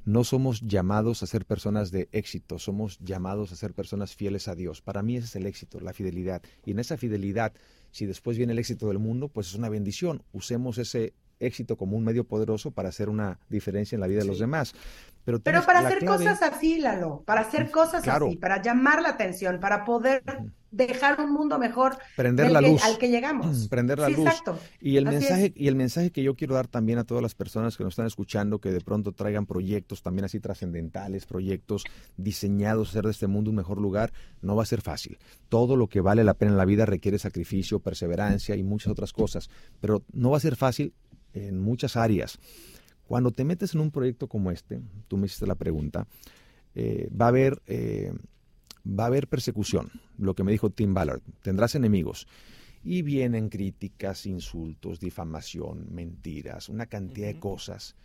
no 0.05 0.25
somos 0.25 0.61
llamados 0.61 1.23
a 1.23 1.27
ser 1.27 1.47
personas 1.47 1.91
de 1.91 2.09
éxito, 2.13 2.59
somos 2.59 2.99
llamados 3.01 3.53
a 3.53 3.57
ser 3.57 3.73
personas 3.73 4.15
fieles 4.15 4.49
a 4.49 4.55
Dios. 4.55 4.83
Para 4.83 5.03
mí 5.03 5.17
ese 5.17 5.27
es 5.27 5.37
el 5.37 5.47
éxito, 5.47 5.81
la 5.81 5.93
fidelidad. 5.93 6.43
Y 6.65 6.73
en 6.73 6.79
esa 6.79 6.97
fidelidad, 6.97 7.53
si 7.91 8.07
después 8.07 8.37
viene 8.37 8.53
el 8.53 8.59
éxito 8.59 8.89
del 8.89 8.99
mundo, 8.99 9.29
pues 9.29 9.49
es 9.49 9.55
una 9.55 9.69
bendición. 9.69 10.23
Usemos 10.33 10.79
ese 10.79 11.15
éxito 11.41 11.77
como 11.77 11.97
un 11.97 12.05
medio 12.05 12.25
poderoso 12.25 12.71
para 12.71 12.91
hacer 12.91 13.09
una 13.09 13.41
diferencia 13.49 13.97
en 13.97 14.01
la 14.01 14.07
vida 14.07 14.21
de 14.21 14.27
los 14.27 14.39
demás. 14.39 14.75
Pero, 15.25 15.41
para 15.41 15.81
hacer 15.81 16.05
cosas 16.05 16.43
así, 16.43 16.79
Lalo, 16.79 17.23
para 17.25 17.41
hacer 17.43 17.71
cosas 17.71 18.07
así, 18.07 18.37
para 18.37 18.61
llamar 18.61 19.01
la 19.01 19.11
atención, 19.11 19.59
para 19.59 19.85
poder 19.85 20.23
dejar 20.71 21.21
un 21.21 21.33
mundo 21.33 21.59
mejor 21.59 21.97
prender 22.17 22.51
la 22.51 22.61
luz 22.61 22.85
al 22.85 22.99
que 22.99 23.09
llegamos. 23.09 23.69
Prender 23.69 23.99
la 23.99 24.09
luz. 24.09 24.19
Exacto. 24.19 24.59
Y 24.81 24.97
el 24.97 25.05
mensaje 25.07 25.53
y 25.55 25.69
el 25.69 25.77
mensaje 25.77 26.11
que 26.11 26.23
yo 26.23 26.35
quiero 26.35 26.55
dar 26.55 26.67
también 26.67 26.99
a 26.99 27.05
todas 27.05 27.23
las 27.23 27.35
personas 27.35 27.77
que 27.77 27.85
nos 27.85 27.93
están 27.93 28.07
escuchando 28.07 28.59
que 28.59 28.73
de 28.73 28.81
pronto 28.81 29.13
traigan 29.13 29.47
proyectos 29.47 30.03
también 30.03 30.25
así 30.25 30.41
trascendentales, 30.41 31.27
proyectos 31.27 31.85
diseñados 32.17 32.89
a 32.89 32.91
hacer 32.91 33.05
de 33.05 33.13
este 33.13 33.27
mundo 33.27 33.51
un 33.51 33.57
mejor 33.57 33.81
lugar, 33.81 34.13
no 34.43 34.57
va 34.57 34.65
a 34.65 34.67
ser 34.67 34.83
fácil. 34.83 35.19
Todo 35.49 35.77
lo 35.77 35.87
que 35.87 36.01
vale 36.01 36.25
la 36.25 36.35
pena 36.35 36.53
en 36.53 36.59
la 36.59 36.65
vida 36.65 36.87
requiere 36.87 37.19
sacrificio, 37.19 37.79
perseverancia 37.79 38.57
y 38.57 38.63
muchas 38.63 38.91
otras 38.91 39.13
cosas, 39.13 39.49
pero 39.81 40.03
no 40.13 40.31
va 40.31 40.39
a 40.39 40.41
ser 40.41 40.57
fácil 40.57 40.93
en 41.33 41.61
muchas 41.61 41.97
áreas. 41.97 42.39
Cuando 43.07 43.31
te 43.31 43.45
metes 43.45 43.75
en 43.75 43.81
un 43.81 43.91
proyecto 43.91 44.29
como 44.29 44.51
este, 44.51 44.81
tú 45.09 45.17
me 45.17 45.27
hiciste 45.27 45.47
la 45.47 45.55
pregunta, 45.55 46.07
eh, 46.75 47.09
va 47.11 47.27
a 47.27 47.29
haber 47.29 47.63
eh, 47.67 48.13
va 48.87 49.05
a 49.05 49.07
haber 49.07 49.29
persecución, 49.29 49.91
lo 50.19 50.35
que 50.35 50.45
me 50.45 50.53
dijo 50.53 50.71
Tim 50.71 50.95
Ballard, 50.95 51.23
tendrás 51.43 51.75
enemigos. 51.75 52.27
Y 52.83 53.01
vienen 53.01 53.49
críticas, 53.49 54.27
insultos, 54.27 55.01
difamación, 55.01 55.87
mentiras, 55.91 56.69
una 56.69 56.85
cantidad 56.85 57.29
de 57.29 57.41
cosas. 57.41 57.97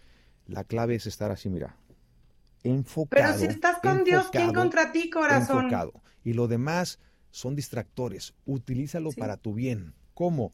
La 0.47 0.63
clave 0.63 0.95
es 0.95 1.05
estar 1.05 1.31
así, 1.31 1.49
mira, 1.49 1.75
enfocado. 2.63 3.09
Pero 3.09 3.37
si 3.37 3.45
estás 3.45 3.79
con 3.79 4.05
Dios, 4.05 4.29
¿quién 4.31 4.53
contra 4.53 4.93
ti, 4.93 5.09
corazón? 5.09 5.65
Enfocado. 5.65 5.93
Y 6.23 6.31
lo 6.31 6.47
demás 6.47 6.99
son 7.29 7.55
distractores. 7.55 8.33
Utilízalo 8.45 9.11
para 9.11 9.35
tu 9.35 9.53
bien. 9.53 9.93
¿Cómo? 10.13 10.53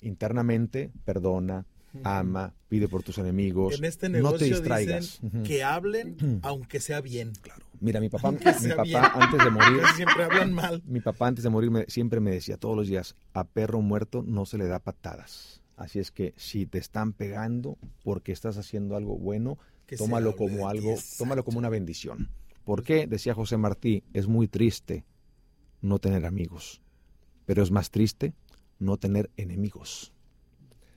Internamente, 0.00 0.90
perdona, 1.04 1.66
ama, 2.04 2.54
pide 2.68 2.88
por 2.88 3.02
tus 3.02 3.18
enemigos. 3.18 3.78
En 3.78 3.84
este 3.84 4.08
negocio 4.08 4.32
no 4.32 4.38
te 4.38 4.44
distraigas. 4.46 5.20
que 5.44 5.62
hablen 5.62 6.40
aunque 6.42 6.80
sea 6.80 7.00
bien. 7.00 7.32
Claro. 7.42 7.64
Mira, 7.80 8.00
mi 8.00 8.08
papá, 8.10 8.30
mi 8.30 8.38
papá 8.38 9.12
antes 9.14 9.44
de 9.44 9.50
morir 9.50 9.82
siempre 9.96 10.24
hablan 10.24 10.52
mal. 10.52 10.82
Mi 10.86 11.00
papá 11.00 11.28
antes 11.28 11.44
de 11.44 11.50
morir 11.50 11.70
siempre 11.88 12.20
me 12.20 12.30
decía 12.30 12.56
todos 12.58 12.76
los 12.76 12.88
días, 12.88 13.16
a 13.32 13.44
perro 13.44 13.80
muerto 13.80 14.22
no 14.22 14.44
se 14.44 14.58
le 14.58 14.66
da 14.66 14.78
patadas. 14.78 15.62
Así 15.76 15.98
es 15.98 16.10
que 16.10 16.34
si 16.36 16.66
te 16.66 16.76
están 16.76 17.14
pegando 17.14 17.78
porque 18.04 18.32
estás 18.32 18.58
haciendo 18.58 18.96
algo 18.96 19.16
bueno, 19.16 19.58
tómalo 19.96 20.36
como 20.36 20.68
algo, 20.68 20.94
tómalo 21.16 21.42
como 21.42 21.58
una 21.58 21.70
bendición. 21.70 22.28
¿Por 22.64 22.82
qué? 22.82 23.06
Decía 23.06 23.34
José 23.34 23.56
Martí, 23.56 24.04
es 24.12 24.26
muy 24.28 24.46
triste 24.46 25.06
no 25.80 25.98
tener 25.98 26.26
amigos, 26.26 26.82
pero 27.46 27.62
es 27.62 27.70
más 27.70 27.90
triste 27.90 28.34
no 28.78 28.98
tener 28.98 29.30
enemigos. 29.38 30.12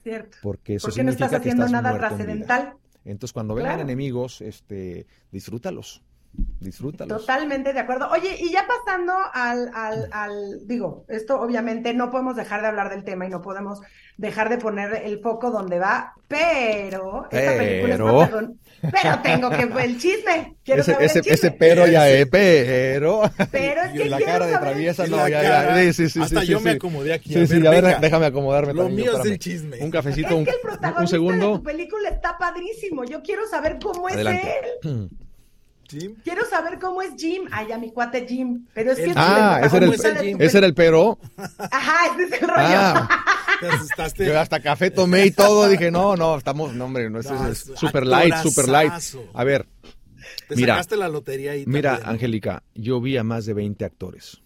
Cierto. 0.03 0.37
Porque 0.41 0.75
eso 0.75 0.89
no 1.01 1.11
estás 1.11 1.33
haciendo 1.33 1.67
nada 1.69 1.97
trascendental. 1.97 2.73
Entonces, 3.05 3.33
cuando 3.33 3.55
vengan 3.55 3.79
enemigos, 3.79 4.41
este, 4.41 5.07
disfrútalos. 5.31 6.03
Disfrútalos. 6.59 7.19
Totalmente 7.19 7.73
de 7.73 7.79
acuerdo. 7.79 8.09
Oye, 8.09 8.37
y 8.39 8.51
ya 8.51 8.65
pasando 8.65 9.13
al, 9.33 9.69
al, 9.73 10.09
al, 10.11 10.67
digo, 10.67 11.05
esto 11.09 11.39
obviamente 11.39 11.93
no 11.93 12.09
podemos 12.09 12.35
dejar 12.35 12.61
de 12.61 12.67
hablar 12.67 12.89
del 12.89 13.03
tema 13.03 13.25
y 13.25 13.29
no 13.29 13.41
podemos 13.41 13.81
dejar 14.17 14.49
de 14.49 14.57
poner 14.57 14.93
el 15.03 15.19
foco 15.19 15.51
donde 15.51 15.79
va, 15.79 16.13
pero, 16.27 17.27
esta 17.31 17.57
película 17.57 18.53
pero 18.91 19.19
tengo 19.21 19.49
que 19.49 19.63
el 19.83 19.99
chisme. 19.99 20.55
Quiero 20.63 20.81
ese, 20.81 20.93
saber 20.93 21.05
ese, 21.05 21.19
el 21.19 21.25
chisme. 21.25 21.35
ese 21.35 21.51
pero 21.51 21.87
ya 21.87 22.09
es, 22.09 22.27
pero. 22.27 23.21
Pero 23.51 23.81
es 23.83 23.91
que 23.91 24.09
la 24.09 24.19
cara 24.19 24.45
de 24.45 24.57
traviesa, 24.57 25.07
no, 25.07 25.27
ya, 25.27 25.43
ya. 25.43 25.75
Sí, 25.75 25.93
sí, 25.93 26.09
sí, 26.09 26.21
Hasta 26.21 26.43
yo 26.43 26.59
me 26.59 26.71
acomodé 26.71 27.13
aquí. 27.13 27.33
Sí, 27.33 27.47
sí, 27.47 27.65
a 27.65 27.69
ver, 27.69 27.99
déjame 27.99 28.25
acomodarme. 28.25 28.73
Lo 28.73 28.89
mío 28.89 29.19
es 29.19 29.25
el 29.25 29.39
chisme. 29.39 29.77
Un 29.79 29.91
cafecito, 29.91 30.39
es 30.39 30.45
que 30.45 30.51
el 30.51 30.61
protagonista 30.61 31.01
un 31.01 31.07
segundo. 31.07 31.51
De 31.51 31.57
tu 31.57 31.63
película 31.63 32.09
está 32.09 32.37
padrísimo. 32.37 33.03
Yo 33.05 33.21
quiero 33.21 33.47
saber 33.47 33.77
cómo 33.81 34.09
es 34.09 34.17
él. 34.17 35.09
Quiero 35.87 36.45
saber 36.49 36.79
cómo 36.79 37.01
es 37.01 37.13
Jim. 37.17 37.47
Ay, 37.51 37.71
a 37.71 37.77
mi 37.77 37.91
cuate 37.91 38.25
Jim. 38.27 38.65
Pero 38.73 38.91
es 38.91 38.99
que 38.99 39.13
ah, 39.15 39.61
ese 39.63 39.77
era, 39.77 39.85
el, 40.21 40.41
ese 40.41 40.57
era 40.57 40.67
el 40.67 40.73
pero. 40.73 41.19
Ajá, 41.57 42.13
ese 42.13 42.23
es 42.23 42.41
el 42.41 42.47
rollo. 42.47 42.55
Ah, 42.57 43.25
yo 44.17 44.39
hasta 44.39 44.59
café 44.59 44.91
tomé 44.91 45.25
y 45.25 45.31
todo. 45.31 45.67
Dije, 45.67 45.91
no, 45.91 46.15
no, 46.15 46.37
estamos, 46.37 46.73
no, 46.73 46.85
hombre, 46.85 47.09
no, 47.09 47.19
es, 47.19 47.71
super 47.75 48.05
light, 48.05 48.35
super 48.43 48.67
light. 48.67 48.93
A 49.33 49.43
ver. 49.43 49.67
Te 50.47 50.55
mira, 50.55 50.75
sacaste 50.75 50.97
la 50.97 51.09
lotería 51.09 51.51
ahí 51.51 51.65
Mira, 51.67 51.99
Angélica, 52.03 52.63
yo 52.73 53.01
vi 53.01 53.17
a 53.17 53.23
más 53.23 53.45
de 53.45 53.53
20 53.53 53.85
actores. 53.85 54.41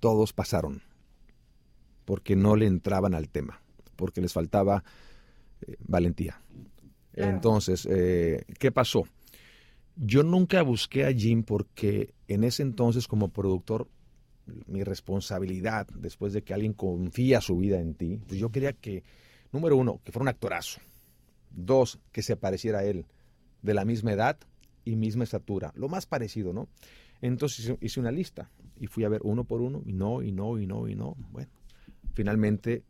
Todos 0.00 0.32
pasaron. 0.32 0.82
Porque 2.04 2.36
no 2.36 2.56
le 2.56 2.66
entraban 2.66 3.14
al 3.14 3.28
tema. 3.28 3.60
Porque 3.96 4.20
les 4.20 4.32
faltaba 4.32 4.84
eh, 5.66 5.76
valentía. 5.80 6.40
Entonces, 7.14 7.86
eh, 7.90 8.44
¿qué 8.58 8.72
pasó? 8.72 9.04
Yo 9.96 10.24
nunca 10.24 10.62
busqué 10.62 11.06
a 11.06 11.12
Jim 11.12 11.44
porque 11.44 12.14
en 12.26 12.42
ese 12.42 12.62
entonces 12.62 13.06
como 13.06 13.28
productor 13.28 13.88
mi 14.66 14.82
responsabilidad 14.82 15.86
después 15.94 16.32
de 16.32 16.42
que 16.42 16.52
alguien 16.52 16.72
confía 16.72 17.40
su 17.40 17.56
vida 17.56 17.80
en 17.80 17.94
ti, 17.94 18.20
pues 18.26 18.40
yo 18.40 18.50
quería 18.50 18.72
que, 18.72 19.04
número 19.52 19.76
uno, 19.76 20.00
que 20.04 20.10
fuera 20.10 20.24
un 20.24 20.28
actorazo. 20.28 20.80
Dos, 21.50 22.00
que 22.10 22.22
se 22.22 22.36
pareciera 22.36 22.80
a 22.80 22.84
él, 22.84 23.06
de 23.62 23.74
la 23.74 23.84
misma 23.84 24.12
edad 24.12 24.36
y 24.84 24.96
misma 24.96 25.24
estatura, 25.24 25.72
lo 25.76 25.88
más 25.88 26.06
parecido, 26.06 26.52
¿no? 26.52 26.68
Entonces 27.22 27.74
hice 27.80 28.00
una 28.00 28.10
lista 28.10 28.50
y 28.78 28.88
fui 28.88 29.04
a 29.04 29.08
ver 29.08 29.20
uno 29.22 29.44
por 29.44 29.62
uno 29.62 29.82
y 29.86 29.92
no, 29.92 30.22
y 30.22 30.32
no, 30.32 30.58
y 30.58 30.66
no, 30.66 30.88
y 30.88 30.96
no. 30.96 31.16
Bueno, 31.30 31.50
finalmente 32.14 32.82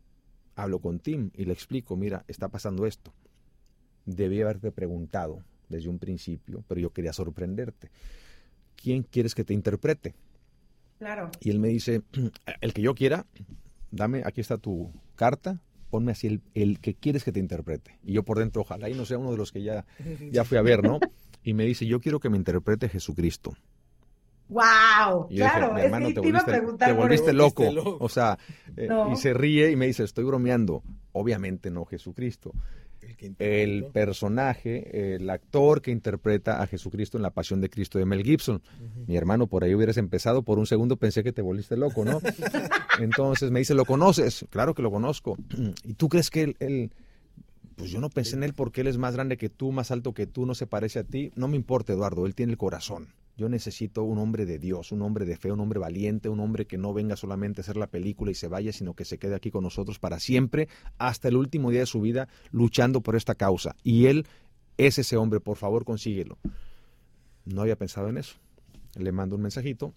hablo 0.55 0.79
con 0.79 0.99
Tim 0.99 1.29
y 1.35 1.45
le 1.45 1.53
explico, 1.53 1.95
mira, 1.95 2.25
está 2.27 2.49
pasando 2.49 2.87
esto. 2.87 3.13
Debí 4.05 4.41
haberte 4.41 4.71
preguntado 4.71 5.43
desde 5.69 5.89
un 5.89 5.99
principio, 5.99 6.63
pero 6.67 6.81
yo 6.81 6.91
quería 6.91 7.13
sorprenderte. 7.13 7.89
¿Quién 8.75 9.03
quieres 9.03 9.35
que 9.35 9.43
te 9.43 9.53
interprete? 9.53 10.15
Claro. 10.99 11.29
Y 11.39 11.49
él 11.49 11.59
me 11.59 11.69
dice, 11.69 12.01
el 12.61 12.73
que 12.73 12.81
yo 12.81 12.95
quiera, 12.95 13.25
dame, 13.91 14.21
aquí 14.25 14.41
está 14.41 14.57
tu 14.57 14.91
carta, 15.15 15.61
ponme 15.89 16.11
así 16.11 16.27
el, 16.27 16.41
el, 16.53 16.79
que 16.79 16.93
quieres 16.93 17.23
que 17.23 17.31
te 17.31 17.39
interprete. 17.39 17.99
Y 18.03 18.13
yo 18.13 18.23
por 18.23 18.39
dentro, 18.39 18.61
ojalá 18.61 18.89
y 18.89 18.93
no 18.93 19.05
sea 19.05 19.17
uno 19.17 19.31
de 19.31 19.37
los 19.37 19.51
que 19.51 19.63
ya, 19.63 19.85
ya 20.31 20.43
fui 20.43 20.57
a 20.57 20.61
ver, 20.61 20.83
¿no? 20.83 20.99
Y 21.43 21.53
me 21.53 21.63
dice, 21.63 21.85
yo 21.85 21.99
quiero 21.99 22.19
que 22.19 22.29
me 22.29 22.37
interprete 22.37 22.89
Jesucristo. 22.89 23.53
¡Wow! 24.47 25.27
claro, 25.29 25.75
es 25.75 25.91
que 25.91 26.13
te, 26.13 26.19
volviste, 26.19 26.61
te 26.77 26.91
volviste 26.93 27.33
loco. 27.33 27.63
O 27.99 28.09
sea, 28.09 28.37
eh, 28.77 28.87
y 29.11 29.15
se 29.15 29.33
ríe 29.33 29.71
y 29.71 29.75
me 29.75 29.87
dice, 29.87 30.03
estoy 30.03 30.23
bromeando. 30.23 30.83
Obviamente 31.13 31.71
no 31.71 31.85
Jesucristo 31.85 32.53
el 33.39 33.85
personaje, 33.85 35.15
el 35.15 35.29
actor 35.29 35.81
que 35.81 35.91
interpreta 35.91 36.61
a 36.61 36.67
Jesucristo 36.67 37.17
en 37.17 37.23
La 37.23 37.31
Pasión 37.31 37.61
de 37.61 37.69
Cristo 37.69 37.99
de 37.99 38.05
Mel 38.05 38.23
Gibson. 38.23 38.61
Mi 39.07 39.15
hermano, 39.17 39.47
por 39.47 39.63
ahí 39.63 39.73
hubieras 39.73 39.97
empezado, 39.97 40.43
por 40.43 40.59
un 40.59 40.65
segundo 40.65 40.97
pensé 40.97 41.23
que 41.23 41.31
te 41.31 41.41
volviste 41.41 41.77
loco, 41.77 42.05
¿no? 42.05 42.19
Entonces 42.99 43.51
me 43.51 43.59
dice, 43.59 43.73
¿lo 43.73 43.85
conoces? 43.85 44.45
Claro 44.49 44.73
que 44.73 44.81
lo 44.81 44.91
conozco. 44.91 45.37
¿Y 45.83 45.93
tú 45.93 46.09
crees 46.09 46.29
que 46.29 46.55
él, 46.59 46.91
pues 47.75 47.91
yo 47.91 47.99
no 47.99 48.09
pensé 48.09 48.35
en 48.35 48.43
él 48.43 48.53
porque 48.53 48.81
él 48.81 48.87
es 48.87 48.97
más 48.97 49.15
grande 49.15 49.37
que 49.37 49.49
tú, 49.49 49.71
más 49.71 49.91
alto 49.91 50.13
que 50.13 50.27
tú, 50.27 50.45
no 50.45 50.55
se 50.55 50.67
parece 50.67 50.99
a 50.99 51.03
ti? 51.03 51.31
No 51.35 51.47
me 51.47 51.55
importa, 51.55 51.93
Eduardo, 51.93 52.25
él 52.25 52.35
tiene 52.35 52.53
el 52.53 52.57
corazón. 52.57 53.09
Yo 53.37 53.49
necesito 53.49 54.03
un 54.03 54.17
hombre 54.17 54.45
de 54.45 54.59
Dios, 54.59 54.93
un 54.93 55.01
hombre 55.01 55.25
de 55.25 55.35
fe, 55.35 55.51
un 55.51 55.59
hombre 55.59 55.79
valiente, 55.79 56.29
un 56.29 56.39
hombre 56.39 56.65
que 56.65 56.77
no 56.77 56.93
venga 56.93 57.17
solamente 57.17 57.59
a 57.59 57.63
hacer 57.63 57.75
la 57.75 57.87
película 57.87 58.31
y 58.31 58.35
se 58.35 58.47
vaya, 58.47 58.71
sino 58.71 58.93
que 58.93 59.03
se 59.03 59.17
quede 59.17 59.35
aquí 59.35 59.51
con 59.51 59.63
nosotros 59.63 59.99
para 59.99 60.19
siempre, 60.19 60.69
hasta 60.97 61.27
el 61.27 61.35
último 61.35 61.69
día 61.69 61.81
de 61.81 61.85
su 61.85 61.99
vida, 61.99 62.29
luchando 62.51 63.01
por 63.01 63.17
esta 63.17 63.35
causa. 63.35 63.75
Y 63.83 64.05
él 64.05 64.25
es 64.77 64.99
ese 64.99 65.17
hombre, 65.17 65.41
por 65.41 65.57
favor, 65.57 65.83
consíguelo. 65.83 66.37
No 67.43 67.61
había 67.61 67.75
pensado 67.75 68.07
en 68.07 68.17
eso. 68.17 68.35
Le 68.95 69.11
mando 69.11 69.35
un 69.35 69.41
mensajito 69.41 69.93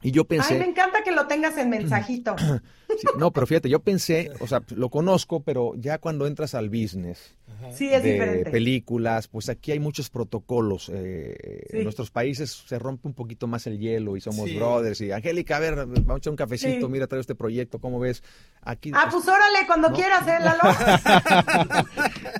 y 0.00 0.12
yo 0.12 0.24
pensé. 0.24 0.54
Ay, 0.54 0.60
me 0.60 0.66
encanta 0.66 1.02
que 1.02 1.10
lo 1.10 1.26
tengas 1.26 1.56
en 1.58 1.70
mensajito. 1.70 2.36
no, 3.18 3.32
pero 3.32 3.46
fíjate, 3.46 3.68
yo 3.68 3.80
pensé, 3.80 4.30
o 4.40 4.46
sea, 4.46 4.62
lo 4.74 4.90
conozco, 4.90 5.40
pero 5.40 5.74
ya 5.74 5.98
cuando 5.98 6.26
entras 6.26 6.54
al 6.54 6.68
business 6.68 7.34
sí, 7.72 7.92
es 7.92 8.02
de 8.02 8.48
películas, 8.50 9.28
pues 9.28 9.48
aquí 9.48 9.72
hay 9.72 9.78
muchos 9.78 10.10
protocolos. 10.10 10.90
Eh, 10.92 11.66
en 11.70 11.84
nuestros 11.84 12.10
países 12.10 12.50
se 12.50 12.78
rompe 12.78 13.08
un 13.08 13.14
poquito 13.14 13.46
más 13.46 13.66
el 13.66 13.78
hielo 13.78 14.16
y 14.16 14.20
somos 14.20 14.54
brothers. 14.54 15.00
Y 15.00 15.12
Angélica, 15.12 15.56
a 15.56 15.60
ver, 15.60 15.76
vamos 15.76 16.10
a 16.10 16.16
echar 16.16 16.30
un 16.30 16.36
cafecito, 16.36 16.88
mira, 16.88 17.06
traigo 17.06 17.20
este 17.20 17.34
proyecto, 17.34 17.78
¿cómo 17.78 17.98
ves? 18.00 18.22
Aquí, 18.62 18.90
ah, 18.94 19.08
pues 19.10 19.26
órale, 19.26 19.66
cuando 19.66 19.92
quieras, 19.92 20.26
¿eh, 20.26 20.38
Lalo? 20.40 21.86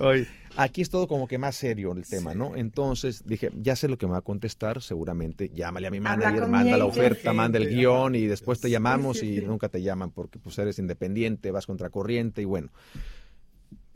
Oye, 0.09 0.27
Aquí 0.59 0.83
es 0.83 0.91
todo 0.91 1.07
como 1.07 1.29
que 1.29 1.39
más 1.39 1.55
serio 1.55 1.93
el 1.93 2.05
tema, 2.05 2.35
¿no? 2.35 2.57
Entonces 2.57 3.23
dije, 3.25 3.53
ya 3.61 3.77
sé 3.77 3.87
lo 3.87 3.97
que 3.97 4.07
me 4.07 4.13
va 4.13 4.19
a 4.19 4.23
contestar, 4.23 4.83
seguramente 4.83 5.51
llámale 5.55 5.87
a 5.87 5.91
mi 5.93 6.01
manager, 6.01 6.49
manda 6.49 6.77
la 6.77 6.85
oferta, 6.85 7.33
manda 7.33 7.59
el 7.59 7.69
guion 7.69 8.17
y 8.17 8.27
después 8.27 8.61
te 8.61 8.69
llamamos 8.69 9.23
y 9.23 9.41
nunca 9.43 9.69
te 9.69 9.83
llaman 9.83 10.11
porque 10.11 10.41
pues 10.41 10.59
eres 10.59 10.81
independiente, 10.81 11.53
vas 11.53 11.65
contracorriente 11.65 12.43
y 12.43 12.45
bueno. 12.45 12.71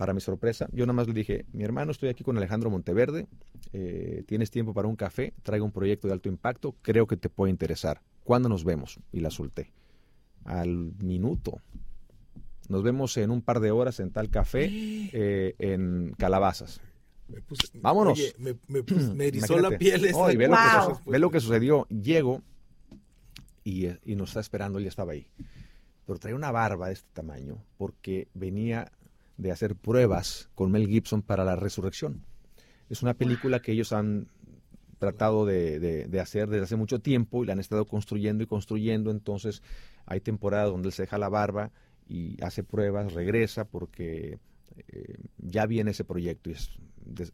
Para 0.03 0.15
mi 0.15 0.21
sorpresa, 0.21 0.67
yo 0.73 0.85
nada 0.85 0.95
más 0.95 1.07
le 1.07 1.15
dije, 1.15 1.47
mi 1.53 1.63
hermano, 1.63 1.93
estoy 1.93 2.09
aquí 2.09 2.25
con 2.25 2.37
Alejandro 2.37 2.71
Monteverde, 2.71 3.29
eh, 3.73 4.25
tienes 4.27 4.51
tiempo 4.51 4.75
para 4.75 4.89
un 4.89 4.97
café, 4.97 5.33
traigo 5.45 5.65
un 5.65 5.71
proyecto 5.71 6.09
de 6.09 6.15
alto 6.15 6.29
impacto, 6.29 6.75
creo 6.83 7.07
que 7.07 7.17
te 7.17 7.29
puede 7.29 7.53
interesar. 7.53 8.03
¿Cuándo 8.25 8.49
nos 8.49 8.65
vemos? 8.65 8.99
Y 9.13 9.21
la 9.21 9.31
solté. 9.31 9.71
Al 10.45 10.93
minuto, 10.99 11.61
nos 12.69 12.83
vemos 12.83 13.17
en 13.17 13.31
un 13.31 13.43
par 13.43 13.61
de 13.61 13.71
horas 13.71 14.01
en 14.01 14.11
tal 14.11 14.29
café 14.29 14.69
eh, 15.13 15.55
en 15.61 16.17
Calabazas. 16.19 16.81
Vámonos. 17.75 18.19
me, 18.39 18.57
me, 19.15 19.27
erizó 19.29 19.57
la 19.61 19.79
piel. 19.79 20.03
ve, 20.37 21.19
lo 21.21 21.31
que, 21.31 21.39
sucedió. 21.39 21.87
Llego 21.91 22.43
y, 23.63 23.87
y 24.05 24.17
nos 24.17 24.31
está 24.31 24.41
esperando, 24.41 24.79
él 24.79 24.85
ya 24.85 24.91
estaba 24.91 25.13
ahí. 25.13 25.29
Pero 26.07 26.19
trae 26.19 26.35
una 26.35 26.51
barba 26.51 26.89
de 26.89 26.95
este 26.95 27.09
tamaño 27.13 27.63
porque 27.77 28.27
venía 28.35 28.91
de 29.37 29.51
hacer 29.51 29.77
pruebas 29.77 30.51
con 30.55 30.71
Mel 30.71 30.89
Gibson 30.89 31.23
para 31.23 31.45
la 31.45 31.57
resurrección. 31.57 32.25
Es 32.89 33.03
una 33.03 33.15
película 33.15 33.61
que 33.61 33.73
ellos 33.73 33.93
han 33.93 34.29
tratado 34.99 35.47
de, 35.47 35.81
de, 35.81 36.21
hacer 36.21 36.49
desde 36.49 36.65
hace 36.65 36.77
mucho 36.77 37.01
tiempo 37.01 37.43
y 37.43 37.47
la 37.47 37.55
han 37.55 37.59
estado 37.59 37.87
construyendo 37.87 38.45
y 38.45 38.47
construyendo. 38.47 39.11
Entonces 39.11 39.63
hay 40.07 40.21
temporadas 40.21 40.71
donde 40.71 40.89
él 40.89 40.93
se 40.93 41.03
deja 41.03 41.19
la 41.19 41.29
barba 41.29 41.73
y 42.09 42.37
hace 42.43 42.63
pruebas, 42.63 43.13
regresa 43.13 43.65
porque 43.65 44.39
eh, 44.77 45.17
ya 45.39 45.67
viene 45.67 45.91
ese 45.91 46.05
proyecto 46.05 46.51
y 46.51 46.53
es, 46.53 46.71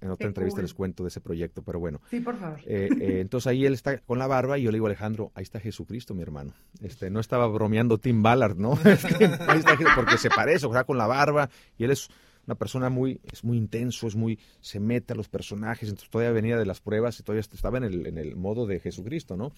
en 0.00 0.10
otra 0.10 0.28
entrevista 0.28 0.62
les 0.62 0.74
cuento 0.74 1.02
de 1.02 1.08
ese 1.08 1.20
proyecto, 1.20 1.62
pero 1.62 1.78
bueno. 1.78 2.00
Sí, 2.10 2.20
por 2.20 2.36
favor. 2.38 2.60
Eh, 2.66 2.88
eh, 3.00 3.20
entonces 3.20 3.46
ahí 3.46 3.64
él 3.66 3.74
está 3.74 3.98
con 3.98 4.18
la 4.18 4.26
barba 4.26 4.58
y 4.58 4.62
yo 4.62 4.70
le 4.70 4.76
digo, 4.76 4.86
Alejandro, 4.86 5.32
ahí 5.34 5.42
está 5.42 5.60
Jesucristo, 5.60 6.14
mi 6.14 6.22
hermano. 6.22 6.52
Este, 6.80 7.10
no 7.10 7.20
estaba 7.20 7.46
bromeando 7.46 7.98
Tim 7.98 8.22
Ballard, 8.22 8.56
¿no? 8.56 8.72
ahí 8.84 9.58
está, 9.58 9.76
porque 9.94 10.18
se 10.18 10.30
parece, 10.30 10.66
o 10.66 10.72
sea, 10.72 10.84
con 10.84 10.98
la 10.98 11.06
barba 11.06 11.50
y 11.76 11.84
él 11.84 11.90
es 11.90 12.08
una 12.46 12.54
persona 12.54 12.88
muy, 12.88 13.20
es 13.30 13.44
muy 13.44 13.58
intenso, 13.58 14.06
es 14.06 14.16
muy, 14.16 14.38
se 14.60 14.80
mete 14.80 15.12
a 15.12 15.16
los 15.16 15.28
personajes, 15.28 15.88
entonces 15.88 16.08
todavía 16.08 16.32
venía 16.32 16.56
de 16.56 16.64
las 16.64 16.80
pruebas 16.80 17.20
y 17.20 17.22
todavía 17.22 17.40
estaba 17.40 17.78
en 17.78 17.84
el, 17.84 18.06
en 18.06 18.16
el 18.16 18.36
modo 18.36 18.66
de 18.66 18.80
Jesucristo, 18.80 19.36
¿no? 19.36 19.52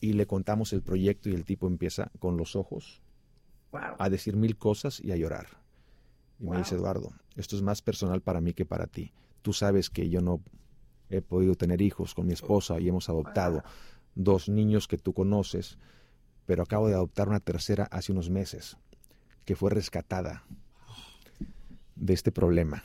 Y 0.00 0.12
le 0.12 0.26
contamos 0.26 0.72
el 0.72 0.82
proyecto 0.82 1.28
y 1.28 1.34
el 1.34 1.44
tipo 1.44 1.66
empieza 1.66 2.10
con 2.20 2.36
los 2.36 2.54
ojos 2.56 3.02
a 3.72 4.08
decir 4.08 4.36
mil 4.36 4.56
cosas 4.56 5.00
y 5.00 5.12
a 5.12 5.16
llorar. 5.16 5.46
Y 6.40 6.48
me 6.48 6.56
dice, 6.58 6.74
Eduardo, 6.74 7.12
esto 7.36 7.54
es 7.54 7.62
más 7.62 7.82
personal 7.82 8.22
para 8.22 8.40
mí 8.40 8.54
que 8.54 8.64
para 8.64 8.86
ti. 8.86 9.12
Tú 9.42 9.52
sabes 9.52 9.90
que 9.90 10.08
yo 10.08 10.20
no 10.20 10.40
he 11.10 11.20
podido 11.20 11.54
tener 11.54 11.82
hijos 11.82 12.14
con 12.14 12.26
mi 12.26 12.32
esposa 12.32 12.80
y 12.80 12.88
hemos 12.88 13.08
adoptado 13.08 13.62
dos 14.14 14.48
niños 14.48 14.88
que 14.88 14.96
tú 14.96 15.12
conoces, 15.12 15.78
pero 16.46 16.62
acabo 16.62 16.88
de 16.88 16.94
adoptar 16.94 17.28
una 17.28 17.40
tercera 17.40 17.84
hace 17.90 18.12
unos 18.12 18.30
meses, 18.30 18.76
que 19.44 19.56
fue 19.56 19.70
rescatada 19.70 20.44
de 21.96 22.14
este 22.14 22.32
problema. 22.32 22.84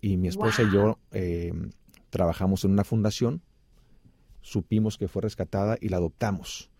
Y 0.00 0.16
mi 0.16 0.28
esposa 0.28 0.62
y 0.62 0.72
yo 0.72 0.98
eh, 1.10 1.52
trabajamos 2.10 2.64
en 2.64 2.72
una 2.72 2.84
fundación, 2.84 3.42
supimos 4.40 4.98
que 4.98 5.08
fue 5.08 5.22
rescatada 5.22 5.76
y 5.80 5.88
la 5.88 5.96
adoptamos. 5.96 6.70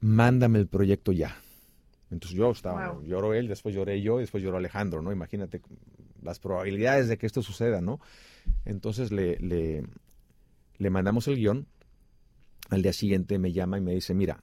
Mándame 0.00 0.58
el 0.58 0.68
proyecto 0.68 1.12
ya. 1.12 1.36
Entonces 2.10 2.36
yo 2.36 2.50
estaba, 2.50 2.98
lloró 3.04 3.34
él, 3.34 3.48
después 3.48 3.74
lloré 3.74 4.00
yo, 4.00 4.18
después 4.18 4.42
lloró 4.42 4.56
Alejandro, 4.56 5.02
¿no? 5.02 5.12
Imagínate 5.12 5.60
las 6.22 6.38
probabilidades 6.38 7.08
de 7.08 7.18
que 7.18 7.26
esto 7.26 7.42
suceda, 7.42 7.80
¿no? 7.80 8.00
Entonces 8.64 9.12
le, 9.12 9.36
le, 9.38 9.84
le 10.78 10.90
mandamos 10.90 11.28
el 11.28 11.36
guion, 11.36 11.66
al 12.70 12.82
día 12.82 12.92
siguiente 12.92 13.38
me 13.38 13.52
llama 13.52 13.78
y 13.78 13.80
me 13.80 13.94
dice, 13.94 14.14
mira, 14.14 14.42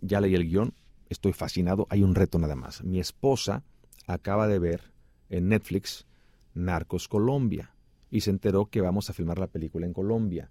ya 0.00 0.20
leí 0.20 0.34
el 0.34 0.48
guion, 0.48 0.74
estoy 1.08 1.32
fascinado, 1.32 1.86
hay 1.90 2.02
un 2.02 2.14
reto 2.14 2.38
nada 2.38 2.56
más. 2.56 2.82
Mi 2.82 3.00
esposa 3.00 3.64
acaba 4.06 4.48
de 4.48 4.58
ver 4.58 4.92
en 5.28 5.48
Netflix 5.48 6.06
Narcos 6.54 7.08
Colombia 7.08 7.74
y 8.10 8.20
se 8.20 8.30
enteró 8.30 8.66
que 8.66 8.80
vamos 8.80 9.10
a 9.10 9.12
filmar 9.12 9.38
la 9.38 9.48
película 9.48 9.86
en 9.86 9.92
Colombia. 9.92 10.50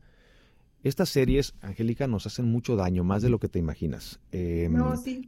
Estas 0.84 1.08
series, 1.08 1.56
Angélica, 1.62 2.08
nos 2.08 2.28
hacen 2.28 2.46
mucho 2.46 2.76
daño, 2.76 3.06
más 3.06 3.22
de 3.22 3.30
lo 3.30 3.40
que 3.40 3.48
te 3.48 3.58
imaginas. 3.58 4.20
Em, 4.34 4.76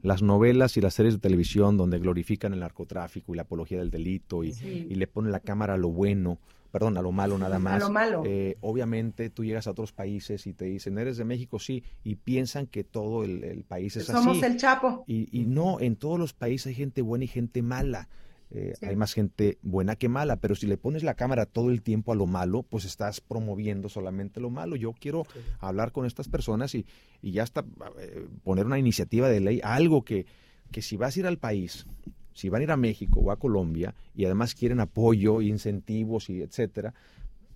las 0.01 0.21
novelas 0.21 0.75
y 0.75 0.81
las 0.81 0.93
series 0.93 1.15
de 1.15 1.21
televisión 1.21 1.77
donde 1.77 1.97
glorifican 1.97 2.51
el 2.53 2.59
narcotráfico 2.59 3.33
y 3.33 3.37
la 3.37 3.43
apología 3.43 3.77
del 3.79 3.89
delito 3.89 4.43
y, 4.43 4.51
le 4.51 5.07
ponen 5.07 5.31
la 5.31 5.39
cámara 5.39 5.75
a 5.75 5.77
lo 5.77 5.89
bueno, 5.89 6.39
perdón, 6.71 6.97
a 6.97 7.01
lo 7.01 7.13
malo 7.13 7.37
nada 7.37 7.57
más. 7.57 7.75
A 7.75 7.85
lo 7.85 7.89
malo. 7.89 8.23
Eh, 8.25 8.57
obviamente 8.59 9.29
tú 9.29 9.45
llegas 9.45 9.67
a 9.67 9.71
otros 9.71 9.93
países 9.93 10.45
y 10.45 10.53
te 10.53 10.65
dicen, 10.65 10.97
eres 10.97 11.15
de 11.15 11.23
México, 11.23 11.57
sí, 11.57 11.83
y 12.03 12.15
piensan 12.15 12.67
que 12.67 12.83
todo 12.83 13.23
el, 13.23 13.63
país 13.65 13.95
es 13.95 14.09
así. 14.09 14.11
Somos 14.11 14.43
el 14.43 14.57
Chapo. 14.57 15.05
Y, 15.07 15.29
y 15.31 15.45
no, 15.45 15.79
en 15.79 15.95
todos 15.95 16.19
los 16.19 16.33
países 16.33 16.67
hay 16.67 16.75
gente 16.75 17.01
buena 17.01 17.23
y 17.23 17.27
gente 17.27 17.61
mala. 17.61 18.09
Eh, 18.51 18.73
hay 18.81 18.95
más 18.95 19.13
gente 19.13 19.57
buena 19.63 19.95
que 19.95 20.07
mala, 20.07 20.37
pero 20.37 20.55
si 20.55 20.67
le 20.67 20.77
pones 20.77 21.03
la 21.03 21.15
cámara 21.15 21.45
todo 21.45 21.71
el 21.71 21.81
tiempo 21.81 22.11
a 22.11 22.15
lo 22.15 22.25
malo, 22.25 22.63
pues 22.63 22.85
estás 22.85 23.19
promoviendo 23.19 23.89
solamente 23.89 24.39
lo 24.39 24.49
malo. 24.49 24.75
Yo 24.75 24.93
quiero 24.93 25.25
hablar 25.59 25.91
con 25.91 26.05
estas 26.05 26.29
personas 26.29 26.75
y, 26.75 26.85
y 27.21 27.31
ya 27.31 27.43
hasta 27.43 27.65
eh, 27.99 28.27
poner 28.43 28.65
una 28.65 28.79
iniciativa 28.79 29.27
de 29.29 29.39
ley, 29.39 29.61
algo 29.63 30.05
que, 30.05 30.25
que 30.71 30.81
si 30.81 30.95
vas 30.95 31.15
a 31.15 31.19
ir 31.19 31.27
al 31.27 31.37
país, 31.37 31.85
si 32.33 32.49
van 32.49 32.61
a 32.61 32.63
ir 32.63 32.71
a 32.71 32.77
México 32.77 33.19
o 33.19 33.31
a 33.31 33.39
Colombia 33.39 33.95
y 34.13 34.25
además 34.25 34.53
quieren 34.53 34.79
apoyo, 34.79 35.41
incentivos 35.41 36.29
y 36.29 36.41
etcétera, 36.41 36.93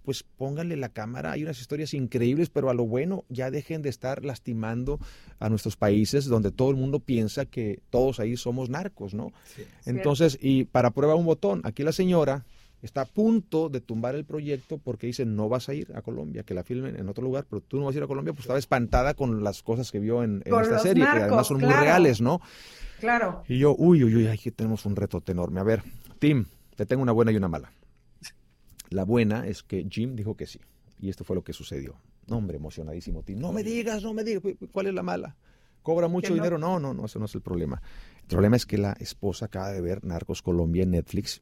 pues 0.04 0.24
pónganle 0.24 0.76
la 0.78 0.90
cámara. 0.90 1.32
Hay 1.32 1.44
unas 1.44 1.60
historias 1.60 1.94
increíbles, 1.94 2.50
pero 2.50 2.70
a 2.70 2.74
lo 2.74 2.86
bueno 2.86 3.26
ya 3.30 3.52
dejen 3.52 3.82
de 3.82 3.90
estar 3.90 4.26
lastimando 4.26 5.00
a 5.40 5.50
nuestros 5.50 5.76
países 5.76 6.26
donde 6.26 6.52
todo 6.52 6.70
el 6.72 6.76
mundo 6.76 7.00
piensa 7.00 7.46
que 7.46 7.82
todos 7.90 8.20
ahí 8.20 8.38
somos 8.38 8.70
narcos, 8.70 9.14
¿no? 9.14 9.32
Entonces, 9.86 10.38
y 10.42 10.66
para 10.66 10.92
prueba 10.92 11.16
un 11.16 11.26
botón, 11.26 11.62
aquí 11.64 11.84
la 11.84 11.92
señora 11.92 12.46
está 12.82 13.02
a 13.02 13.06
punto 13.06 13.70
de 13.70 13.82
tumbar 13.82 14.16
el 14.16 14.26
proyecto 14.26 14.78
porque 14.78 15.08
dice 15.08 15.26
no 15.26 15.50
vas 15.50 15.70
a 15.70 15.74
ir 15.74 15.92
a 15.96 16.02
Colombia, 16.02 16.44
que 16.44 16.54
la 16.54 16.64
filmen 16.64 16.96
en 16.96 17.10
otro 17.10 17.24
lugar, 17.24 17.46
pero 17.50 17.62
tú 17.62 17.78
no 17.78 17.86
vas 17.86 17.96
a 17.96 17.98
ir 17.98 18.04
a 18.04 18.08
Colombia, 18.08 18.34
pues 18.34 18.46
estaba 18.46 18.60
espantada 18.60 19.14
con 19.14 19.44
las 19.44 19.64
cosas 19.64 19.92
que 19.92 20.00
vio 20.00 20.24
en, 20.24 20.42
esta 20.46 20.80
serie, 20.80 21.04
que 21.04 21.10
además 21.10 21.48
son 21.48 21.60
muy 21.60 21.74
reales, 21.74 22.22
¿no? 22.22 22.42
Claro. 23.00 23.44
Y 23.48 23.60
yo, 23.60 23.76
uy, 23.78 24.04
uy, 24.04 24.16
uy, 24.16 24.28
aquí 24.28 24.52
tenemos 24.52 24.86
un 24.86 24.96
reto 24.96 25.24
enorme. 25.28 25.60
A 25.60 25.64
ver, 25.64 25.84
Tim, 26.20 26.46
te 26.76 26.86
tengo 26.86 27.02
una 27.02 27.12
buena 27.12 27.32
y 27.32 27.38
una 27.38 27.48
mala. 27.48 27.72
La 28.90 29.06
buena 29.06 29.48
es 29.48 29.64
que 29.64 29.86
Jim 29.90 30.16
dijo 30.16 30.36
que 30.36 30.46
sí. 30.46 30.60
Y 31.00 31.10
esto 31.10 31.24
fue 31.24 31.36
lo 31.36 31.44
que 31.44 31.54
sucedió. 31.54 31.96
No, 32.28 32.38
hombre, 32.38 32.58
emocionadísimo. 32.58 33.24
Tim. 33.24 33.40
No 33.40 33.52
me 33.52 33.64
digas, 33.64 34.04
no 34.04 34.14
me 34.14 34.24
digas. 34.24 34.44
¿Cuál 34.72 34.88
es 34.88 34.94
la 34.94 35.04
mala? 35.04 35.36
¿Cobra 35.82 36.08
mucho 36.08 36.34
dinero? 36.34 36.58
No, 36.58 36.80
no, 36.80 36.94
no, 36.94 37.06
eso 37.06 37.20
no 37.20 37.26
es 37.26 37.36
el 37.36 37.42
problema. 37.42 37.82
El 38.22 38.28
problema 38.28 38.56
es 38.56 38.66
que 38.66 38.78
la 38.78 38.94
esposa 38.94 39.46
acaba 39.46 39.72
de 39.72 39.82
ver 39.82 40.04
Narcos 40.04 40.42
Colombia 40.42 40.84
en 40.84 40.92
Netflix 40.92 41.42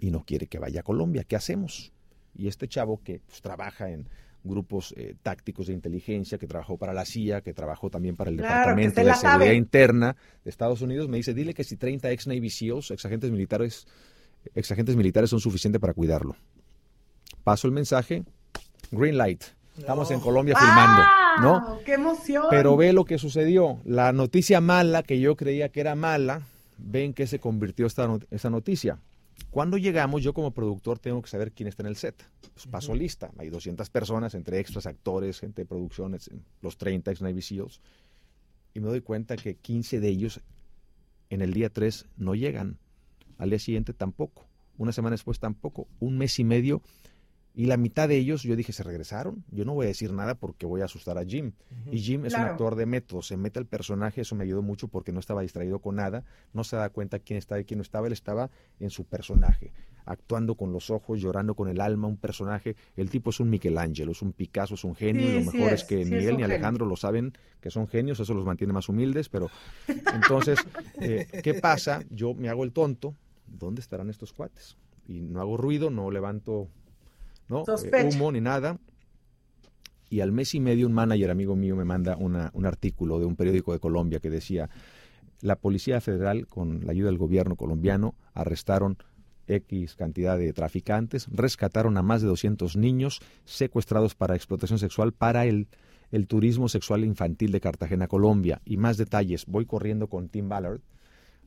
y 0.00 0.10
no 0.10 0.24
quiere 0.24 0.46
que 0.48 0.58
vaya 0.58 0.80
a 0.80 0.82
Colombia. 0.82 1.24
¿Qué 1.24 1.36
hacemos? 1.36 1.92
Y 2.34 2.48
este 2.48 2.68
chavo 2.68 3.00
que 3.02 3.20
pues, 3.26 3.40
trabaja 3.40 3.90
en 3.90 4.08
grupos 4.42 4.94
eh, 4.96 5.14
tácticos 5.22 5.66
de 5.66 5.74
inteligencia, 5.74 6.38
que 6.38 6.46
trabajó 6.46 6.78
para 6.78 6.92
la 6.92 7.04
CIA, 7.04 7.42
que 7.42 7.52
trabajó 7.52 7.90
también 7.90 8.16
para 8.16 8.30
el 8.30 8.38
Departamento 8.38 9.02
de 9.02 9.14
Seguridad 9.14 9.52
Interna 9.52 10.16
de 10.42 10.50
Estados 10.50 10.80
Unidos, 10.80 11.08
me 11.08 11.18
dice, 11.18 11.34
dile 11.34 11.54
que 11.54 11.64
si 11.64 11.76
30 11.76 12.10
ex 12.10 12.26
Navy 12.26 12.48
SEALs, 12.48 12.90
ex 12.90 13.04
agentes 13.04 13.30
militares, 13.30 13.86
ex 14.54 14.72
agentes 14.72 14.96
militares 14.96 15.30
son 15.30 15.40
suficientes 15.40 15.80
para 15.80 15.92
cuidarlo. 15.92 16.36
Paso 17.44 17.66
el 17.66 17.72
mensaje, 17.72 18.24
green 18.90 19.16
light. 19.16 19.44
Estamos 19.78 20.10
en 20.10 20.20
Colombia 20.20 20.56
filmando, 20.58 21.02
¿no? 21.40 21.78
¡Qué 21.84 21.94
emoción! 21.94 22.46
Pero 22.50 22.76
ve 22.76 22.92
lo 22.92 23.04
que 23.04 23.18
sucedió. 23.18 23.80
La 23.84 24.12
noticia 24.12 24.60
mala, 24.60 25.02
que 25.02 25.20
yo 25.20 25.36
creía 25.36 25.70
que 25.70 25.80
era 25.80 25.94
mala, 25.94 26.42
ven 26.76 27.14
que 27.14 27.26
se 27.26 27.38
convirtió 27.38 27.86
esta, 27.86 28.08
esta 28.30 28.50
noticia. 28.50 28.98
Cuando 29.50 29.78
llegamos, 29.78 30.22
yo 30.22 30.34
como 30.34 30.52
productor 30.52 30.98
tengo 30.98 31.22
que 31.22 31.30
saber 31.30 31.52
quién 31.52 31.68
está 31.68 31.82
en 31.82 31.88
el 31.88 31.96
set. 31.96 32.22
Pues 32.52 32.66
paso 32.66 32.94
lista. 32.94 33.30
Hay 33.38 33.48
200 33.48 33.88
personas, 33.90 34.34
entre 34.34 34.60
extras, 34.60 34.86
actores, 34.86 35.40
gente 35.40 35.62
de 35.62 35.66
producción, 35.66 36.16
los 36.60 36.76
30 36.76 37.10
ex 37.10 37.22
Navy 37.22 37.42
SEALs. 37.42 37.80
Y 38.74 38.80
me 38.80 38.88
doy 38.88 39.00
cuenta 39.00 39.36
que 39.36 39.56
15 39.56 39.98
de 39.98 40.08
ellos 40.08 40.40
en 41.30 41.40
el 41.40 41.52
día 41.52 41.70
3 41.70 42.06
no 42.16 42.34
llegan. 42.34 42.78
Al 43.38 43.50
día 43.50 43.58
siguiente 43.58 43.94
tampoco. 43.94 44.46
Una 44.78 44.92
semana 44.92 45.14
después 45.14 45.40
tampoco. 45.40 45.88
Un 45.98 46.18
mes 46.18 46.38
y 46.38 46.44
medio 46.44 46.82
y 47.52 47.66
la 47.66 47.76
mitad 47.76 48.08
de 48.08 48.16
ellos, 48.16 48.42
yo 48.44 48.54
dije, 48.54 48.72
se 48.72 48.84
regresaron. 48.84 49.44
Yo 49.50 49.64
no 49.64 49.74
voy 49.74 49.86
a 49.86 49.88
decir 49.88 50.12
nada 50.12 50.36
porque 50.36 50.66
voy 50.66 50.82
a 50.82 50.84
asustar 50.84 51.18
a 51.18 51.24
Jim. 51.24 51.52
Y 51.90 51.98
Jim 51.98 52.24
es 52.24 52.34
un 52.34 52.42
actor 52.42 52.76
de 52.76 52.86
método, 52.86 53.22
se 53.22 53.36
mete 53.36 53.58
al 53.58 53.66
personaje, 53.66 54.20
eso 54.20 54.36
me 54.36 54.44
ayudó 54.44 54.62
mucho 54.62 54.86
porque 54.88 55.12
no 55.12 55.18
estaba 55.18 55.42
distraído 55.42 55.80
con 55.80 55.96
nada, 55.96 56.24
no 56.52 56.62
se 56.62 56.76
da 56.76 56.90
cuenta 56.90 57.18
quién 57.18 57.38
estaba 57.38 57.60
y 57.60 57.64
quién 57.64 57.78
no 57.78 57.82
estaba, 57.82 58.06
él 58.06 58.12
estaba 58.12 58.50
en 58.78 58.90
su 58.90 59.04
personaje, 59.04 59.72
actuando 60.04 60.54
con 60.54 60.72
los 60.72 60.90
ojos, 60.90 61.20
llorando 61.20 61.54
con 61.54 61.68
el 61.68 61.80
alma, 61.80 62.06
un 62.06 62.16
personaje. 62.16 62.76
El 62.96 63.10
tipo 63.10 63.30
es 63.30 63.40
un 63.40 63.50
Michelangelo, 63.50 64.12
es 64.12 64.22
un 64.22 64.32
Picasso, 64.32 64.74
es 64.74 64.84
un 64.84 64.94
genio, 64.94 65.28
y 65.28 65.44
lo 65.44 65.52
mejor 65.52 65.72
es, 65.72 65.82
que 65.82 66.04
ni 66.04 66.24
él 66.24 66.36
ni 66.36 66.44
Alejandro 66.44 66.86
lo 66.86 66.96
saben 66.96 67.32
que 67.60 67.70
son 67.70 67.88
genios, 67.88 68.20
eso 68.20 68.32
los 68.32 68.46
mantiene 68.46 68.72
más 68.72 68.88
humildes, 68.88 69.28
pero 69.28 69.50
entonces, 70.14 70.60
eh, 71.00 71.26
¿qué 71.42 71.54
pasa? 71.54 72.04
Yo 72.10 72.32
me 72.32 72.48
hago 72.48 72.62
el 72.62 72.72
tonto, 72.72 73.16
¿dónde 73.48 73.80
estarán 73.80 74.08
estos 74.08 74.32
cuates? 74.32 74.76
Y 75.08 75.20
no 75.20 75.40
hago 75.40 75.56
ruido, 75.56 75.90
no 75.90 76.12
levanto 76.12 76.68
¿no? 77.50 77.64
Eh, 77.66 78.10
humo 78.14 78.32
ni 78.32 78.40
nada. 78.40 78.78
Y 80.08 80.20
al 80.20 80.32
mes 80.32 80.54
y 80.54 80.60
medio 80.60 80.86
un 80.86 80.92
manager 80.92 81.30
amigo 81.30 81.54
mío 81.54 81.76
me 81.76 81.84
manda 81.84 82.16
un 82.16 82.66
artículo 82.66 83.20
de 83.20 83.26
un 83.26 83.36
periódico 83.36 83.72
de 83.72 83.78
Colombia 83.78 84.18
que 84.18 84.30
decía, 84.30 84.68
la 85.40 85.56
Policía 85.56 86.00
Federal, 86.00 86.48
con 86.48 86.84
la 86.84 86.92
ayuda 86.92 87.10
del 87.10 87.18
gobierno 87.18 87.56
colombiano, 87.56 88.14
arrestaron 88.34 88.98
X 89.46 89.94
cantidad 89.96 90.38
de 90.38 90.52
traficantes, 90.52 91.26
rescataron 91.30 91.96
a 91.96 92.02
más 92.02 92.22
de 92.22 92.28
200 92.28 92.76
niños 92.76 93.20
secuestrados 93.44 94.14
para 94.14 94.34
explotación 94.34 94.78
sexual 94.78 95.12
para 95.12 95.46
el, 95.46 95.68
el 96.10 96.26
turismo 96.26 96.68
sexual 96.68 97.04
infantil 97.04 97.52
de 97.52 97.60
Cartagena, 97.60 98.08
Colombia. 98.08 98.60
Y 98.64 98.76
más 98.76 98.96
detalles, 98.96 99.46
voy 99.46 99.64
corriendo 99.64 100.08
con 100.08 100.28
Tim 100.28 100.48
Ballard 100.48 100.80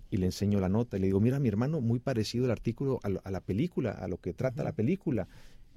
y 0.09 0.17
le 0.17 0.27
enseño 0.27 0.59
la 0.59 0.69
nota 0.69 0.97
y 0.97 1.01
le 1.01 1.07
digo, 1.07 1.19
mira 1.19 1.39
mi 1.39 1.49
hermano, 1.49 1.81
muy 1.81 1.99
parecido 1.99 2.45
el 2.45 2.51
artículo 2.51 2.99
a, 3.03 3.09
a 3.27 3.31
la 3.31 3.41
película, 3.41 3.91
a 3.91 4.07
lo 4.07 4.17
que 4.17 4.33
trata 4.33 4.63
la 4.63 4.73
película 4.73 5.27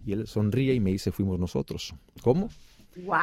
Y 0.06 0.12
él 0.12 0.26
sonríe 0.26 0.72
y 0.72 0.80
me 0.80 0.92
dice, 0.92 1.10
fuimos 1.10 1.38
nosotros. 1.38 1.94
¿Cómo? 2.22 2.48
¡Wow! 2.96 3.16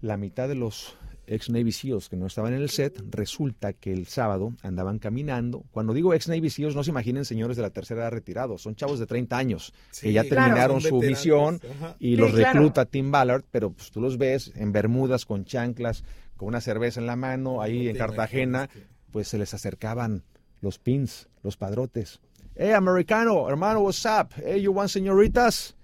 La 0.00 0.16
mitad 0.16 0.48
de 0.48 0.54
los 0.54 0.96
ex 1.26 1.50
Navy 1.50 1.72
SEALs 1.72 2.08
que 2.08 2.16
no 2.16 2.26
estaban 2.26 2.54
en 2.54 2.62
el 2.62 2.70
set, 2.70 3.02
resulta 3.10 3.72
que 3.72 3.92
el 3.92 4.06
sábado 4.06 4.52
andaban 4.62 4.98
caminando. 4.98 5.64
Cuando 5.70 5.92
digo 5.92 6.14
ex 6.14 6.28
Navy 6.28 6.50
SEALs, 6.50 6.74
no 6.74 6.82
se 6.84 6.90
imaginen 6.90 7.24
señores 7.24 7.56
de 7.56 7.62
la 7.62 7.70
tercera 7.70 8.02
edad 8.02 8.12
retirados, 8.12 8.62
son 8.62 8.74
chavos 8.74 8.98
de 8.98 9.06
30 9.06 9.36
años 9.36 9.72
que 10.00 10.12
ya 10.12 10.24
terminaron 10.24 10.80
su 10.80 11.00
misión 11.00 11.60
y 11.98 12.16
los 12.16 12.32
recluta 12.32 12.86
Tim 12.86 13.10
Ballard, 13.10 13.44
pero 13.50 13.70
pues 13.70 13.90
tú 13.90 14.00
los 14.00 14.18
ves 14.18 14.52
en 14.56 14.72
Bermudas 14.72 15.24
con 15.24 15.44
chanclas, 15.44 16.04
con 16.36 16.48
una 16.48 16.60
cerveza 16.60 17.00
en 17.00 17.06
la 17.06 17.16
mano, 17.16 17.62
ahí 17.62 17.88
en 17.88 17.96
Cartagena, 17.96 18.68
pues 19.10 19.28
se 19.28 19.38
les 19.38 19.54
acercaban 19.54 20.22
los 20.60 20.78
pins, 20.78 21.28
los 21.42 21.56
padrotes. 21.56 22.20
Hey, 22.56 22.72
americano, 22.72 23.48
hermano, 23.48 23.80
what's 23.80 24.04
up? 24.04 24.30
Hey, 24.36 24.62
you 24.62 24.72
want 24.72 24.88
señoritas? 24.88 25.76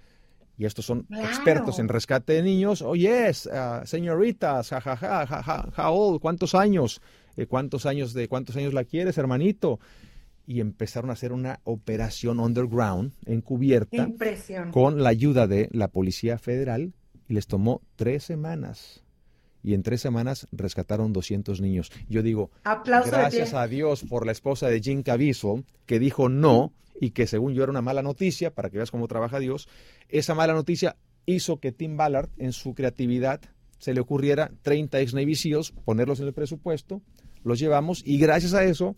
Y 0.61 0.66
estos 0.66 0.84
son 0.84 1.06
expertos 1.11 1.78
en 1.78 1.88
rescate 1.88 2.34
de 2.34 2.42
niños. 2.42 2.82
Oh, 2.82 2.94
yes, 2.94 3.46
uh, 3.46 3.86
señoritas, 3.86 4.68
jajaja, 4.68 5.26
ja, 5.26 5.42
ja, 5.42 5.70
ja, 5.72 5.90
old, 5.90 6.20
¿cuántos 6.20 6.54
años? 6.54 7.00
Eh, 7.38 7.46
¿Cuántos 7.46 7.86
años 7.86 8.12
de 8.12 8.28
cuántos 8.28 8.56
años 8.56 8.74
la 8.74 8.84
quieres, 8.84 9.16
hermanito? 9.16 9.80
Y 10.46 10.61
empezaron 10.61 11.08
a 11.08 11.14
hacer 11.14 11.32
una 11.32 11.61
operación 11.64 12.40
underground, 12.40 13.14
encubierta, 13.24 14.11
con 14.70 15.02
la 15.02 15.08
ayuda 15.08 15.46
de 15.46 15.70
la 15.72 15.88
Policía 15.88 16.36
Federal, 16.36 16.92
y 17.26 17.32
les 17.32 17.46
tomó 17.46 17.80
tres 17.96 18.24
semanas. 18.24 19.02
Y 19.62 19.74
en 19.74 19.82
tres 19.82 20.00
semanas 20.00 20.46
rescataron 20.52 21.12
200 21.12 21.61
niños. 21.61 21.90
Yo 22.08 22.22
digo, 22.22 22.50
gracias 23.06 23.54
a 23.54 23.66
Dios 23.66 24.04
por 24.08 24.26
la 24.26 24.32
esposa 24.32 24.68
de 24.68 24.80
Jim 24.80 25.02
Caviezel, 25.02 25.64
que 25.86 25.98
dijo 25.98 26.28
no, 26.28 26.72
y 27.00 27.11
que 27.11 27.26
según 27.26 27.54
yo 27.54 27.62
era 27.62 27.70
una 27.70 27.82
mala 27.82 28.02
noticia, 28.02 28.54
para 28.54 28.70
que 28.70 28.76
veas 28.76 28.90
cómo 28.90 29.08
trabaja 29.08 29.38
Dios, 29.38 29.68
esa 30.08 30.34
mala 30.34 30.52
noticia 30.54 30.96
hizo 31.26 31.58
que 31.58 31.72
Tim 31.72 31.96
Ballard, 31.96 32.28
en 32.38 32.52
su 32.52 32.74
creatividad, 32.74 33.40
se 33.78 33.94
le 33.94 34.00
ocurriera 34.00 34.52
30 34.62 35.00
ex 35.00 35.14
Navy 35.14 35.34
SEALs, 35.34 35.72
ponerlos 35.84 36.20
en 36.20 36.26
el 36.26 36.34
presupuesto, 36.34 37.00
los 37.42 37.58
llevamos 37.58 38.02
y 38.04 38.18
gracias 38.18 38.52
a 38.54 38.64
eso 38.64 38.96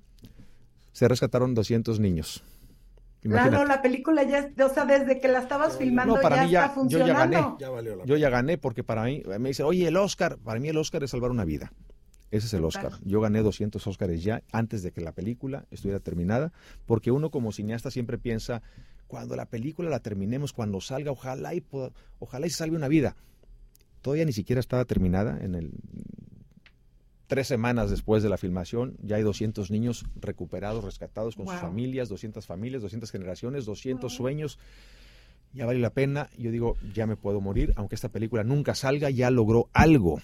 se 0.93 1.09
rescataron 1.09 1.55
200 1.55 2.01
niños. 2.01 2.43
Claro, 3.23 3.65
la 3.65 3.81
película 3.83 4.25
ya, 4.25 4.51
o 4.65 4.69
sea, 4.69 4.85
desde 4.85 5.21
que 5.21 5.29
la 5.29 5.39
estabas 5.41 5.79
filmando 5.79 6.21
ya, 6.21 6.45
está 6.45 6.71
funcionando. 6.71 7.57
Yo 7.59 7.69
ya 7.69 7.79
gané, 7.79 8.05
yo 8.05 8.17
ya 8.17 8.31
gané 8.31 8.59
porque 8.59 8.83
para 8.83 9.05
mí, 9.05 9.23
me 9.39 9.51
dice, 9.51 9.63
oye, 9.63 9.87
el 9.87 9.97
Oscar, 9.97 10.39
para 10.39 10.59
mí 10.59 10.69
el 10.69 10.77
Oscar 10.77 11.05
es 11.05 11.11
salvar 11.11 11.31
una 11.31 11.45
vida. 11.45 11.73
Ese 12.33 12.47
es 12.47 12.55
el 12.55 12.65
Oscar. 12.65 12.93
Yo 13.05 13.21
gané 13.21 13.43
200 13.43 13.87
Oscars 13.87 14.23
ya 14.23 14.43
antes 14.51 14.83
de 14.83 14.91
que 14.91 15.03
la 15.03 15.13
película 15.13 15.67
estuviera 15.71 16.01
terminada, 16.01 16.53
porque 16.87 17.11
uno 17.11 17.31
como 17.31 17.53
cineasta 17.53 17.91
siempre 17.91 18.19
piensa, 18.19 18.63
cuando 19.07 19.37
la 19.37 19.47
película 19.47 19.91
la 19.91 20.01
terminemos, 20.01 20.53
cuando 20.53 20.81
salga, 20.81 21.13
ojalá 21.13 21.55
y, 21.55 21.63
ojalá 22.19 22.47
y 22.47 22.51
salve 22.51 22.75
una 22.75 22.89
vida. 22.89 23.17
Todavía 24.01 24.25
ni 24.25 24.33
siquiera 24.33 24.59
estaba 24.59 24.85
terminada. 24.87 25.39
En 25.43 25.55
el 25.55 25.73
tres 27.33 27.49
semanas 27.49 27.89
después 27.89 28.23
de 28.23 28.29
la 28.29 28.37
filmación 28.37 28.95
ya 29.03 29.17
hay 29.17 29.23
200 29.23 29.71
niños 29.71 30.05
recuperados, 30.21 30.85
rescatados 30.85 31.35
con 31.35 31.49
sus 31.49 31.57
familias, 31.57 32.11
200 32.11 32.47
familias, 32.47 32.83
200 32.83 33.11
generaciones, 33.11 33.65
200 33.65 34.13
sueños 34.13 34.59
ya 35.55 35.65
vale 35.65 35.79
la 35.79 35.89
pena. 35.89 36.29
Yo 36.37 36.51
digo, 36.51 36.77
ya 36.93 37.07
me 37.07 37.17
puedo 37.17 37.41
morir, 37.41 37.73
aunque 37.77 37.95
esta 37.95 38.11
película 38.11 38.45
nunca 38.45 38.75
salga, 38.75 39.09
ya 39.09 39.31
logró 39.31 39.71
algo. 39.73 40.21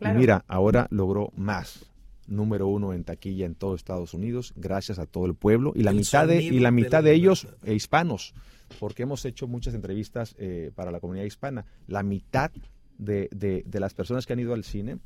Y 0.00 0.08
mira, 0.16 0.46
ahora 0.48 0.86
logró 0.88 1.30
más. 1.36 1.84
Número 2.26 2.68
uno 2.68 2.94
en 2.94 3.04
taquilla 3.04 3.44
en 3.44 3.54
todo 3.54 3.74
Estados 3.74 4.14
Unidos, 4.14 4.54
gracias 4.56 4.98
a 4.98 5.04
todo 5.04 5.26
el 5.26 5.34
pueblo 5.34 5.74
y 5.76 5.82
la 5.82 5.92
mitad 5.92 6.26
de 6.26 6.42
y 6.42 6.58
la 6.58 6.70
mitad 6.70 7.04
de, 7.04 7.12
ellos 7.12 7.48
eh, 7.64 7.74
hispanos, 7.74 8.32
porque 8.80 9.02
hemos 9.02 9.26
hecho 9.26 9.46
muchas 9.46 9.74
entrevistas 9.74 10.34
eh, 10.38 10.70
para 10.74 10.90
la 10.90 11.00
comunidad 11.00 11.26
hispana. 11.26 11.66
La 11.86 12.02
mitad 12.02 12.50
de, 12.96 13.28
de 13.30 13.80
las 13.80 13.92
personas 13.92 14.24
que 14.24 14.32
han 14.32 14.40
ido 14.40 14.54
al 14.54 14.64
cine 14.64 15.00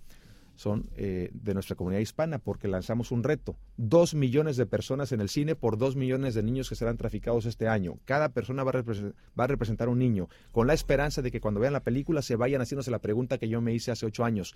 son 0.59 0.91
eh, 0.97 1.31
de 1.33 1.55
nuestra 1.55 1.77
comunidad 1.77 2.01
hispana, 2.01 2.41
porque 2.41 2.67
lanzamos 2.67 3.13
un 3.13 3.23
reto. 3.23 3.57
Dos 3.77 4.15
millones 4.15 4.57
de 4.57 4.67
personas 4.67 5.13
en 5.13 5.21
el 5.21 5.29
cine 5.29 5.55
por 5.55 5.79
dos 5.79 5.95
millones 5.95 6.35
de 6.35 6.43
niños 6.43 6.69
que 6.69 6.75
serán 6.75 6.97
traficados 6.97 7.47
este 7.47 7.69
año. 7.69 8.01
Cada 8.05 8.31
persona 8.31 8.65
va 8.65 8.73
a, 8.73 8.83
va 8.83 9.45
a 9.45 9.47
representar 9.47 9.89
un 9.89 10.01
niño, 10.01 10.29
con 10.51 10.67
la 10.67 10.75
esperanza 10.75 11.23
de 11.23 11.31
que 11.31 11.41
cuando 11.41 11.61
vean 11.61 11.75
la 11.75 11.85
película 11.85 12.23
se 12.23 12.35
vayan 12.35 12.61
haciéndose 12.61 12.91
la 12.91 12.99
pregunta 12.99 13.39
que 13.39 13.49
yo 13.49 13.61
me 13.61 13.73
hice 13.73 13.93
hace 13.93 14.05
ocho 14.05 14.25
años. 14.25 14.53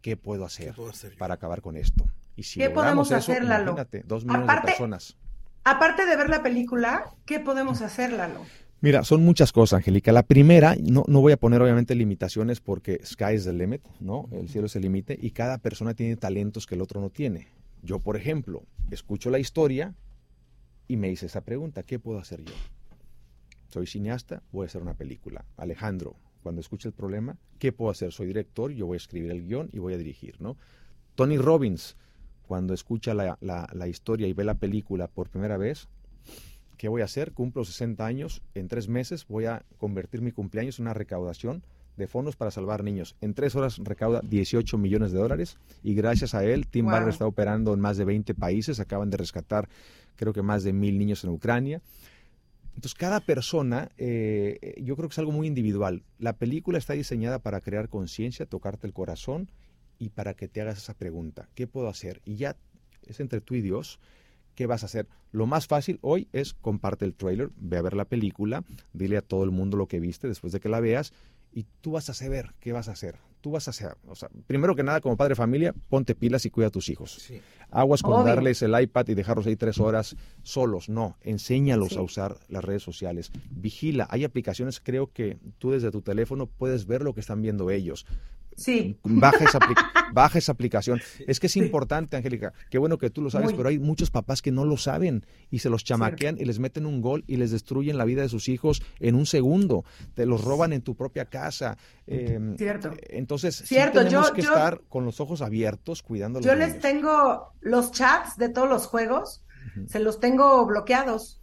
¿Qué 0.00 0.16
puedo 0.16 0.46
hacer, 0.46 0.74
para 1.18 1.34
acabar 1.34 1.60
con 1.60 1.76
esto? 1.76 2.06
Y 2.34 2.44
si 2.44 2.58
¿Qué 2.58 2.70
podemos 2.70 3.12
hacer, 3.12 3.44
Lalo? 3.44 3.72
Imagínate, 3.72 4.04
dos 4.06 4.24
millones 4.24 4.48
de 4.48 4.62
personas. 4.62 5.18
Aparte 5.64 6.06
de 6.06 6.16
ver 6.16 6.30
la 6.30 6.42
película, 6.42 7.10
¿qué 7.26 7.40
podemos 7.40 7.82
hacer, 7.82 8.12
Lalo? 8.12 8.40
Mira, 8.86 9.02
son 9.02 9.24
muchas 9.24 9.50
cosas, 9.50 9.78
Angélica. 9.78 10.12
La 10.12 10.22
primera, 10.22 10.76
no, 10.80 11.02
no 11.08 11.20
voy 11.20 11.32
a 11.32 11.36
poner 11.36 11.60
obviamente 11.60 11.96
limitaciones 11.96 12.60
porque 12.60 13.00
sky 13.04 13.34
is 13.34 13.42
the 13.42 13.52
limit, 13.52 13.82
¿no? 13.98 14.28
El 14.30 14.48
cielo 14.48 14.68
es 14.68 14.76
el 14.76 14.82
límite 14.82 15.18
y 15.20 15.32
cada 15.32 15.58
persona 15.58 15.94
tiene 15.94 16.14
talentos 16.14 16.68
que 16.68 16.76
el 16.76 16.82
otro 16.82 17.00
no 17.00 17.10
tiene. 17.10 17.48
Yo, 17.82 17.98
por 17.98 18.16
ejemplo, 18.16 18.62
escucho 18.92 19.28
la 19.28 19.40
historia 19.40 19.96
y 20.86 20.98
me 20.98 21.10
hice 21.10 21.26
esa 21.26 21.40
pregunta, 21.40 21.82
¿qué 21.82 21.98
puedo 21.98 22.20
hacer 22.20 22.44
yo? 22.44 22.54
Soy 23.70 23.88
cineasta, 23.88 24.44
voy 24.52 24.62
a 24.62 24.66
hacer 24.66 24.82
una 24.82 24.94
película. 24.94 25.44
Alejandro, 25.56 26.14
cuando 26.44 26.60
escuche 26.60 26.86
el 26.86 26.94
problema, 26.94 27.38
¿qué 27.58 27.72
puedo 27.72 27.90
hacer? 27.90 28.12
Soy 28.12 28.28
director, 28.28 28.70
yo 28.70 28.86
voy 28.86 28.94
a 28.94 28.98
escribir 28.98 29.32
el 29.32 29.48
guion 29.48 29.68
y 29.72 29.80
voy 29.80 29.94
a 29.94 29.98
dirigir, 29.98 30.40
¿no? 30.40 30.56
Tony 31.16 31.38
Robbins, 31.38 31.96
cuando 32.46 32.72
escucha 32.72 33.14
la, 33.14 33.36
la, 33.40 33.68
la 33.72 33.88
historia 33.88 34.28
y 34.28 34.32
ve 34.32 34.44
la 34.44 34.54
película 34.54 35.08
por 35.08 35.28
primera 35.28 35.56
vez, 35.56 35.88
¿Qué 36.76 36.88
voy 36.88 37.02
a 37.02 37.06
hacer? 37.06 37.32
Cumplo 37.32 37.64
60 37.64 38.04
años, 38.04 38.42
en 38.54 38.68
tres 38.68 38.88
meses 38.88 39.26
voy 39.26 39.46
a 39.46 39.64
convertir 39.78 40.20
mi 40.20 40.32
cumpleaños 40.32 40.78
en 40.78 40.84
una 40.84 40.94
recaudación 40.94 41.62
de 41.96 42.06
fondos 42.06 42.36
para 42.36 42.50
salvar 42.50 42.84
niños. 42.84 43.16
En 43.20 43.32
tres 43.32 43.56
horas 43.56 43.78
recauda 43.78 44.20
18 44.22 44.76
millones 44.76 45.12
de 45.12 45.18
dólares 45.18 45.56
y 45.82 45.94
gracias 45.94 46.34
a 46.34 46.44
él, 46.44 46.66
Tim 46.66 46.86
wow. 46.86 47.08
está 47.08 47.26
operando 47.26 47.72
en 47.72 47.80
más 47.80 47.96
de 47.96 48.04
20 48.04 48.34
países, 48.34 48.80
acaban 48.80 49.08
de 49.08 49.16
rescatar 49.16 49.68
creo 50.16 50.32
que 50.32 50.42
más 50.42 50.64
de 50.64 50.72
mil 50.72 50.98
niños 50.98 51.22
en 51.24 51.30
Ucrania. 51.30 51.82
Entonces, 52.74 52.94
cada 52.94 53.20
persona, 53.20 53.90
eh, 53.96 54.74
yo 54.82 54.96
creo 54.96 55.08
que 55.08 55.14
es 55.14 55.18
algo 55.18 55.32
muy 55.32 55.46
individual. 55.46 56.02
La 56.18 56.34
película 56.34 56.78
está 56.78 56.92
diseñada 56.92 57.38
para 57.38 57.60
crear 57.60 57.88
conciencia, 57.88 58.44
tocarte 58.44 58.86
el 58.86 58.92
corazón 58.92 59.50
y 59.98 60.10
para 60.10 60.34
que 60.34 60.48
te 60.48 60.60
hagas 60.60 60.78
esa 60.78 60.94
pregunta, 60.94 61.48
¿qué 61.54 61.66
puedo 61.66 61.88
hacer? 61.88 62.20
Y 62.24 62.36
ya 62.36 62.56
es 63.06 63.20
entre 63.20 63.40
tú 63.40 63.54
y 63.54 63.62
Dios 63.62 63.98
¿qué 64.56 64.66
vas 64.66 64.82
a 64.82 64.86
hacer? 64.86 65.06
Lo 65.30 65.46
más 65.46 65.68
fácil 65.68 66.00
hoy 66.02 66.26
es 66.32 66.54
comparte 66.54 67.04
el 67.04 67.14
trailer, 67.14 67.50
ve 67.56 67.76
a 67.76 67.82
ver 67.82 67.94
la 67.94 68.06
película, 68.06 68.64
dile 68.92 69.18
a 69.18 69.22
todo 69.22 69.44
el 69.44 69.52
mundo 69.52 69.76
lo 69.76 69.86
que 69.86 70.00
viste 70.00 70.26
después 70.26 70.52
de 70.52 70.58
que 70.58 70.68
la 70.68 70.80
veas 70.80 71.12
y 71.52 71.64
tú 71.80 71.92
vas 71.92 72.10
a 72.10 72.14
saber 72.14 72.54
qué 72.58 72.72
vas 72.72 72.88
a 72.88 72.92
hacer. 72.92 73.16
Tú 73.40 73.52
vas 73.52 73.68
a 73.68 73.70
hacer, 73.70 73.96
o 74.08 74.16
sea, 74.16 74.28
primero 74.48 74.74
que 74.74 74.82
nada, 74.82 75.00
como 75.00 75.16
padre 75.16 75.30
de 75.30 75.36
familia, 75.36 75.72
ponte 75.88 76.16
pilas 76.16 76.44
y 76.46 76.50
cuida 76.50 76.66
a 76.66 76.70
tus 76.70 76.88
hijos. 76.88 77.30
Aguas 77.70 78.02
con 78.02 78.24
darles 78.24 78.60
el 78.62 78.78
iPad 78.78 79.06
y 79.06 79.14
dejarlos 79.14 79.46
ahí 79.46 79.54
tres 79.54 79.78
horas 79.78 80.16
solos. 80.42 80.88
No, 80.88 81.16
enséñalos 81.20 81.96
a 81.96 82.02
usar 82.02 82.38
las 82.48 82.64
redes 82.64 82.82
sociales. 82.82 83.30
Vigila, 83.50 84.08
hay 84.10 84.24
aplicaciones, 84.24 84.80
creo 84.80 85.12
que 85.12 85.38
tú 85.58 85.70
desde 85.70 85.92
tu 85.92 86.02
teléfono 86.02 86.46
puedes 86.46 86.86
ver 86.86 87.02
lo 87.02 87.14
que 87.14 87.20
están 87.20 87.40
viendo 87.40 87.70
ellos. 87.70 88.04
Sí. 88.56 88.98
Baja 89.04 89.44
esa, 89.44 89.58
baja 90.12 90.38
esa 90.38 90.52
aplicación. 90.52 91.00
Es 91.26 91.40
que 91.40 91.46
es 91.46 91.56
importante, 91.56 92.16
Angélica. 92.16 92.52
Qué 92.70 92.78
bueno 92.78 92.98
que 92.98 93.10
tú 93.10 93.22
lo 93.22 93.30
sabes, 93.30 93.52
pero 93.52 93.68
hay 93.68 93.78
muchos 93.78 94.10
papás 94.10 94.42
que 94.42 94.50
no 94.50 94.64
lo 94.64 94.76
saben 94.76 95.26
y 95.50 95.58
se 95.60 95.68
los 95.70 95.84
chamaquean 95.84 96.38
y 96.38 96.44
les 96.44 96.58
meten 96.58 96.86
un 96.86 97.00
gol 97.00 97.24
y 97.26 97.36
les 97.36 97.50
destruyen 97.50 97.98
la 97.98 98.04
vida 98.04 98.22
de 98.22 98.28
sus 98.28 98.48
hijos 98.48 98.82
en 98.98 99.14
un 99.14 99.26
segundo. 99.26 99.84
Te 100.14 100.26
los 100.26 100.42
roban 100.42 100.72
en 100.72 100.82
tu 100.82 100.94
propia 100.94 101.26
casa. 101.26 101.76
Em, 102.06 102.56
Cierto. 102.56 102.92
Entonces, 103.08 103.56
Cierto. 103.56 104.02
tenemos 104.02 104.30
que 104.30 104.40
estar 104.40 104.80
con 104.88 105.04
los 105.04 105.20
ojos 105.20 105.42
abiertos 105.42 106.02
cuidando 106.02 106.40
Yo 106.40 106.54
les 106.54 106.80
tengo 106.80 107.52
los 107.60 107.92
chats 107.92 108.36
de 108.36 108.48
todos 108.48 108.68
los 108.68 108.86
juegos, 108.86 109.42
se 109.86 109.98
los 109.98 110.20
tengo 110.20 110.64
bloqueados 110.64 111.40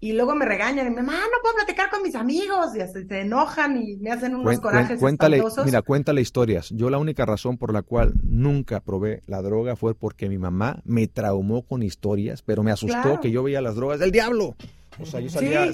y 0.00 0.12
luego 0.12 0.34
me 0.34 0.44
regañan 0.44 0.86
y 0.86 0.90
me 0.90 1.02
mamá, 1.02 1.14
no 1.14 1.38
puedo 1.42 1.54
platicar 1.56 1.90
con 1.90 2.02
mis 2.02 2.14
amigos 2.14 2.68
y 2.74 2.80
se 3.08 3.20
enojan 3.20 3.82
y 3.82 3.96
me 3.96 4.10
hacen 4.10 4.34
unos 4.34 4.60
corajes 4.60 4.98
cuéntale, 5.00 5.42
Mira, 5.64 5.82
cuéntale 5.82 6.20
historias. 6.20 6.70
Yo 6.70 6.90
la 6.90 6.98
única 6.98 7.24
razón 7.24 7.56
por 7.56 7.72
la 7.72 7.82
cual 7.82 8.14
nunca 8.22 8.80
probé 8.80 9.22
la 9.26 9.42
droga 9.42 9.76
fue 9.76 9.94
porque 9.94 10.28
mi 10.28 10.38
mamá 10.38 10.82
me 10.84 11.06
traumó 11.06 11.62
con 11.62 11.82
historias, 11.82 12.42
pero 12.42 12.62
me 12.62 12.70
asustó 12.70 13.20
que 13.20 13.30
yo 13.30 13.42
veía 13.42 13.60
las 13.60 13.76
drogas 13.76 13.98
del 14.00 14.12
diablo. 14.12 14.54
O 14.98 15.04
sea, 15.06 15.20
yo 15.20 15.28
salía, 15.28 15.70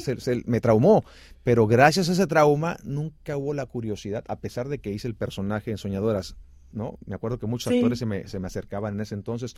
me 0.47 0.61
traumó, 0.61 1.05
pero 1.45 1.67
gracias 1.67 2.09
a 2.09 2.13
ese 2.13 2.27
trauma 2.27 2.77
nunca 2.83 3.37
hubo 3.37 3.55
la 3.55 3.67
curiosidad, 3.67 4.25
a 4.29 4.37
pesar 4.37 4.69
de 4.69 4.79
que 4.79 4.91
hice 4.91 5.07
el 5.07 5.15
personaje 5.15 5.71
en 5.71 5.79
Soñadoras, 5.79 6.37
¿no? 6.73 6.99
Me 7.07 7.15
acuerdo 7.15 7.39
que 7.39 7.47
muchos 7.47 7.73
actores 7.73 7.99
se 7.99 8.07
me, 8.07 8.27
se 8.27 8.41
me 8.41 8.47
acercaban 8.49 8.95
en 8.95 9.01
ese 9.01 9.15
entonces. 9.15 9.55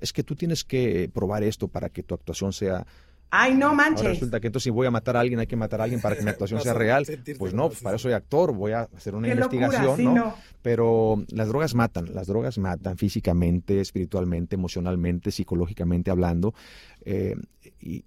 Es 0.00 0.12
que 0.12 0.24
tú 0.24 0.34
tienes 0.34 0.64
que 0.64 1.08
probar 1.12 1.44
esto 1.44 1.68
para 1.68 1.88
que 1.88 2.02
tu 2.02 2.14
actuación 2.14 2.52
sea 2.52 2.86
Ay, 3.30 3.54
no 3.54 3.74
manches. 3.74 4.02
Ahora 4.02 4.10
resulta 4.14 4.40
que 4.40 4.46
entonces 4.46 4.64
si 4.64 4.70
voy 4.70 4.86
a 4.86 4.90
matar 4.90 5.16
a 5.16 5.20
alguien, 5.20 5.40
hay 5.40 5.46
que 5.46 5.56
matar 5.56 5.80
a 5.80 5.84
alguien 5.84 6.00
para 6.00 6.16
que 6.16 6.22
mi 6.22 6.30
actuación 6.30 6.60
sea 6.60 6.74
real. 6.74 7.06
Pues 7.38 7.54
no, 7.54 7.68
pues 7.68 7.80
para 7.80 7.96
eso 7.96 8.04
soy 8.04 8.12
actor, 8.12 8.52
voy 8.52 8.72
a 8.72 8.82
hacer 8.96 9.14
una 9.14 9.28
investigación, 9.28 10.14
¿no? 10.14 10.34
Pero 10.62 11.24
las 11.30 11.48
drogas 11.48 11.74
matan, 11.74 12.14
las 12.14 12.26
drogas 12.26 12.58
matan 12.58 12.96
físicamente, 12.96 13.80
espiritualmente, 13.80 14.54
emocionalmente, 14.56 15.30
psicológicamente 15.30 16.10
hablando. 16.10 16.54
Eh, 17.04 17.36
y, 17.80 18.04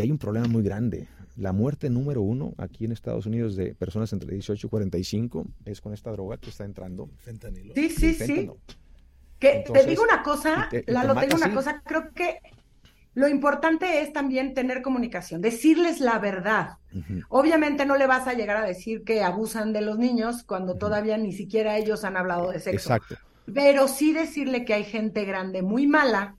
hay 0.00 0.10
un 0.10 0.18
problema 0.18 0.46
muy 0.46 0.62
grande. 0.62 1.08
la 1.36 1.52
muerte 1.52 1.90
número 1.90 2.22
uno 2.22 2.54
aquí 2.58 2.84
en 2.84 2.92
Estados 2.92 3.26
Unidos 3.26 3.56
de 3.56 3.74
personas 3.74 4.12
entre 4.12 4.32
18 4.32 4.66
y 4.66 4.70
45 4.70 5.46
es 5.64 5.80
con 5.80 5.92
esta 5.94 6.12
droga 6.12 6.36
que 6.36 6.50
está 6.50 6.64
entrando. 6.64 7.08
Fentanilo. 7.18 7.74
Sí, 7.74 7.90
sí, 7.90 8.14
sí. 8.14 8.50
Que 9.38 9.64
te 9.72 9.86
digo 9.86 10.02
una 10.02 10.22
cosa, 10.22 10.68
la 10.86 11.04
lo 11.04 11.14
tengo 11.14 11.36
una 11.36 11.52
cosa, 11.54 11.82
creo 11.84 12.12
que 12.12 12.40
lo 13.14 13.28
importante 13.28 14.02
es 14.02 14.12
también 14.12 14.54
tener 14.54 14.82
comunicación, 14.82 15.40
decirles 15.40 16.00
la 16.00 16.18
verdad. 16.18 16.78
Obviamente 17.28 17.84
no 17.84 17.96
le 17.96 18.06
vas 18.06 18.28
a 18.28 18.34
llegar 18.34 18.56
a 18.56 18.64
decir 18.64 19.02
que 19.04 19.22
abusan 19.22 19.72
de 19.72 19.80
los 19.80 19.98
niños 19.98 20.44
cuando 20.44 20.76
todavía 20.76 21.18
ni 21.18 21.32
siquiera 21.32 21.76
ellos 21.76 22.04
han 22.04 22.16
hablado 22.16 22.50
de 22.50 22.60
sexo. 22.60 22.94
Exacto. 22.94 23.16
Pero 23.52 23.88
sí 23.88 24.12
decirle 24.12 24.64
que 24.64 24.74
hay 24.74 24.84
gente 24.84 25.24
grande 25.24 25.62
muy 25.62 25.86
mala, 25.88 26.36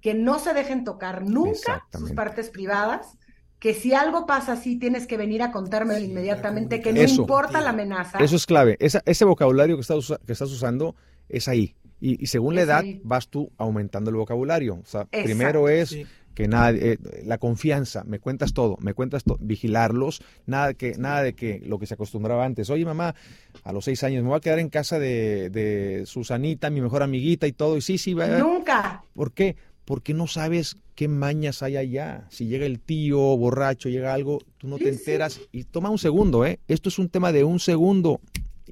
que 0.00 0.14
no 0.14 0.38
se 0.38 0.54
dejen 0.54 0.84
tocar 0.84 1.24
nunca 1.24 1.86
sus 1.92 2.12
partes 2.12 2.50
privadas, 2.50 3.18
que 3.58 3.74
si 3.74 3.94
algo 3.94 4.26
pasa 4.26 4.52
así 4.52 4.78
tienes 4.78 5.06
que 5.06 5.16
venir 5.16 5.42
a 5.42 5.50
contármelo 5.50 6.04
inmediatamente, 6.04 6.82
que 6.82 6.92
no 6.92 7.02
importa 7.02 7.60
la 7.60 7.70
amenaza. 7.70 8.18
Eso 8.18 8.36
es 8.36 8.46
clave. 8.46 8.76
ese 8.78 9.24
vocabulario 9.24 9.76
que 9.76 9.80
estás, 9.80 10.12
que 10.24 10.32
estás 10.32 10.50
usando 10.52 10.94
es 11.28 11.48
ahí. 11.48 11.74
Y, 12.06 12.26
según 12.26 12.54
la 12.54 12.60
edad 12.60 12.84
vas 13.02 13.28
tú 13.28 13.50
aumentando 13.56 14.10
el 14.10 14.16
vocabulario. 14.16 14.74
O 14.74 14.84
sea, 14.84 15.06
primero 15.06 15.70
es 15.70 15.96
que 16.34 16.48
nada, 16.48 16.72
eh, 16.72 16.98
la 17.24 17.38
confianza, 17.38 18.04
me 18.04 18.18
cuentas 18.18 18.52
todo, 18.52 18.76
me 18.80 18.92
cuentas 18.92 19.24
todo, 19.24 19.38
vigilarlos, 19.40 20.20
nada 20.44 20.74
que, 20.74 20.98
nada 20.98 21.22
de 21.22 21.32
que 21.32 21.62
lo 21.64 21.78
que 21.78 21.86
se 21.86 21.94
acostumbraba 21.94 22.44
antes. 22.44 22.68
Oye 22.68 22.84
mamá, 22.84 23.14
a 23.62 23.72
los 23.72 23.86
seis 23.86 24.04
años 24.04 24.22
me 24.22 24.28
voy 24.28 24.36
a 24.36 24.40
quedar 24.40 24.58
en 24.58 24.68
casa 24.68 24.98
de, 24.98 25.48
de 25.48 26.04
Susanita, 26.04 26.68
mi 26.68 26.82
mejor 26.82 27.02
amiguita 27.02 27.46
y 27.46 27.52
todo. 27.52 27.78
Y 27.78 27.80
sí, 27.80 27.96
sí, 27.96 28.12
va. 28.12 28.26
Nunca. 28.26 29.02
¿Por 29.14 29.32
qué? 29.32 29.56
Porque 29.86 30.12
no 30.12 30.26
sabes 30.26 30.76
qué 30.94 31.08
mañas 31.08 31.62
hay 31.62 31.78
allá. 31.78 32.26
Si 32.28 32.48
llega 32.48 32.66
el 32.66 32.80
tío 32.80 33.18
borracho, 33.18 33.88
llega 33.88 34.12
algo, 34.12 34.40
tú 34.58 34.68
no 34.68 34.76
te 34.76 34.90
enteras. 34.90 35.40
Y 35.52 35.64
toma 35.64 35.88
un 35.88 35.98
segundo, 35.98 36.44
¿eh? 36.44 36.60
Esto 36.68 36.90
es 36.90 36.98
un 36.98 37.08
tema 37.08 37.32
de 37.32 37.44
un 37.44 37.60
segundo 37.60 38.20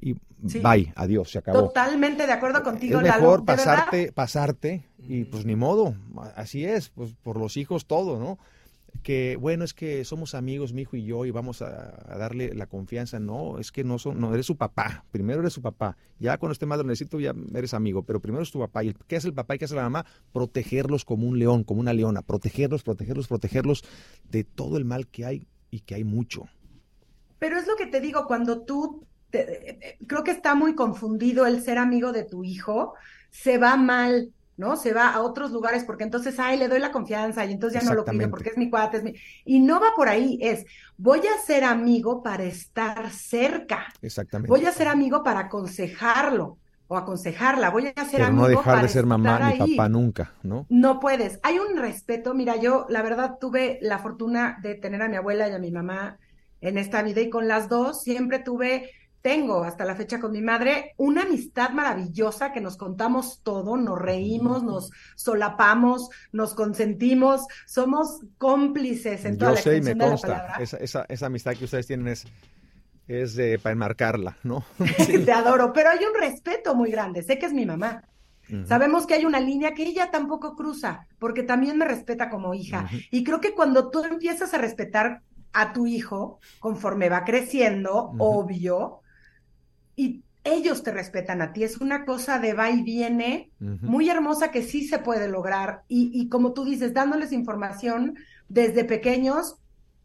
y 0.03 0.15
bye, 0.59 0.91
adiós, 0.95 1.31
se 1.31 1.39
acabó. 1.39 1.67
Totalmente 1.67 2.27
de 2.27 2.33
acuerdo 2.33 2.61
contigo, 2.61 2.99
Es 2.99 3.03
mejor 3.03 3.45
pasarte, 3.45 4.11
pasarte 4.11 4.85
y 4.99 5.23
pues 5.23 5.45
ni 5.45 5.55
modo, 5.55 5.95
así 6.35 6.65
es, 6.65 6.89
pues 6.89 7.13
por 7.23 7.37
los 7.37 7.55
hijos 7.57 7.85
todo, 7.87 8.19
¿no? 8.19 8.37
Que 9.01 9.37
bueno, 9.37 9.63
es 9.63 9.73
que 9.73 10.05
somos 10.05 10.35
amigos, 10.35 10.71
mi 10.71 10.83
hijo 10.83 10.97
y 10.97 11.05
yo, 11.05 11.25
y 11.25 11.31
vamos 11.31 11.61
a, 11.61 11.91
darle 12.17 12.53
la 12.53 12.67
confianza. 12.67 13.19
No, 13.19 13.57
es 13.57 13.71
que 13.71 13.83
no 13.83 13.97
son, 13.97 14.19
no, 14.19 14.33
eres 14.33 14.45
su 14.45 14.55
papá. 14.55 15.03
Primero 15.09 15.39
eres 15.39 15.53
su 15.53 15.63
papá. 15.63 15.97
Ya 16.19 16.37
cuando 16.37 16.53
esté 16.53 16.67
más 16.67 16.83
necesito 16.85 17.19
ya 17.19 17.33
eres 17.55 17.73
amigo, 17.73 18.03
pero 18.03 18.21
primero 18.21 18.43
es 18.43 18.51
tu 18.51 18.59
papá. 18.59 18.83
¿Y 18.83 18.93
qué 19.07 19.15
hace 19.15 19.27
el 19.27 19.33
papá 19.33 19.55
y 19.55 19.57
qué 19.57 19.65
hace 19.65 19.75
la 19.75 19.81
mamá? 19.81 20.05
Protegerlos 20.31 21.05
como 21.05 21.27
un 21.27 21.39
león, 21.39 21.63
como 21.63 21.81
una 21.81 21.91
leona. 21.91 22.21
Protegerlos, 22.21 22.83
protegerlos, 22.83 23.27
protegerlos 23.27 23.83
de 24.29 24.43
todo 24.43 24.77
el 24.77 24.85
mal 24.85 25.07
que 25.07 25.25
hay 25.25 25.47
y 25.71 25.79
que 25.79 25.95
hay 25.95 26.03
mucho. 26.03 26.45
Pero 27.39 27.57
es 27.57 27.67
lo 27.67 27.75
que 27.75 27.87
te 27.87 27.99
digo, 27.99 28.25
cuando 28.27 28.61
tú 28.61 29.05
creo 30.07 30.23
que 30.23 30.31
está 30.31 30.55
muy 30.55 30.75
confundido 30.75 31.45
el 31.45 31.61
ser 31.61 31.77
amigo 31.77 32.11
de 32.11 32.23
tu 32.23 32.43
hijo, 32.43 32.93
se 33.31 33.57
va 33.57 33.75
mal, 33.75 34.31
¿no? 34.57 34.75
Se 34.77 34.93
va 34.93 35.09
a 35.09 35.21
otros 35.21 35.51
lugares 35.51 35.83
porque 35.83 36.03
entonces, 36.03 36.39
ay, 36.39 36.57
le 36.57 36.67
doy 36.67 36.79
la 36.79 36.91
confianza 36.91 37.43
y 37.45 37.51
entonces 37.51 37.81
ya 37.81 37.89
no 37.89 37.95
lo 37.95 38.05
pido 38.05 38.29
porque 38.29 38.49
es 38.49 38.57
mi 38.57 38.69
cuate, 38.69 38.97
es 38.97 39.03
mi... 39.03 39.15
Y 39.45 39.59
no 39.59 39.79
va 39.79 39.87
por 39.95 40.07
ahí, 40.07 40.37
es, 40.41 40.65
voy 40.97 41.21
a 41.21 41.43
ser 41.43 41.63
amigo 41.63 42.21
para 42.21 42.43
estar 42.43 43.09
cerca. 43.09 43.87
Exactamente. 44.01 44.49
Voy 44.49 44.65
a 44.65 44.71
ser 44.71 44.87
amigo 44.87 45.23
para 45.23 45.41
aconsejarlo 45.41 46.57
o 46.87 46.97
aconsejarla, 46.97 47.71
voy 47.71 47.87
a 47.87 48.05
ser 48.05 48.19
Pero 48.19 48.25
amigo 48.25 48.43
no 48.43 48.49
dejar 48.49 48.81
de 48.83 48.89
ser 48.89 49.05
mamá 49.05 49.51
ni 49.51 49.75
papá 49.75 49.89
nunca, 49.89 50.33
¿no? 50.43 50.67
No 50.69 50.99
puedes. 50.99 51.39
Hay 51.41 51.57
un 51.57 51.77
respeto, 51.77 52.35
mira, 52.35 52.57
yo 52.57 52.85
la 52.89 53.01
verdad 53.01 53.37
tuve 53.39 53.79
la 53.81 53.97
fortuna 53.97 54.59
de 54.61 54.75
tener 54.75 55.01
a 55.01 55.09
mi 55.09 55.15
abuela 55.15 55.49
y 55.49 55.53
a 55.53 55.59
mi 55.59 55.71
mamá 55.71 56.19
en 56.61 56.77
esta 56.77 57.01
vida 57.01 57.21
y 57.21 57.29
con 57.29 57.47
las 57.47 57.67
dos 57.67 58.03
siempre 58.03 58.39
tuve 58.39 58.91
tengo 59.23 59.63
hasta 59.63 59.85
la 59.85 59.95
fecha 59.95 60.19
con 60.19 60.33
mi 60.33 60.41
madre 60.41 60.93
una 60.97 61.23
amistad 61.23 61.71
maravillosa 61.71 62.51
que 62.51 62.59
nos 62.59 62.75
contamos 62.75 63.39
todo, 63.41 63.77
nos 63.77 63.97
reímos, 63.97 64.63
nos 64.63 64.91
solapamos, 65.15 66.09
nos 66.33 66.53
consentimos, 66.53 67.47
somos 67.65 68.19
cómplices 68.37 69.23
en 69.25 69.37
toda 69.37 69.51
Yo 69.51 69.55
la 69.55 69.61
sé 69.61 69.77
y 69.77 69.81
me 69.81 69.97
consta, 69.97 70.57
esa, 70.59 71.05
esa, 71.07 71.25
amistad 71.25 71.55
que 71.55 71.63
ustedes 71.63 71.87
tienen 71.87 72.09
es, 72.09 72.25
es 73.07 73.35
de, 73.35 73.57
para 73.59 73.71
enmarcarla, 73.71 74.37
¿no? 74.43 74.65
Te 75.25 75.31
adoro, 75.31 75.71
pero 75.71 75.89
hay 75.89 75.99
un 75.99 76.19
respeto 76.19 76.75
muy 76.75 76.91
grande, 76.91 77.23
sé 77.23 77.39
que 77.39 77.45
es 77.45 77.53
mi 77.53 77.65
mamá. 77.65 78.03
Sabemos 78.67 79.07
que 79.07 79.13
hay 79.13 79.25
una 79.25 79.39
línea 79.39 79.73
que 79.73 79.83
ella 79.83 80.11
tampoco 80.11 80.55
cruza, 80.55 81.07
porque 81.17 81.43
también 81.43 81.77
me 81.77 81.85
respeta 81.85 82.29
como 82.29 82.53
hija. 82.53 82.87
Y 83.09 83.23
creo 83.23 83.39
que 83.39 83.55
cuando 83.55 83.89
tú 83.89 84.03
empiezas 84.03 84.53
a 84.53 84.57
respetar 84.57 85.21
a 85.53 85.71
tu 85.71 85.87
hijo, 85.87 86.39
conforme 86.59 87.09
va 87.09 87.23
creciendo, 87.23 88.11
obvio, 88.19 89.01
y 89.95 90.23
ellos 90.43 90.83
te 90.83 90.91
respetan 90.91 91.41
a 91.41 91.53
ti. 91.53 91.63
Es 91.63 91.77
una 91.77 92.05
cosa 92.05 92.39
de 92.39 92.53
va 92.53 92.69
y 92.69 92.83
viene 92.83 93.49
muy 93.59 94.09
hermosa 94.09 94.51
que 94.51 94.61
sí 94.61 94.85
se 94.85 94.99
puede 94.99 95.27
lograr. 95.27 95.83
Y, 95.87 96.27
como 96.29 96.53
tú 96.53 96.65
dices, 96.65 96.93
dándoles 96.93 97.31
información 97.31 98.17
desde 98.49 98.83
pequeños, 98.83 99.55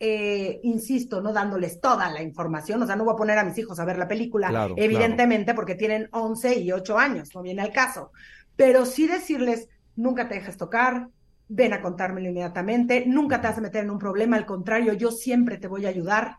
eh, 0.00 0.60
insisto, 0.62 1.20
no 1.20 1.32
dándoles 1.32 1.80
toda 1.80 2.08
la 2.10 2.22
información. 2.22 2.82
O 2.82 2.86
sea, 2.86 2.94
no 2.94 3.04
voy 3.04 3.14
a 3.14 3.16
poner 3.16 3.38
a 3.38 3.44
mis 3.44 3.58
hijos 3.58 3.80
a 3.80 3.84
ver 3.84 3.98
la 3.98 4.06
película, 4.06 4.72
evidentemente, 4.76 5.54
porque 5.54 5.74
tienen 5.74 6.08
11 6.12 6.60
y 6.60 6.70
8 6.70 6.98
años, 6.98 7.34
no 7.34 7.42
viene 7.42 7.62
al 7.62 7.72
caso. 7.72 8.12
Pero 8.54 8.86
sí 8.86 9.08
decirles, 9.08 9.68
nunca 9.96 10.28
te 10.28 10.36
dejes 10.36 10.56
tocar, 10.56 11.08
ven 11.48 11.72
a 11.72 11.82
contármelo 11.82 12.28
inmediatamente, 12.28 13.04
nunca 13.06 13.40
te 13.40 13.48
vas 13.48 13.58
a 13.58 13.62
meter 13.62 13.84
en 13.84 13.90
un 13.90 13.98
problema, 13.98 14.36
al 14.36 14.46
contrario, 14.46 14.92
yo 14.92 15.10
siempre 15.10 15.56
te 15.56 15.66
voy 15.66 15.86
a 15.86 15.88
ayudar. 15.88 16.36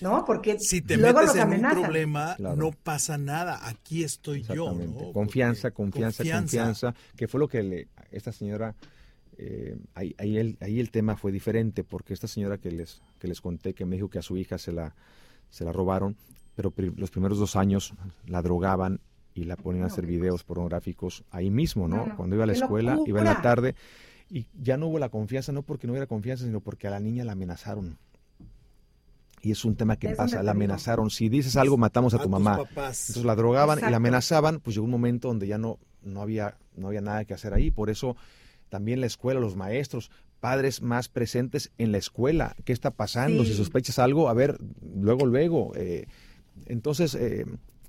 ¿No? 0.00 0.24
Porque 0.24 0.58
si 0.58 0.80
te 0.80 0.96
metes 0.96 1.34
en 1.34 1.52
un 1.52 1.70
problema, 1.70 2.36
no 2.38 2.70
pasa 2.70 3.18
nada. 3.18 3.66
Aquí 3.68 4.04
estoy 4.04 4.42
yo. 4.42 4.76
Confianza, 5.12 5.70
confianza, 5.70 6.24
confianza, 6.24 6.94
Que 7.16 7.28
fue 7.28 7.40
lo 7.40 7.48
que 7.48 7.62
le, 7.62 7.88
esta 8.10 8.32
señora, 8.32 8.74
eh, 9.36 9.76
ahí, 9.94 10.14
ahí, 10.18 10.38
el, 10.38 10.56
ahí 10.60 10.80
el 10.80 10.90
tema 10.90 11.16
fue 11.16 11.32
diferente, 11.32 11.84
porque 11.84 12.14
esta 12.14 12.26
señora 12.26 12.58
que 12.58 12.70
les, 12.70 13.02
que 13.18 13.28
les 13.28 13.40
conté, 13.40 13.74
que 13.74 13.84
me 13.84 13.96
dijo 13.96 14.08
que 14.08 14.18
a 14.18 14.22
su 14.22 14.36
hija 14.36 14.58
se 14.58 14.72
la, 14.72 14.94
se 15.50 15.64
la 15.64 15.72
robaron, 15.72 16.16
pero 16.54 16.72
los 16.96 17.10
primeros 17.10 17.38
dos 17.38 17.56
años 17.56 17.94
la 18.26 18.42
drogaban 18.42 19.00
y 19.34 19.44
la 19.44 19.56
ponían 19.56 19.84
a 19.84 19.86
hacer 19.86 20.06
videos 20.06 20.42
pornográficos 20.42 21.24
ahí 21.30 21.50
mismo, 21.50 21.86
¿no? 21.86 22.16
Cuando 22.16 22.34
iba 22.34 22.44
a 22.44 22.46
la 22.48 22.54
escuela, 22.54 22.98
iba 23.06 23.20
en 23.20 23.26
la 23.26 23.40
tarde. 23.40 23.76
Y 24.30 24.46
ya 24.60 24.76
no 24.76 24.88
hubo 24.88 24.98
la 24.98 25.08
confianza, 25.08 25.52
no 25.52 25.62
porque 25.62 25.86
no 25.86 25.92
hubiera 25.92 26.06
confianza, 26.06 26.44
sino 26.44 26.60
porque 26.60 26.88
a 26.88 26.90
la 26.90 27.00
niña 27.00 27.24
la 27.24 27.32
amenazaron 27.32 27.96
y 29.42 29.52
es 29.52 29.64
un 29.64 29.76
tema 29.76 29.96
que 29.96 30.10
pasa, 30.10 30.42
la 30.42 30.52
amenazaron. 30.52 31.10
Si 31.10 31.28
dices 31.28 31.56
algo, 31.56 31.76
matamos 31.76 32.14
a 32.14 32.18
tu 32.18 32.28
mamá. 32.28 32.60
Entonces 32.70 33.24
la 33.24 33.34
drogaban 33.34 33.78
y 33.78 33.90
la 33.90 33.96
amenazaban, 33.96 34.60
pues 34.60 34.74
llegó 34.76 34.84
un 34.84 34.90
momento 34.90 35.28
donde 35.28 35.46
ya 35.46 35.58
no, 35.58 35.78
no, 36.02 36.22
había, 36.22 36.56
no 36.76 36.88
había 36.88 37.00
nada 37.00 37.24
que 37.24 37.34
hacer 37.34 37.54
ahí. 37.54 37.70
Por 37.70 37.90
eso 37.90 38.16
también 38.68 39.00
la 39.00 39.06
escuela, 39.06 39.40
los 39.40 39.56
maestros, 39.56 40.10
padres 40.40 40.82
más 40.82 41.08
presentes 41.08 41.72
en 41.78 41.92
la 41.92 41.98
escuela. 41.98 42.54
¿Qué 42.64 42.72
está 42.72 42.90
pasando? 42.90 43.44
Si 43.44 43.54
sospechas 43.54 43.98
algo, 43.98 44.28
a 44.28 44.34
ver, 44.34 44.58
luego, 44.94 45.26
luego. 45.26 45.72
Eh, 45.76 46.06
entonces, 46.66 47.14
eh, 47.14 47.44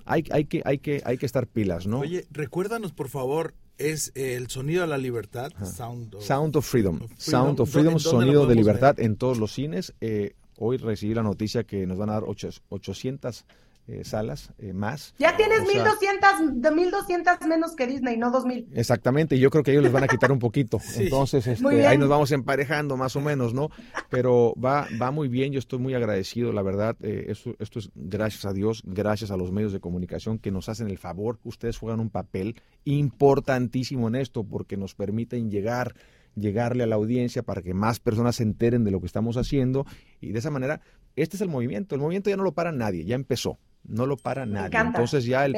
hay, 0.06 0.24
hay, 0.32 0.46
que, 0.46 0.62
hay, 0.66 0.80
que, 0.80 1.02
hay 1.06 1.18
que 1.18 1.26
estar 1.26 1.48
pilas, 1.48 1.88
¿no? 1.88 2.00
Oye, 2.00 2.26
recuérdanos, 2.32 2.92
por 2.94 3.10
favor, 3.10 3.54
es 3.78 4.12
el 4.16 4.50
sonido 4.50 4.82
de 4.82 4.88
la 4.88 4.98
libertad, 4.98 5.52
Sound 5.64 6.56
of, 6.56 6.66
Freedom. 6.66 7.00
Sound 7.18 7.60
of 7.60 7.70
Freedom, 7.70 8.00
sonido 8.00 8.46
de 8.46 8.56
libertad 8.56 9.00
en 9.00 9.16
todos 9.16 9.38
los 9.38 9.54
cines. 9.54 9.94
Eh, 10.02 10.36
Hoy 10.62 10.78
recibí 10.78 11.14
la 11.14 11.24
noticia 11.24 11.64
que 11.64 11.88
nos 11.88 11.98
van 11.98 12.10
a 12.10 12.14
dar 12.14 12.24
800 12.26 13.46
eh, 13.92 14.04
salas 14.04 14.52
eh, 14.60 14.72
más. 14.72 15.16
Ya 15.18 15.36
tienes 15.36 15.62
1200, 15.62 16.74
1200 16.74 17.48
menos 17.48 17.76
que 17.76 17.88
Disney, 17.88 18.18
no 18.18 18.30
2000. 18.30 18.68
Exactamente, 18.76 19.36
y 19.36 19.40
yo 19.40 19.50
creo 19.50 19.64
que 19.64 19.72
ellos 19.72 19.82
les 19.82 19.92
van 19.92 20.04
a 20.04 20.08
quitar 20.08 20.32
un 20.32 20.38
poquito. 20.38 20.80
Entonces, 20.96 21.48
este, 21.48 21.88
ahí 21.88 21.98
nos 21.98 22.08
vamos 22.08 22.32
emparejando 22.32 22.98
más 22.98 23.16
o 23.16 23.22
menos, 23.22 23.56
¿no? 23.56 23.70
Pero 24.10 24.54
va, 24.64 24.88
va 25.02 25.10
muy 25.10 25.28
bien, 25.28 25.54
yo 25.54 25.60
estoy 25.60 25.80
muy 25.80 25.96
agradecido, 25.96 26.54
la 26.54 26.62
verdad. 26.62 26.98
Eh, 27.02 27.28
esto, 27.30 27.56
esto 27.58 27.80
es 27.80 27.90
gracias 27.96 28.46
a 28.46 28.54
Dios, 28.54 28.84
gracias 28.86 29.32
a 29.32 29.38
los 29.38 29.52
medios 29.52 29.74
de 29.74 29.80
comunicación 29.80 30.38
que 30.38 30.52
nos 30.52 30.70
hacen 30.70 30.88
el 30.88 31.00
favor. 31.00 31.40
Ustedes 31.44 31.80
juegan 31.80 32.00
un 32.00 32.12
papel 32.12 32.62
importantísimo 32.84 34.08
en 34.10 34.16
esto 34.16 34.44
porque 34.44 34.78
nos 34.78 34.94
permiten 34.94 35.50
llegar 35.50 35.96
llegarle 36.40 36.84
a 36.84 36.88
la 36.88 36.96
audiencia 36.96 37.44
para 37.44 37.62
que 37.62 37.74
más 37.74 38.00
personas 38.00 38.38
se 38.38 38.44
enteren 38.44 38.84
de 38.84 38.92
lo 38.92 39.00
que 39.00 39.08
estamos 39.08 39.38
haciendo. 39.38 39.86
Y 40.22 40.32
de 40.32 40.40
esa 40.40 40.52
manera, 40.52 40.82
este 41.16 41.36
es 41.36 41.42
el 41.42 41.50
movimiento, 41.50 41.96
el 41.96 42.02
movimiento 42.02 42.30
ya 42.30 42.38
no 42.38 42.44
lo 42.44 42.54
para 42.54 42.72
nadie, 42.72 43.06
ya 43.06 43.16
empezó, 43.16 43.58
no 43.84 44.06
lo 44.06 44.18
para 44.18 44.46
nadie, 44.46 44.78
entonces 44.80 45.26
ya 45.26 45.46
el, 45.46 45.56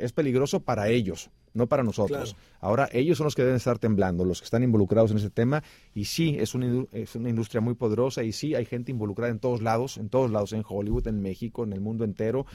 es 0.00 0.12
peligroso 0.12 0.60
para 0.60 0.88
ellos, 0.88 1.30
no 1.54 1.68
para 1.68 1.82
nosotros. 1.82 2.36
Ahora 2.60 2.88
ellos 2.92 3.18
son 3.18 3.24
los 3.24 3.34
que 3.34 3.42
deben 3.42 3.56
estar 3.56 3.78
temblando, 3.78 4.24
los 4.24 4.40
que 4.40 4.44
están 4.44 4.62
involucrados 4.62 5.10
en 5.10 5.18
ese 5.18 5.30
tema. 5.30 5.62
Y 5.94 6.04
sí, 6.04 6.36
es 6.38 6.54
una, 6.54 6.86
es 6.92 7.14
una 7.14 7.28
industria 7.28 7.60
muy 7.60 7.74
poderosa 7.74 8.22
y 8.22 8.32
sí, 8.32 8.54
hay 8.54 8.64
gente 8.64 8.90
involucrada 8.90 9.32
en 9.32 9.38
todos 9.38 9.62
lados, 9.62 9.98
en 9.98 10.08
todos 10.08 10.30
lados, 10.30 10.52
en 10.52 10.62
Hollywood, 10.66 11.06
en 11.08 11.20
México, 11.20 11.64
en 11.64 11.72
el 11.72 11.80
mundo 11.80 12.04
entero. 12.04 12.46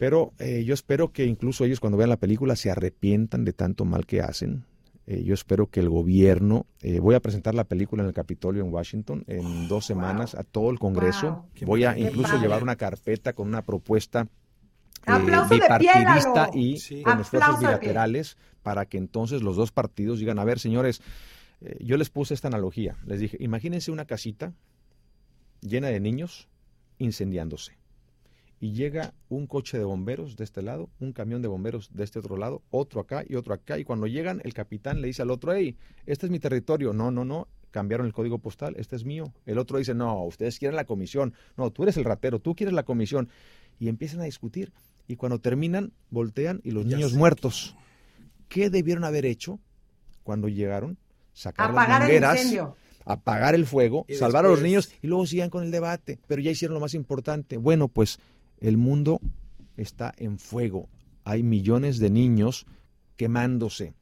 Pero 0.00 0.32
eh, 0.38 0.64
yo 0.64 0.72
espero 0.72 1.12
que 1.12 1.26
incluso 1.26 1.66
ellos 1.66 1.78
cuando 1.78 1.98
vean 1.98 2.08
la 2.08 2.16
película 2.16 2.56
se 2.56 2.70
arrepientan 2.70 3.44
de 3.44 3.52
tanto 3.52 3.84
mal 3.84 4.06
que 4.06 4.22
hacen, 4.22 4.64
Eh, 5.10 5.24
yo 5.24 5.34
espero 5.34 5.66
que 5.66 5.80
el 5.80 5.88
gobierno, 5.88 6.66
eh, 6.82 7.00
voy 7.00 7.16
a 7.16 7.20
presentar 7.20 7.52
la 7.52 7.64
película 7.64 8.04
en 8.04 8.06
el 8.06 8.14
Capitolio 8.14 8.62
en 8.62 8.72
Washington 8.72 9.24
en 9.26 9.66
dos 9.66 9.84
semanas 9.84 10.36
a 10.36 10.44
todo 10.44 10.70
el 10.70 10.78
Congreso. 10.78 11.46
Voy 11.62 11.82
a 11.82 11.98
incluso 11.98 12.40
llevar 12.40 12.62
una 12.62 12.76
carpeta 12.76 13.32
con 13.32 13.48
una 13.48 13.62
propuesta 13.62 14.28
bipartidista 15.50 16.50
y 16.54 17.02
con 17.02 17.18
esfuerzos 17.18 17.58
bilaterales 17.58 18.36
para 18.62 18.86
que 18.86 18.98
entonces 18.98 19.42
los 19.42 19.56
dos 19.56 19.72
partidos 19.72 20.20
digan, 20.20 20.38
a 20.38 20.44
ver, 20.44 20.60
señores, 20.60 21.02
yo 21.80 21.96
les 21.96 22.08
puse 22.08 22.32
esta 22.32 22.46
analogía. 22.46 22.96
Les 23.04 23.18
dije, 23.18 23.36
imagínense 23.40 23.90
una 23.90 24.04
casita 24.04 24.52
llena 25.60 25.88
de 25.88 25.98
niños 25.98 26.48
incendiándose 26.98 27.79
y 28.60 28.72
llega 28.72 29.14
un 29.30 29.46
coche 29.46 29.78
de 29.78 29.84
bomberos 29.84 30.36
de 30.36 30.44
este 30.44 30.60
lado, 30.60 30.90
un 31.00 31.12
camión 31.12 31.40
de 31.40 31.48
bomberos 31.48 31.90
de 31.94 32.04
este 32.04 32.18
otro 32.18 32.36
lado, 32.36 32.62
otro 32.70 33.00
acá 33.00 33.24
y 33.26 33.34
otro 33.36 33.54
acá. 33.54 33.78
Y 33.78 33.84
cuando 33.84 34.06
llegan, 34.06 34.42
el 34.44 34.52
capitán 34.52 35.00
le 35.00 35.06
dice 35.06 35.22
al 35.22 35.30
otro, 35.30 35.54
hey, 35.54 35.78
este 36.04 36.26
es 36.26 36.30
mi 36.30 36.38
territorio. 36.38 36.92
No, 36.92 37.10
no, 37.10 37.24
no, 37.24 37.48
cambiaron 37.70 38.06
el 38.06 38.12
código 38.12 38.38
postal, 38.38 38.74
este 38.76 38.96
es 38.96 39.04
mío. 39.06 39.32
El 39.46 39.56
otro 39.56 39.78
dice, 39.78 39.94
no, 39.94 40.22
ustedes 40.24 40.58
quieren 40.58 40.76
la 40.76 40.84
comisión. 40.84 41.32
No, 41.56 41.70
tú 41.70 41.84
eres 41.84 41.96
el 41.96 42.04
ratero, 42.04 42.38
tú 42.38 42.54
quieres 42.54 42.74
la 42.74 42.82
comisión. 42.82 43.30
Y 43.78 43.88
empiezan 43.88 44.20
a 44.20 44.24
discutir. 44.24 44.72
Y 45.08 45.16
cuando 45.16 45.40
terminan, 45.40 45.94
voltean 46.10 46.60
y 46.62 46.72
los 46.72 46.84
niños 46.84 47.14
muertos. 47.14 47.74
¿Qué 48.48 48.68
debieron 48.68 49.04
haber 49.04 49.24
hecho 49.24 49.58
cuando 50.22 50.48
llegaron? 50.48 50.98
Sacar 51.32 51.72
las 51.72 51.88
mangueras, 51.88 52.54
apagar 53.06 53.54
el 53.54 53.64
fuego, 53.64 54.04
salvar 54.18 54.44
a 54.44 54.48
los 54.48 54.60
niños 54.60 54.92
y 55.00 55.06
luego 55.06 55.26
sigan 55.26 55.48
con 55.48 55.64
el 55.64 55.70
debate. 55.70 56.18
Pero 56.26 56.42
ya 56.42 56.50
hicieron 56.50 56.74
lo 56.74 56.80
más 56.80 56.92
importante. 56.92 57.56
Bueno, 57.56 57.88
pues 57.88 58.18
el 58.60 58.76
mundo 58.76 59.20
está 59.76 60.14
en 60.16 60.38
fuego. 60.38 60.88
Hay 61.24 61.42
millones 61.42 61.98
de 61.98 62.10
niños 62.10 62.66
quemándose. 63.16 63.94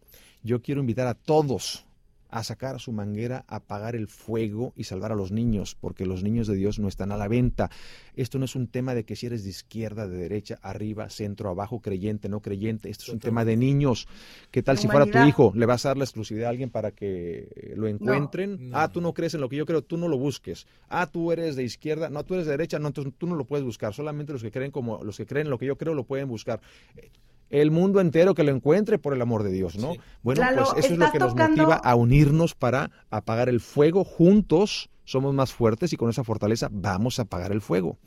Yo 0.42 0.62
quiero 0.62 0.80
invitar 0.80 1.06
a 1.06 1.14
todos 1.14 1.86
a 2.30 2.44
sacar 2.44 2.80
su 2.80 2.92
manguera, 2.92 3.44
a 3.48 3.56
apagar 3.56 3.96
el 3.96 4.08
fuego 4.08 4.72
y 4.76 4.84
salvar 4.84 5.12
a 5.12 5.14
los 5.14 5.32
niños, 5.32 5.76
porque 5.80 6.06
los 6.06 6.22
niños 6.22 6.46
de 6.46 6.56
Dios 6.56 6.78
no 6.78 6.88
están 6.88 7.12
a 7.12 7.16
la 7.16 7.28
venta. 7.28 7.70
Esto 8.16 8.38
no 8.38 8.44
es 8.44 8.54
un 8.54 8.66
tema 8.66 8.94
de 8.94 9.04
que 9.04 9.16
si 9.16 9.26
eres 9.26 9.44
de 9.44 9.50
izquierda, 9.50 10.06
de 10.06 10.16
derecha, 10.16 10.58
arriba, 10.62 11.08
centro, 11.08 11.50
abajo, 11.50 11.80
creyente, 11.80 12.28
no 12.28 12.40
creyente. 12.40 12.90
Esto 12.90 13.04
es 13.04 13.08
un 13.10 13.20
tema 13.20 13.44
de 13.44 13.56
niños. 13.56 14.08
¿Qué 14.50 14.62
tal 14.62 14.78
si 14.78 14.88
fuera 14.88 15.06
tu 15.06 15.18
hijo? 15.26 15.52
¿Le 15.54 15.66
vas 15.66 15.86
a 15.86 15.90
dar 15.90 15.96
la 15.96 16.04
exclusividad 16.04 16.48
a 16.48 16.50
alguien 16.50 16.70
para 16.70 16.90
que 16.90 17.72
lo 17.76 17.88
encuentren? 17.88 18.70
Ah, 18.72 18.88
tú 18.92 19.00
no 19.00 19.14
crees 19.14 19.34
en 19.34 19.40
lo 19.40 19.48
que 19.48 19.56
yo 19.56 19.66
creo, 19.66 19.82
tú 19.82 19.96
no 19.96 20.08
lo 20.08 20.18
busques. 20.18 20.66
Ah, 20.88 21.06
tú 21.10 21.32
eres 21.32 21.56
de 21.56 21.64
izquierda, 21.64 22.10
no, 22.10 22.24
tú 22.24 22.34
eres 22.34 22.46
de 22.46 22.52
derecha, 22.52 22.78
no, 22.78 22.88
entonces 22.88 23.12
tú 23.16 23.26
no 23.26 23.36
lo 23.36 23.44
puedes 23.44 23.64
buscar. 23.64 23.94
Solamente 23.94 24.32
los 24.32 24.42
que 24.42 24.50
creen 24.50 24.70
como 24.70 25.02
los 25.02 25.16
que 25.16 25.26
creen 25.26 25.46
en 25.46 25.50
lo 25.50 25.58
que 25.58 25.66
yo 25.66 25.76
creo 25.76 25.94
lo 25.94 26.04
pueden 26.04 26.28
buscar 26.28 26.60
el 27.50 27.70
mundo 27.70 28.00
entero 28.00 28.34
que 28.34 28.44
lo 28.44 28.52
encuentre 28.52 28.98
por 28.98 29.14
el 29.14 29.22
amor 29.22 29.42
de 29.42 29.50
Dios, 29.50 29.76
¿no? 29.76 29.92
Bueno, 30.22 30.42
pues 30.54 30.84
eso 30.84 30.92
es 30.94 30.98
lo 30.98 31.10
que 31.10 31.18
nos 31.18 31.34
motiva 31.34 31.76
a 31.76 31.94
unirnos 31.94 32.54
para 32.54 32.90
apagar 33.10 33.48
el 33.48 33.60
fuego 33.60 34.04
juntos. 34.04 34.90
Somos 35.04 35.34
más 35.34 35.52
fuertes 35.52 35.92
y 35.92 35.96
con 35.96 36.10
esa 36.10 36.24
fortaleza 36.24 36.68
vamos 36.70 37.18
a 37.18 37.22
apagar 37.22 37.52
el 37.52 37.60
fuego. 37.60 37.98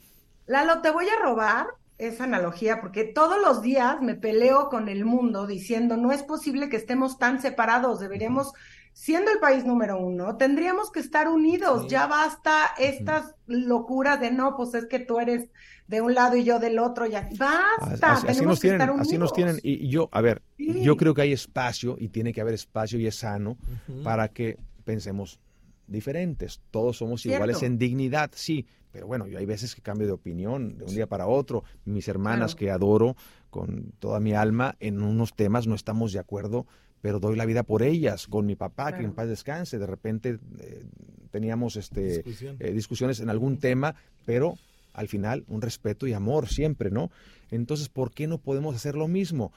Lalo, 0.46 0.82
te 0.82 0.92
voy 0.92 1.08
a 1.08 1.22
robar 1.24 1.68
esa 1.98 2.24
analogía 2.24 2.82
porque 2.82 3.04
todos 3.04 3.40
los 3.42 3.62
días 3.62 4.02
me 4.02 4.16
peleo 4.16 4.70
con 4.70 4.90
el 4.90 5.06
mundo 5.06 5.46
diciendo 5.46 5.98
no 5.98 6.12
es 6.12 6.24
posible 6.24 6.68
que 6.68 6.78
estemos 6.78 7.20
tan 7.20 7.42
separados, 7.42 8.00
deberíamos, 8.00 8.54
siendo 8.94 9.32
el 9.32 9.40
país 9.40 9.66
número 9.66 10.00
uno, 10.00 10.38
tendríamos 10.38 10.92
que 10.92 11.00
estar 11.00 11.28
unidos, 11.28 11.88
ya 11.88 12.08
basta 12.08 12.72
estas 12.78 13.36
locuras 13.48 14.20
de 14.20 14.32
no, 14.32 14.56
pues 14.56 14.74
es 14.74 14.86
que 14.86 15.00
tú 15.00 15.20
eres 15.20 15.50
de 15.88 16.02
un 16.02 16.14
lado 16.14 16.38
y 16.38 16.44
yo 16.44 16.60
del 16.60 16.80
otro, 16.80 17.06
ya 17.06 17.30
basta, 17.38 18.14
así, 18.14 18.46
nos 18.46 18.60
tienen, 18.60 18.82
así 18.82 19.18
nos 19.18 19.34
tienen, 19.34 19.60
y, 19.64 19.90
yo, 19.90 20.10
a 20.12 20.22
ver, 20.22 20.42
yo 20.58 20.96
creo 20.98 21.14
que 21.14 21.22
hay 21.22 21.34
espacio 21.34 21.98
y 22.00 22.10
tiene 22.10 22.34
que 22.34 22.42
haber 22.42 22.54
espacio 22.54 23.00
y 23.00 23.08
es 23.08 23.16
sano 23.16 23.58
para 24.04 24.30
que 24.30 24.58
pensemos 24.84 25.40
diferentes, 25.88 26.62
todos 26.72 26.98
somos 26.98 27.26
iguales 27.26 27.62
en 27.64 27.78
dignidad, 27.78 28.32
sí, 28.34 28.66
pero 28.92 29.08
bueno, 29.08 29.28
yo 29.28 29.38
hay 29.38 29.46
veces 29.46 29.74
que 29.76 29.82
cambio 29.82 30.08
de 30.08 30.14
opinión 30.14 30.78
de 30.78 30.86
un 30.86 30.94
día 30.94 31.08
para 31.08 31.28
otro, 31.28 31.64
mis 31.86 32.08
hermanas 32.08 32.56
que 32.56 32.72
adoro 32.72 33.16
con 33.50 33.94
toda 34.00 34.20
mi 34.20 34.34
alma, 34.34 34.76
en 34.80 35.02
unos 35.02 35.34
temas 35.34 35.68
no 35.68 35.76
estamos 35.76 36.14
de 36.14 36.20
acuerdo, 36.20 36.66
pero 37.02 37.20
doy 37.20 37.36
la 37.36 37.46
vida 37.46 37.64
por 37.64 37.84
ellas, 37.84 38.28
con 38.28 38.46
mi 38.46 38.56
papá, 38.56 38.96
que 38.96 39.04
en 39.04 39.14
paz 39.14 39.28
descanse, 39.28 39.80
de 39.80 39.88
repente 39.88 40.40
eh, 40.60 40.84
teníamos 41.32 41.76
este, 41.76 42.24
eh, 42.60 42.72
discusiones 42.72 43.20
en 43.20 43.30
algún 43.30 43.58
tema, 43.58 43.96
pero 44.26 44.58
al 44.94 45.08
final 45.08 45.44
un 45.48 45.62
respeto 45.62 46.06
y 46.06 46.14
amor 46.14 46.48
siempre, 46.48 46.92
¿no? 46.92 47.10
Entonces, 47.50 47.90
¿por 47.90 48.12
qué 48.12 48.28
no 48.28 48.38
podemos 48.38 48.76
hacer 48.76 48.96
lo 48.96 49.08
mismo? 49.08 49.52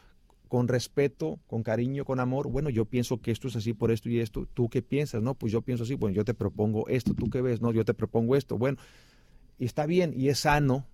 Con 0.48 0.68
respeto, 0.68 1.38
con 1.46 1.62
cariño, 1.62 2.04
con 2.04 2.20
amor. 2.20 2.48
Bueno, 2.48 2.70
yo 2.70 2.84
pienso 2.84 3.20
que 3.20 3.30
esto 3.30 3.48
es 3.48 3.56
así 3.56 3.72
por 3.72 3.90
esto 3.90 4.08
y 4.08 4.20
esto. 4.20 4.46
¿Tú 4.54 4.68
qué 4.68 4.82
piensas? 4.82 5.22
No, 5.22 5.34
pues 5.34 5.52
yo 5.52 5.62
pienso 5.62 5.84
así. 5.84 5.94
Bueno, 5.94 6.14
yo 6.14 6.24
te 6.24 6.34
propongo 6.34 6.88
esto. 6.88 7.14
¿Tú 7.14 7.28
qué 7.28 7.40
ves? 7.40 7.60
No, 7.60 7.72
yo 7.72 7.84
te 7.84 7.94
propongo 7.94 8.36
esto. 8.36 8.56
Bueno, 8.56 8.78
y 9.58 9.64
está 9.64 9.86
bien 9.86 10.12
y 10.16 10.28
es 10.28 10.40
sano 10.40 10.86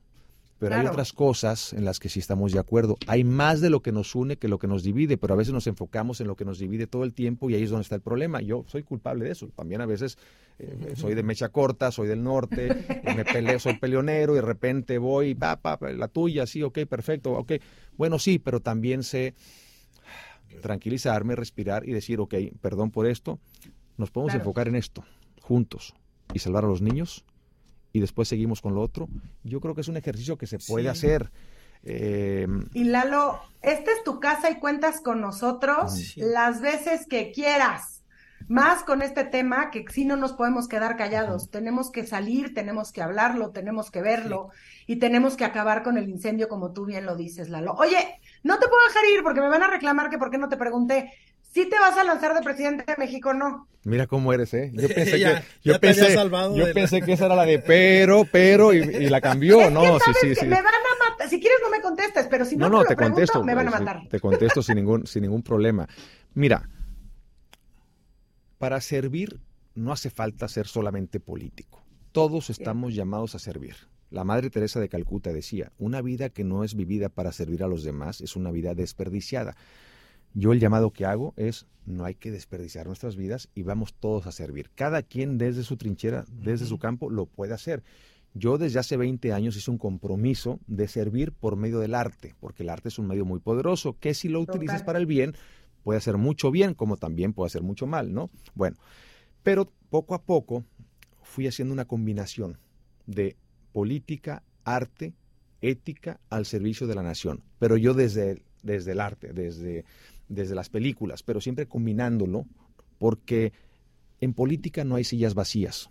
pero 0.61 0.74
hay 0.74 0.86
otras 0.86 1.14
cosas 1.14 1.72
en 1.72 1.86
las 1.86 1.98
que 1.98 2.11
sí 2.11 2.18
estamos 2.20 2.52
de 2.52 2.58
acuerdo. 2.58 2.98
Hay 3.06 3.24
más 3.24 3.62
de 3.62 3.70
lo 3.70 3.80
que 3.80 3.92
nos 3.92 4.14
une 4.14 4.36
que 4.36 4.46
lo 4.46 4.58
que 4.58 4.66
nos 4.66 4.82
divide, 4.82 5.16
pero 5.16 5.32
a 5.32 5.36
veces 5.38 5.54
nos 5.54 5.66
enfocamos 5.66 6.20
en 6.20 6.26
lo 6.26 6.36
que 6.36 6.44
nos 6.44 6.58
divide 6.58 6.86
todo 6.86 7.04
el 7.04 7.14
tiempo 7.14 7.48
y 7.48 7.54
ahí 7.54 7.62
es 7.62 7.70
donde 7.70 7.84
está 7.84 7.94
el 7.94 8.02
problema. 8.02 8.42
Yo 8.42 8.66
soy 8.68 8.82
culpable 8.82 9.24
de 9.24 9.30
eso. 9.32 9.48
También 9.56 9.80
a 9.80 9.86
veces 9.86 10.18
eh, 10.58 10.92
soy 10.96 11.14
de 11.14 11.22
mecha 11.22 11.48
corta, 11.48 11.90
soy 11.90 12.08
del 12.08 12.22
norte, 12.22 12.76
me 13.16 13.24
peleo, 13.24 13.58
soy 13.58 13.78
peleonero 13.78 14.34
y 14.34 14.36
de 14.36 14.42
repente 14.42 14.98
voy, 14.98 15.34
pa, 15.34 15.56
pa, 15.56 15.78
la 15.92 16.08
tuya, 16.08 16.46
sí, 16.46 16.62
ok, 16.62 16.80
perfecto, 16.86 17.32
ok. 17.32 17.52
Bueno, 17.96 18.18
sí, 18.18 18.38
pero 18.38 18.61
también 18.61 19.02
sé 19.02 19.32
tranquilizarme, 20.61 21.36
respirar 21.36 21.88
y 21.88 21.92
decir, 21.92 22.20
ok, 22.20 22.34
perdón 22.61 22.90
por 22.90 23.06
esto, 23.06 23.38
nos 23.96 24.11
podemos 24.11 24.34
enfocar 24.34 24.68
en 24.68 24.76
esto, 24.76 25.04
juntos, 25.40 25.94
y 26.34 26.38
salvar 26.38 26.66
a 26.66 26.68
los 26.68 26.82
niños 26.82 27.24
y 27.93 28.01
después 28.01 28.28
seguimos 28.28 28.61
con 28.61 28.74
lo 28.74 28.82
otro. 28.82 29.09
Yo 29.45 29.61
creo 29.61 29.74
que 29.74 29.80
es 29.80 29.88
un 29.88 29.97
ejercicio 29.97 30.38
que 30.38 30.47
se 30.47 30.59
puede 30.59 30.88
hacer. 30.88 31.30
Eh, 31.82 32.47
y 32.74 32.84
Lalo, 32.84 33.41
esta 33.62 33.91
es 33.91 34.05
tu 34.05 34.20
casa 34.20 34.51
y 34.51 34.57
cuentas 34.57 35.01
con 35.01 35.20
nosotros 35.20 36.14
las 36.16 36.61
veces 36.61 37.07
que 37.07 37.32
quieras. 37.32 38.03
Más 38.49 38.82
con 38.82 39.01
este 39.03 39.24
tema 39.24 39.70
que 39.70 39.84
si 39.91 40.05
no 40.05 40.16
nos 40.16 40.32
podemos 40.32 40.66
quedar 40.66 40.97
callados. 40.97 41.51
Tenemos 41.51 41.91
que 41.91 42.07
salir, 42.07 42.53
tenemos 42.53 42.91
que 42.91 43.03
hablarlo, 43.03 43.51
tenemos 43.51 43.91
que 43.91 44.03
verlo 44.03 44.49
y 44.86 44.97
tenemos 44.97 45.36
que 45.36 45.45
acabar 45.45 45.82
con 45.82 45.99
el 45.99 46.09
incendio 46.09 46.49
como 46.49 46.72
tú 46.72 46.84
bien 46.84 47.07
lo 47.07 47.16
dices, 47.16 47.49
Lalo. 47.49 47.74
Oye, 47.74 48.18
no 48.43 48.59
te 48.59 48.66
puedo 48.66 48.82
dejar 48.88 49.05
ir 49.14 49.22
porque 49.22 49.41
me 49.41 49.49
van 49.49 49.62
a 49.62 49.70
reclamar 49.70 50.11
que 50.11 50.18
por 50.18 50.30
qué 50.30 50.38
no 50.38 50.49
te 50.49 50.57
pregunté. 50.57 51.12
¿Sí 51.53 51.68
te 51.68 51.78
vas 51.78 51.96
a 51.98 52.05
lanzar 52.05 52.34
de 52.34 52.42
presidente 52.42 52.84
de 52.86 52.96
México 52.96 53.30
o 53.30 53.34
no? 53.34 53.66
Mira 53.84 54.07
cómo 54.07 54.32
eres, 54.32 54.55
¿eh? 54.55 54.70
Yo 54.72 54.88
pensé 54.94 55.18
que, 55.18 55.42
yo 55.62 55.80
pensé, 55.80 56.14
yo 56.55 56.72
pensé 56.72 57.03
que 57.03 57.12
esa 57.14 57.26
era 57.26 57.34
la 57.34 57.44
de 57.44 57.59
pero, 57.59 58.24
pero, 58.30 58.72
y, 58.72 59.09
la 59.09 59.20
cambió, 59.20 59.70
¿no? 59.70 59.98
sí, 59.98 60.12
sí, 60.20 60.34
sí. 60.34 60.46
Me 60.46 60.62
van 60.62 60.66
a 60.66 61.11
matar. 61.11 61.28
Si 61.28 61.40
quieres 61.40 61.59
no 61.62 61.70
me 61.70 61.80
contestes, 61.80 62.26
pero 62.30 62.44
si 62.44 62.57
no, 62.57 62.68
no, 62.68 62.84
te, 62.84 62.94
contesto, 62.94 63.42
me 63.42 63.55
van 63.55 63.68
a 63.68 63.70
matar. 63.70 64.09
Te 64.09 64.20
contesto 64.20 64.62
sin 64.62 64.76
ningún, 64.76 65.07
sin 65.07 65.22
ningún 65.22 65.42
problema. 65.42 65.88
Mira, 66.34 66.68
para 68.59 68.80
servir 68.80 69.40
no 69.74 69.92
hace 69.92 70.11
falta 70.11 70.46
ser 70.48 70.66
solamente 70.66 71.18
político. 71.18 71.82
Todos 72.12 72.51
estamos 72.51 72.94
llamados 72.94 73.34
a 73.34 73.38
servir. 73.38 73.76
La 74.11 74.24
Madre 74.24 74.51
Teresa 74.51 74.80
de 74.80 74.88
Calcuta 74.88 75.32
decía, 75.32 75.72
una 75.78 76.03
vida 76.03 76.30
que 76.30 76.42
no 76.42 76.64
es 76.64 76.74
vivida 76.74 77.09
para 77.09 77.32
servir 77.32 77.62
a 77.62 77.68
los 77.68 77.84
demás 77.84 78.20
es 78.20 78.34
una 78.34 78.51
vida 78.51 78.74
desperdiciada. 78.74 79.57
Yo 80.34 80.52
el 80.52 80.60
llamado 80.60 80.90
que 80.90 81.06
hago 81.06 81.34
es, 81.36 81.66
no 81.86 82.04
hay 82.04 82.14
que 82.14 82.30
desperdiciar 82.30 82.86
nuestras 82.86 83.16
vidas 83.16 83.48
y 83.54 83.62
vamos 83.62 83.94
todos 83.94 84.26
a 84.26 84.32
servir. 84.32 84.70
Cada 84.74 85.02
quien 85.02 85.38
desde 85.38 85.62
su 85.62 85.76
trinchera, 85.76 86.24
desde 86.30 86.66
su 86.66 86.78
campo, 86.78 87.10
lo 87.10 87.26
puede 87.26 87.54
hacer. 87.54 87.82
Yo 88.32 88.58
desde 88.58 88.78
hace 88.78 88.96
20 88.96 89.32
años 89.32 89.56
hice 89.56 89.70
un 89.70 89.78
compromiso 89.78 90.60
de 90.68 90.86
servir 90.86 91.32
por 91.32 91.56
medio 91.56 91.80
del 91.80 91.94
arte, 91.94 92.34
porque 92.38 92.62
el 92.62 92.68
arte 92.68 92.88
es 92.88 92.98
un 92.98 93.08
medio 93.08 93.24
muy 93.24 93.40
poderoso, 93.40 93.96
que 93.98 94.14
si 94.14 94.28
lo 94.28 94.40
utilizas 94.40 94.84
para 94.84 94.98
el 95.00 95.06
bien, 95.06 95.34
puede 95.82 95.98
hacer 95.98 96.16
mucho 96.16 96.52
bien, 96.52 96.74
como 96.74 96.96
también 96.96 97.32
puede 97.32 97.48
hacer 97.48 97.62
mucho 97.62 97.88
mal, 97.88 98.12
¿no? 98.12 98.30
Bueno, 98.54 98.76
pero 99.42 99.68
poco 99.88 100.14
a 100.14 100.22
poco 100.22 100.64
fui 101.22 101.48
haciendo 101.48 101.74
una 101.74 101.86
combinación 101.86 102.58
de 103.06 103.36
política, 103.72 104.44
arte, 104.64 105.12
ética 105.60 106.20
al 106.30 106.46
servicio 106.46 106.86
de 106.86 106.94
la 106.94 107.02
nación, 107.02 107.42
pero 107.58 107.76
yo 107.76 107.94
desde, 107.94 108.42
desde 108.62 108.92
el 108.92 109.00
arte, 109.00 109.32
desde 109.32 109.84
desde 110.30 110.54
las 110.54 110.70
películas, 110.70 111.22
pero 111.22 111.40
siempre 111.40 111.66
combinándolo, 111.66 112.46
porque 112.98 113.52
en 114.20 114.32
política 114.32 114.84
no 114.84 114.94
hay 114.94 115.04
sillas 115.04 115.34
vacías. 115.34 115.90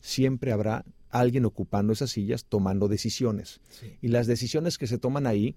Siempre 0.00 0.50
habrá 0.50 0.84
alguien 1.10 1.44
ocupando 1.44 1.92
esas 1.92 2.10
sillas 2.10 2.46
tomando 2.46 2.88
decisiones. 2.88 3.60
Y 4.00 4.08
las 4.08 4.26
decisiones 4.26 4.78
que 4.78 4.86
se 4.86 4.98
toman 4.98 5.26
ahí, 5.26 5.56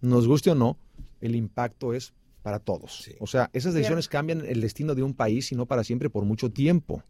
nos 0.00 0.28
guste 0.28 0.50
o 0.50 0.54
no, 0.54 0.78
el 1.20 1.34
impacto 1.34 1.94
es 1.94 2.12
para 2.42 2.58
todos. 2.58 3.10
O 3.18 3.26
sea, 3.26 3.50
esas 3.52 3.74
decisiones 3.74 4.08
cambian 4.08 4.44
el 4.44 4.60
destino 4.60 4.94
de 4.94 5.02
un 5.02 5.14
país 5.14 5.50
y 5.50 5.56
no 5.56 5.66
para 5.66 5.84
siempre 5.84 6.10
por 6.10 6.24
mucho 6.24 6.50
tiempo. 6.50 7.02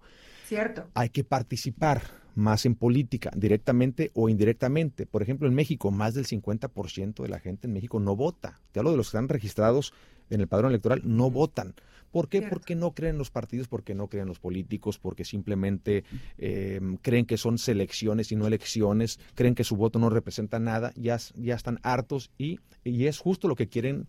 Cierto. 0.47 0.89
Hay 0.95 1.11
que 1.11 1.24
participar 1.24 2.03
más 2.34 2.64
en 2.64 2.76
política, 2.76 3.30
directamente 3.34 4.12
o 4.14 4.28
indirectamente. 4.28 5.07
Por 5.07 5.22
ejemplo, 5.22 5.49
en 5.49 5.55
México, 5.55 5.91
más 5.91 6.14
del 6.14 6.26
50% 6.26 7.22
de 7.22 7.28
la 7.28 7.41
gente 7.41 7.66
en 7.66 7.72
México 7.72 7.99
no 7.99 8.14
vota. 8.14 8.61
Te 8.72 8.78
hablo 8.78 8.93
de 8.93 8.97
los 8.97 9.07
que 9.07 9.16
están 9.16 9.28
registrados 9.28 9.93
en 10.31 10.41
el 10.41 10.49
padrón 10.49 10.70
electoral, 10.70 11.03
no 11.05 11.31
votan. 11.31 11.74
¿Por 12.11 12.29
qué? 12.29 12.43
Porque 12.43 12.74
no 12.74 12.93
creen 12.93 13.18
los 13.18 13.31
partidos, 13.31 13.68
porque 13.68 13.95
no 13.95 14.09
creen 14.09 14.26
los 14.26 14.39
políticos, 14.39 14.99
porque 14.99 15.24
simplemente 15.24 16.05
eh, 16.39 16.81
creen 17.03 17.26
que 17.26 17.37
son 17.37 17.59
selecciones 17.59 18.33
y 18.33 18.37
no 18.37 18.47
elecciones, 18.47 19.20
creen 19.35 19.55
que 19.55 19.64
su 19.64 19.76
voto 19.76 19.99
no 19.99 20.09
representa 20.09 20.59
nada, 20.59 20.93
ya, 20.97 21.18
ya 21.37 21.55
están 21.55 21.81
hartos 21.83 22.31
y, 22.39 22.61
y 22.83 23.07
es 23.07 23.18
justo 23.18 23.47
lo 23.47 23.57
que 23.57 23.68
quieren 23.68 24.07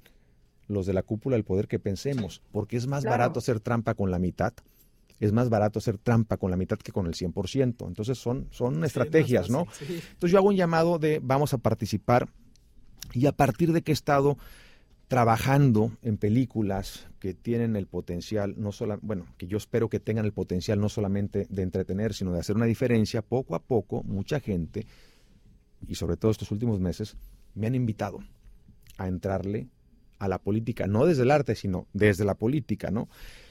los 0.67 0.85
de 0.85 0.93
la 0.93 1.03
cúpula 1.03 1.35
del 1.35 1.43
poder 1.43 1.67
que 1.67 1.79
pensemos, 1.79 2.41
porque 2.51 2.77
es 2.77 2.87
más 2.87 3.03
barato 3.03 3.39
hacer 3.39 3.59
trampa 3.59 3.95
con 3.95 4.11
la 4.11 4.19
mitad 4.19 4.53
es 5.19 5.33
más 5.33 5.49
barato 5.49 5.79
hacer 5.79 5.97
trampa 5.97 6.37
con 6.37 6.49
la 6.49 6.57
mitad 6.57 6.77
que 6.77 6.91
con 6.91 7.05
el 7.05 7.13
100%. 7.13 7.87
Entonces 7.87 8.17
son, 8.17 8.47
son 8.51 8.83
estrategias, 8.85 9.49
¿no? 9.49 9.67
Entonces 9.81 10.31
yo 10.31 10.37
hago 10.37 10.47
un 10.47 10.55
llamado 10.55 10.97
de 10.97 11.19
vamos 11.21 11.53
a 11.53 11.57
participar 11.57 12.29
y 13.13 13.25
a 13.25 13.31
partir 13.31 13.73
de 13.73 13.83
he 13.85 13.91
estado 13.91 14.37
trabajando 15.09 15.91
en 16.03 16.17
películas 16.17 17.07
que 17.19 17.33
tienen 17.33 17.75
el 17.75 17.87
potencial, 17.87 18.53
no 18.57 18.71
solo, 18.71 18.99
bueno, 19.01 19.25
que 19.37 19.47
yo 19.47 19.57
espero 19.57 19.89
que 19.89 19.99
tengan 19.99 20.23
el 20.23 20.33
potencial 20.33 20.79
no 20.79 20.87
solamente 20.87 21.47
de 21.49 21.63
entretener, 21.63 22.13
sino 22.13 22.31
de 22.31 22.39
hacer 22.39 22.55
una 22.55 22.67
diferencia, 22.67 23.23
poco 23.23 23.55
a 23.55 23.59
poco 23.59 24.03
mucha 24.03 24.39
gente, 24.39 24.85
y 25.87 25.95
sobre 25.95 26.15
todo 26.15 26.29
estos 26.29 26.51
últimos 26.51 26.79
meses, 26.79 27.17
me 27.55 27.65
han 27.65 27.73
invitado 27.73 28.19
a 28.99 29.07
entrarle 29.07 29.67
a 30.19 30.27
la 30.27 30.37
política, 30.37 30.85
no 30.85 31.07
desde 31.07 31.23
el 31.23 31.31
arte, 31.31 31.55
sino 31.55 31.87
desde 31.91 32.23
la 32.23 32.35
política, 32.35 32.91
¿no? 32.91 33.09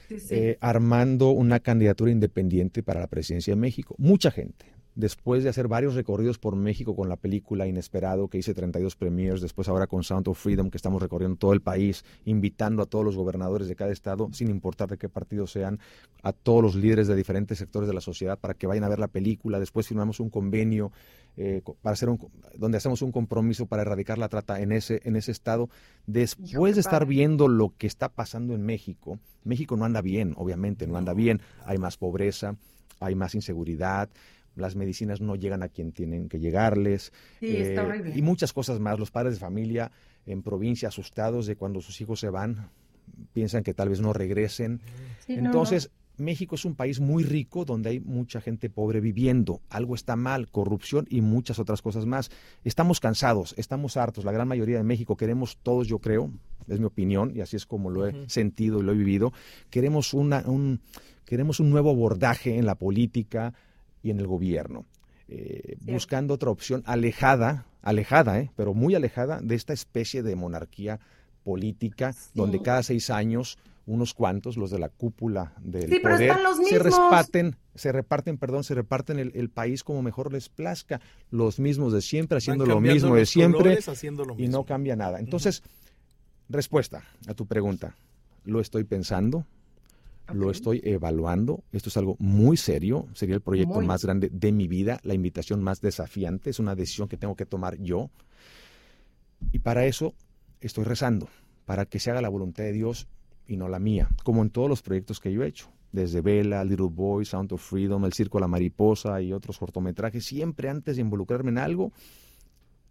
Eh, 0.09 0.57
armando 0.61 1.31
una 1.31 1.59
candidatura 1.59 2.09
independiente 2.09 2.83
para 2.83 3.01
la 3.01 3.07
presidencia 3.07 3.53
de 3.53 3.59
México. 3.59 3.95
Mucha 3.97 4.31
gente, 4.31 4.65
después 4.99 5.45
de 5.45 5.49
hacer 5.49 5.69
varios 5.69 5.95
recorridos 5.95 6.37
por 6.39 6.57
México 6.57 6.93
con 6.93 7.07
la 7.07 7.15
película 7.15 7.65
Inesperado, 7.65 8.27
que 8.27 8.37
hice 8.37 8.53
32 8.53 8.97
premiers, 8.97 9.39
después 9.39 9.69
ahora 9.69 9.87
con 9.87 10.03
Sound 10.03 10.27
of 10.27 10.37
Freedom, 10.37 10.69
que 10.69 10.75
estamos 10.75 11.01
recorriendo 11.01 11.37
todo 11.37 11.53
el 11.53 11.61
país, 11.61 12.03
invitando 12.25 12.83
a 12.83 12.85
todos 12.85 13.05
los 13.05 13.15
gobernadores 13.15 13.69
de 13.69 13.77
cada 13.77 13.93
estado, 13.93 14.27
sin 14.33 14.49
importar 14.49 14.89
de 14.89 14.97
qué 14.97 15.07
partido 15.07 15.47
sean, 15.47 15.79
a 16.21 16.33
todos 16.33 16.61
los 16.61 16.75
líderes 16.75 17.07
de 17.07 17.15
diferentes 17.15 17.57
sectores 17.57 17.87
de 17.87 17.93
la 17.93 18.01
sociedad 18.01 18.37
para 18.37 18.53
que 18.55 18.67
vayan 18.67 18.83
a 18.83 18.89
ver 18.89 18.99
la 18.99 19.07
película. 19.07 19.57
Después 19.57 19.87
firmamos 19.87 20.19
un 20.19 20.29
convenio 20.29 20.91
eh, 21.37 21.61
para 21.81 21.93
hacer 21.93 22.09
un, 22.09 22.19
donde 22.57 22.77
hacemos 22.77 23.01
un 23.01 23.13
compromiso 23.13 23.67
para 23.67 23.83
erradicar 23.83 24.17
la 24.17 24.27
trata 24.27 24.59
en 24.59 24.73
ese, 24.73 24.99
en 25.05 25.15
ese 25.15 25.31
estado. 25.31 25.69
Después 26.07 26.75
de 26.75 26.81
estar 26.81 27.05
viendo 27.05 27.47
lo 27.47 27.73
que 27.77 27.87
está 27.87 28.09
pasando 28.09 28.53
en 28.53 28.63
México, 28.63 29.17
México 29.45 29.77
no 29.77 29.85
anda 29.85 30.01
bien, 30.01 30.33
obviamente, 30.35 30.87
no 30.87 30.97
anda 30.97 31.13
bien. 31.13 31.39
Hay 31.65 31.77
más 31.77 31.95
pobreza, 31.95 32.57
hay 32.99 33.15
más 33.15 33.35
inseguridad, 33.35 34.09
las 34.55 34.75
medicinas 34.75 35.21
no 35.21 35.35
llegan 35.35 35.63
a 35.63 35.69
quien 35.69 35.91
tienen 35.91 36.29
que 36.29 36.39
llegarles. 36.39 37.11
Eh, 37.41 37.75
y 38.15 38.21
muchas 38.21 38.53
cosas 38.53 38.79
más. 38.79 38.99
Los 38.99 39.11
padres 39.11 39.35
de 39.35 39.39
familia 39.39 39.91
en 40.25 40.43
provincia 40.43 40.87
asustados 40.89 41.45
de 41.45 41.55
cuando 41.55 41.81
sus 41.81 41.99
hijos 42.01 42.19
se 42.19 42.29
van, 42.29 42.69
piensan 43.33 43.63
que 43.63 43.73
tal 43.73 43.89
vez 43.89 44.01
no 44.01 44.13
regresen. 44.13 44.81
Entonces, 45.27 45.91
México 46.19 46.55
es 46.55 46.65
un 46.65 46.75
país 46.75 46.99
muy 46.99 47.23
rico 47.23 47.65
donde 47.65 47.89
hay 47.89 47.99
mucha 47.99 48.41
gente 48.41 48.69
pobre 48.69 48.99
viviendo. 48.99 49.61
Algo 49.69 49.95
está 49.95 50.15
mal, 50.15 50.49
corrupción 50.49 51.07
y 51.09 51.21
muchas 51.21 51.59
otras 51.59 51.81
cosas 51.81 52.05
más. 52.05 52.29
Estamos 52.63 52.99
cansados, 52.99 53.55
estamos 53.57 53.97
hartos. 53.97 54.25
La 54.25 54.31
gran 54.31 54.47
mayoría 54.47 54.77
de 54.77 54.83
México 54.83 55.15
queremos 55.15 55.57
todos, 55.63 55.87
yo 55.87 55.99
creo, 55.99 56.31
es 56.67 56.79
mi 56.79 56.85
opinión 56.85 57.31
y 57.35 57.41
así 57.41 57.55
es 57.55 57.65
como 57.65 57.89
lo 57.89 58.07
he 58.07 58.29
sentido 58.29 58.79
y 58.79 58.83
lo 58.83 58.91
he 58.91 58.95
vivido. 58.95 59.31
Queremos 59.69 60.13
una, 60.13 60.43
un, 60.45 60.81
queremos 61.25 61.59
un 61.59 61.69
nuevo 61.69 61.89
abordaje 61.89 62.57
en 62.57 62.65
la 62.65 62.75
política 62.75 63.53
y 64.03 64.11
en 64.11 64.19
el 64.19 64.27
gobierno. 64.27 64.85
Eh, 65.27 65.77
buscando 65.81 66.33
otra 66.33 66.49
opción 66.49 66.81
alejada, 66.85 67.65
alejada, 67.81 68.39
eh, 68.39 68.51
pero 68.55 68.73
muy 68.73 68.95
alejada 68.95 69.39
de 69.41 69.55
esta 69.55 69.73
especie 69.73 70.23
de 70.23 70.35
monarquía 70.35 70.99
política 71.43 72.15
donde 72.33 72.61
cada 72.61 72.83
seis 72.83 73.09
años 73.09 73.57
unos 73.89 74.13
cuantos, 74.13 74.55
los 74.55 74.69
de 74.69 74.77
la 74.77 74.89
cúpula 74.89 75.53
del 75.61 76.01
poder, 76.01 76.35
se 76.69 76.77
reparten, 76.77 77.55
se 77.73 77.91
reparten, 77.91 78.37
perdón, 78.37 78.63
se 78.63 78.75
reparten 78.75 79.17
el, 79.17 79.49
país 79.49 79.83
como 79.83 80.03
mejor 80.03 80.31
les 80.31 80.47
plazca, 80.47 81.01
los 81.31 81.59
mismos 81.59 81.91
de 81.91 82.01
siempre, 82.03 82.37
haciendo 82.37 82.67
lo 82.67 82.79
mismo 82.79 83.15
de 83.15 83.25
siempre 83.25 83.79
y 84.37 84.47
no 84.47 84.63
cambia 84.63 84.95
nada. 84.95 85.19
Entonces, 85.19 85.63
respuesta 86.49 87.03
a 87.27 87.33
tu 87.33 87.47
pregunta, 87.47 87.95
lo 88.45 88.61
estoy 88.61 88.83
pensando, 88.83 89.47
lo 90.33 90.51
estoy 90.51 90.81
evaluando, 90.83 91.63
esto 91.71 91.89
es 91.89 91.97
algo 91.97 92.15
muy 92.19 92.57
serio, 92.57 93.07
sería 93.13 93.35
el 93.35 93.41
proyecto 93.41 93.81
más 93.81 94.03
grande 94.03 94.29
de 94.31 94.51
mi 94.51 94.67
vida, 94.67 94.99
la 95.03 95.13
invitación 95.13 95.63
más 95.63 95.81
desafiante, 95.81 96.49
es 96.49 96.59
una 96.59 96.75
decisión 96.75 97.07
que 97.07 97.17
tengo 97.17 97.35
que 97.35 97.45
tomar 97.45 97.77
yo. 97.77 98.09
Y 99.51 99.59
para 99.59 99.85
eso 99.85 100.13
estoy 100.61 100.83
rezando, 100.83 101.29
para 101.65 101.85
que 101.85 101.99
se 101.99 102.11
haga 102.11 102.21
la 102.21 102.29
voluntad 102.29 102.63
de 102.63 102.73
Dios 102.73 103.07
y 103.47 103.57
no 103.57 103.67
la 103.67 103.79
mía, 103.79 104.09
como 104.23 104.41
en 104.41 104.49
todos 104.49 104.69
los 104.69 104.81
proyectos 104.81 105.19
que 105.19 105.31
yo 105.31 105.43
he 105.43 105.47
hecho, 105.47 105.71
desde 105.91 106.21
Vela, 106.21 106.63
Little 106.63 106.89
Boy, 106.91 107.25
Sound 107.25 107.51
of 107.53 107.61
Freedom, 107.61 108.05
El 108.05 108.13
Circo 108.13 108.39
La 108.39 108.47
Mariposa 108.47 109.21
y 109.21 109.33
otros 109.33 109.57
cortometrajes, 109.57 110.25
siempre 110.25 110.69
antes 110.69 110.95
de 110.95 111.01
involucrarme 111.01 111.49
en 111.49 111.57
algo, 111.57 111.91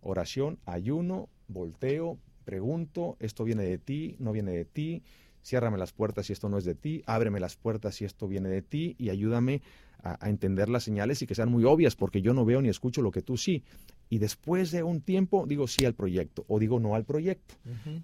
oración, 0.00 0.58
ayuno, 0.66 1.28
volteo, 1.46 2.18
pregunto, 2.44 3.16
esto 3.20 3.44
viene 3.44 3.64
de 3.64 3.78
ti, 3.78 4.16
no 4.18 4.32
viene 4.32 4.52
de 4.52 4.64
ti, 4.64 5.02
ciérrame 5.42 5.78
las 5.78 5.92
puertas 5.92 6.26
si 6.26 6.32
esto 6.32 6.48
no 6.48 6.58
es 6.58 6.64
de 6.64 6.74
ti, 6.74 7.02
ábreme 7.06 7.40
las 7.40 7.56
puertas 7.56 7.96
si 7.96 8.04
esto 8.04 8.28
viene 8.28 8.48
de 8.48 8.62
ti 8.62 8.96
y 8.98 9.10
ayúdame 9.10 9.62
a, 10.02 10.28
entender 10.28 10.68
las 10.68 10.84
señales 10.84 11.22
y 11.22 11.26
que 11.26 11.34
sean 11.34 11.50
muy 11.50 11.64
obvias, 11.64 11.96
porque 11.96 12.22
yo 12.22 12.34
no 12.34 12.44
veo 12.44 12.62
ni 12.62 12.68
escucho 12.68 13.02
lo 13.02 13.10
que 13.10 13.22
tú 13.22 13.36
sí. 13.36 13.64
Y 14.10 14.18
después 14.18 14.70
de 14.70 14.82
un 14.82 15.00
tiempo 15.00 15.44
digo 15.46 15.66
sí 15.66 15.84
al 15.84 15.94
proyecto 15.94 16.44
o 16.48 16.58
digo 16.58 16.80
no 16.80 16.94
al 16.94 17.04
proyecto. 17.04 17.54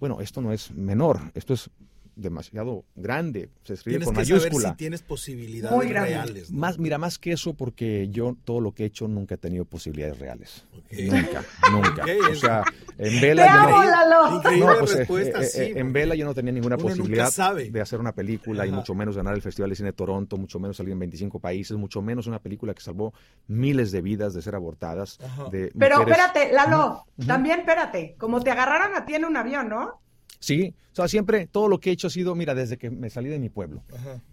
Bueno, 0.01 0.21
esto 0.21 0.41
no 0.41 0.53
es 0.53 0.73
menor, 0.73 1.21
esto 1.35 1.55
es 1.55 1.71
demasiado 2.17 2.85
grande, 2.95 3.51
se 3.65 3.75
escribe 3.75 3.99
tienes 3.99 4.07
con 4.07 4.15
que 4.15 4.21
mayúscula. 4.21 4.63
Saber 4.63 4.73
si 4.73 4.77
tienes 4.77 5.03
posibilidades 5.03 5.91
reales. 5.91 6.51
Más, 6.51 6.79
mira, 6.79 6.99
más 6.99 7.19
que 7.19 7.33
eso, 7.33 7.55
porque 7.55 8.09
yo 8.11 8.37
todo 8.45 8.61
lo 8.61 8.73
que 8.73 8.85
he 8.85 8.87
hecho 8.87 9.09
nunca 9.09 9.35
he 9.35 9.39
tenido 9.39 9.65
posibilidades 9.65 10.19
reales. 10.19 10.65
Nunca, 10.91 11.45
nunca. 11.71 12.05
O 12.31 12.35
sea, 12.35 12.65
en 12.99 13.21
Vela 13.21 13.47
yo 13.47 14.67
no, 14.67 14.79
pues, 14.79 14.95
eh, 14.95 15.07
eh, 15.09 15.49
eh, 15.55 15.73
en 15.77 15.93
Vela 15.93 16.15
yo 16.15 16.25
no 16.25 16.35
tenía 16.35 16.53
ninguna 16.53 16.77
posibilidad 16.77 17.33
de 17.57 17.81
hacer 17.81 18.01
una 18.01 18.13
película 18.13 18.67
y 18.67 18.73
mucho 18.73 18.95
menos 18.95 19.17
ganar 19.17 19.35
el 19.35 19.43
Festival 19.43 19.71
de 19.71 19.77
Cine 19.77 19.89
de 19.89 19.95
Toronto, 19.95 20.37
mucho 20.37 20.59
menos 20.59 20.77
salir 20.77 20.93
en 20.93 20.99
25 21.01 21.39
países, 21.39 21.77
mucho 21.77 22.03
menos 22.03 22.27
una 22.27 22.39
película 22.39 22.75
que 22.75 22.81
salvó 22.81 23.13
miles 23.47 23.93
de 23.93 24.01
vidas 24.01 24.35
de 24.35 24.43
ser 24.43 24.55
abortadas. 24.55 25.19
Pero 25.51 26.01
espérate, 26.01 26.53
Lalo, 26.53 27.05
también 27.27 27.61
espérate, 27.61 28.15
como 28.19 28.41
te 28.41 28.51
agarraron 28.51 28.95
a 28.95 29.05
ti 29.05 29.15
en 29.15 29.25
un 29.25 29.37
avión, 29.37 29.69
¿no? 29.69 30.04
Sí, 30.45 30.75
o 30.93 30.97
sea, 30.97 31.09
siempre 31.09 31.49
todo 31.49 31.69
lo 31.69 31.81
que 31.81 31.89
he 31.89 31.93
hecho 31.95 32.07
ha 32.09 32.11
sido, 32.11 32.35
mira, 32.35 32.55
desde 32.55 32.77
que 32.77 32.91
me 32.91 33.09
salí 33.09 33.31
de 33.31 33.39
mi 33.39 33.49
pueblo. 33.49 33.83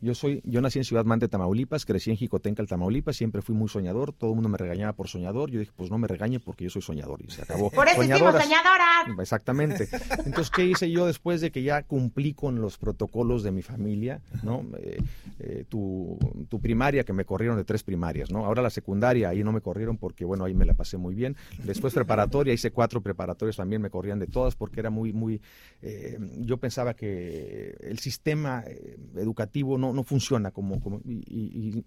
Yo 0.01 0.13
soy, 0.13 0.41
yo 0.43 0.59
nací 0.61 0.77
en 0.77 0.83
Ciudad 0.83 1.05
Mante, 1.05 1.29
Tamaulipas, 1.29 1.85
crecí 1.85 2.11
en 2.11 2.17
Jicotenca, 2.17 2.61
el 2.61 2.67
Tamaulipas, 2.67 3.15
siempre 3.15 3.41
fui 3.41 3.55
muy 3.55 3.69
soñador, 3.69 4.11
todo 4.11 4.31
el 4.31 4.35
mundo 4.35 4.49
me 4.49 4.57
regañaba 4.57 4.91
por 4.91 5.07
soñador, 5.07 5.49
yo 5.49 5.59
dije, 5.59 5.71
pues 5.75 5.89
no 5.89 5.97
me 5.97 6.07
regañe 6.07 6.41
porque 6.41 6.65
yo 6.65 6.69
soy 6.69 6.81
soñador 6.81 7.21
y 7.25 7.31
se 7.31 7.41
acabó. 7.41 7.71
Por 7.71 7.87
eso 7.87 8.03
hicimos 8.03 8.35
soñadoras. 8.35 9.07
Exactamente. 9.19 9.87
Entonces, 10.25 10.51
¿qué 10.51 10.65
hice 10.65 10.91
yo 10.91 11.07
después 11.07 11.39
de 11.39 11.49
que 11.49 11.63
ya 11.63 11.81
cumplí 11.83 12.33
con 12.33 12.61
los 12.61 12.77
protocolos 12.77 13.41
de 13.41 13.51
mi 13.51 13.61
familia, 13.61 14.21
no? 14.43 14.65
Eh, 14.77 15.01
eh, 15.39 15.65
tu, 15.67 16.19
tu, 16.47 16.59
primaria, 16.59 17.03
que 17.05 17.13
me 17.13 17.25
corrieron 17.25 17.57
de 17.57 17.63
tres 17.63 17.81
primarias, 17.81 18.29
¿no? 18.29 18.45
Ahora 18.45 18.61
la 18.61 18.69
secundaria, 18.69 19.29
ahí 19.29 19.43
no 19.43 19.51
me 19.51 19.61
corrieron 19.61 19.97
porque, 19.97 20.25
bueno, 20.25 20.43
ahí 20.43 20.53
me 20.53 20.65
la 20.65 20.73
pasé 20.75 20.97
muy 20.97 21.15
bien. 21.15 21.37
Después 21.63 21.93
preparatoria, 21.93 22.53
hice 22.53 22.69
cuatro 22.69 23.01
preparatorios 23.01 23.55
también, 23.55 23.81
me 23.81 23.89
corrían 23.89 24.19
de 24.19 24.27
todas 24.27 24.55
porque 24.55 24.79
era 24.79 24.89
muy, 24.89 25.13
muy... 25.13 25.41
Eh, 25.81 26.00
yo 26.37 26.57
pensaba 26.57 26.93
que 26.93 27.75
el 27.81 27.99
sistema 27.99 28.63
eh, 28.65 28.97
educativo 29.15 29.77
no, 29.77 29.93
no 29.93 30.03
funciona 30.03 30.51
como, 30.51 30.79
como 30.79 31.01
y, 31.05 31.83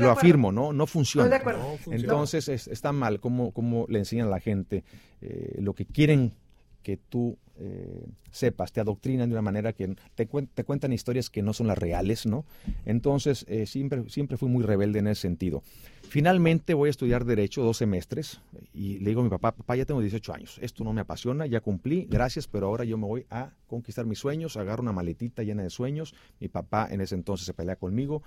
lo 0.00 0.10
afirmo, 0.10 0.50
¿no? 0.50 0.72
No 0.72 0.86
funciona. 0.86 1.40
Entonces 1.90 2.48
está 2.48 2.92
mal 2.92 3.20
cómo, 3.20 3.52
cómo, 3.52 3.86
le 3.88 4.00
enseñan 4.00 4.26
a 4.28 4.30
la 4.30 4.40
gente 4.40 4.84
eh, 5.20 5.56
lo 5.60 5.74
que 5.74 5.86
quieren 5.86 6.32
que 6.82 6.96
tú 6.96 7.38
eh, 7.58 8.06
sepas, 8.30 8.72
te 8.72 8.80
adoctrinan 8.80 9.28
de 9.28 9.34
una 9.34 9.42
manera 9.42 9.72
que 9.72 9.94
te, 10.14 10.26
cuentan 10.26 10.92
historias 10.92 11.30
que 11.30 11.42
no 11.42 11.52
son 11.52 11.66
las 11.66 11.78
reales, 11.78 12.26
¿no? 12.26 12.44
Entonces 12.84 13.46
siempre, 13.66 14.08
siempre 14.08 14.36
fui 14.36 14.48
muy 14.48 14.64
rebelde 14.64 15.00
en 15.00 15.06
ese 15.06 15.22
sentido. 15.22 15.62
Finalmente 16.12 16.74
voy 16.74 16.88
a 16.88 16.90
estudiar 16.90 17.24
Derecho 17.24 17.62
dos 17.62 17.78
semestres 17.78 18.42
y 18.74 18.98
le 18.98 19.08
digo 19.08 19.22
a 19.22 19.24
mi 19.24 19.30
papá, 19.30 19.52
papá, 19.52 19.76
ya 19.76 19.86
tengo 19.86 20.02
18 20.02 20.34
años, 20.34 20.58
esto 20.60 20.84
no 20.84 20.92
me 20.92 21.00
apasiona, 21.00 21.46
ya 21.46 21.62
cumplí, 21.62 22.06
gracias, 22.10 22.46
pero 22.46 22.66
ahora 22.66 22.84
yo 22.84 22.98
me 22.98 23.06
voy 23.06 23.24
a 23.30 23.52
conquistar 23.66 24.04
mis 24.04 24.18
sueños, 24.18 24.58
agarro 24.58 24.82
una 24.82 24.92
maletita 24.92 25.42
llena 25.42 25.62
de 25.62 25.70
sueños, 25.70 26.14
mi 26.38 26.48
papá 26.48 26.86
en 26.90 27.00
ese 27.00 27.14
entonces 27.14 27.46
se 27.46 27.54
pelea 27.54 27.76
conmigo, 27.76 28.22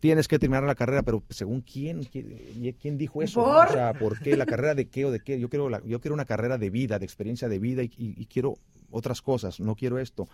tienes 0.00 0.28
que 0.28 0.38
terminar 0.38 0.64
la 0.64 0.74
carrera, 0.74 1.02
pero 1.02 1.22
según 1.30 1.60
quién, 1.60 2.04
quién, 2.04 2.98
dijo 2.98 3.22
eso, 3.22 3.44
¿Por? 3.44 3.66
o 3.66 3.72
sea, 3.72 3.94
¿por 3.94 4.20
qué 4.20 4.36
la 4.36 4.46
carrera 4.46 4.74
de 4.74 4.88
qué 4.88 5.04
o 5.04 5.10
de 5.10 5.20
qué? 5.20 5.40
Yo 5.40 5.48
quiero, 5.48 5.68
yo 5.84 6.00
quiero 6.00 6.14
una 6.14 6.24
carrera 6.24 6.58
de 6.58 6.70
vida, 6.70 6.98
de 6.98 7.04
experiencia 7.04 7.48
de 7.48 7.58
vida 7.58 7.82
y, 7.82 8.26
quiero 8.26 8.58
otras 8.90 9.20
cosas, 9.22 9.60
no 9.60 9.74
quiero 9.74 9.98
esto. 9.98 10.28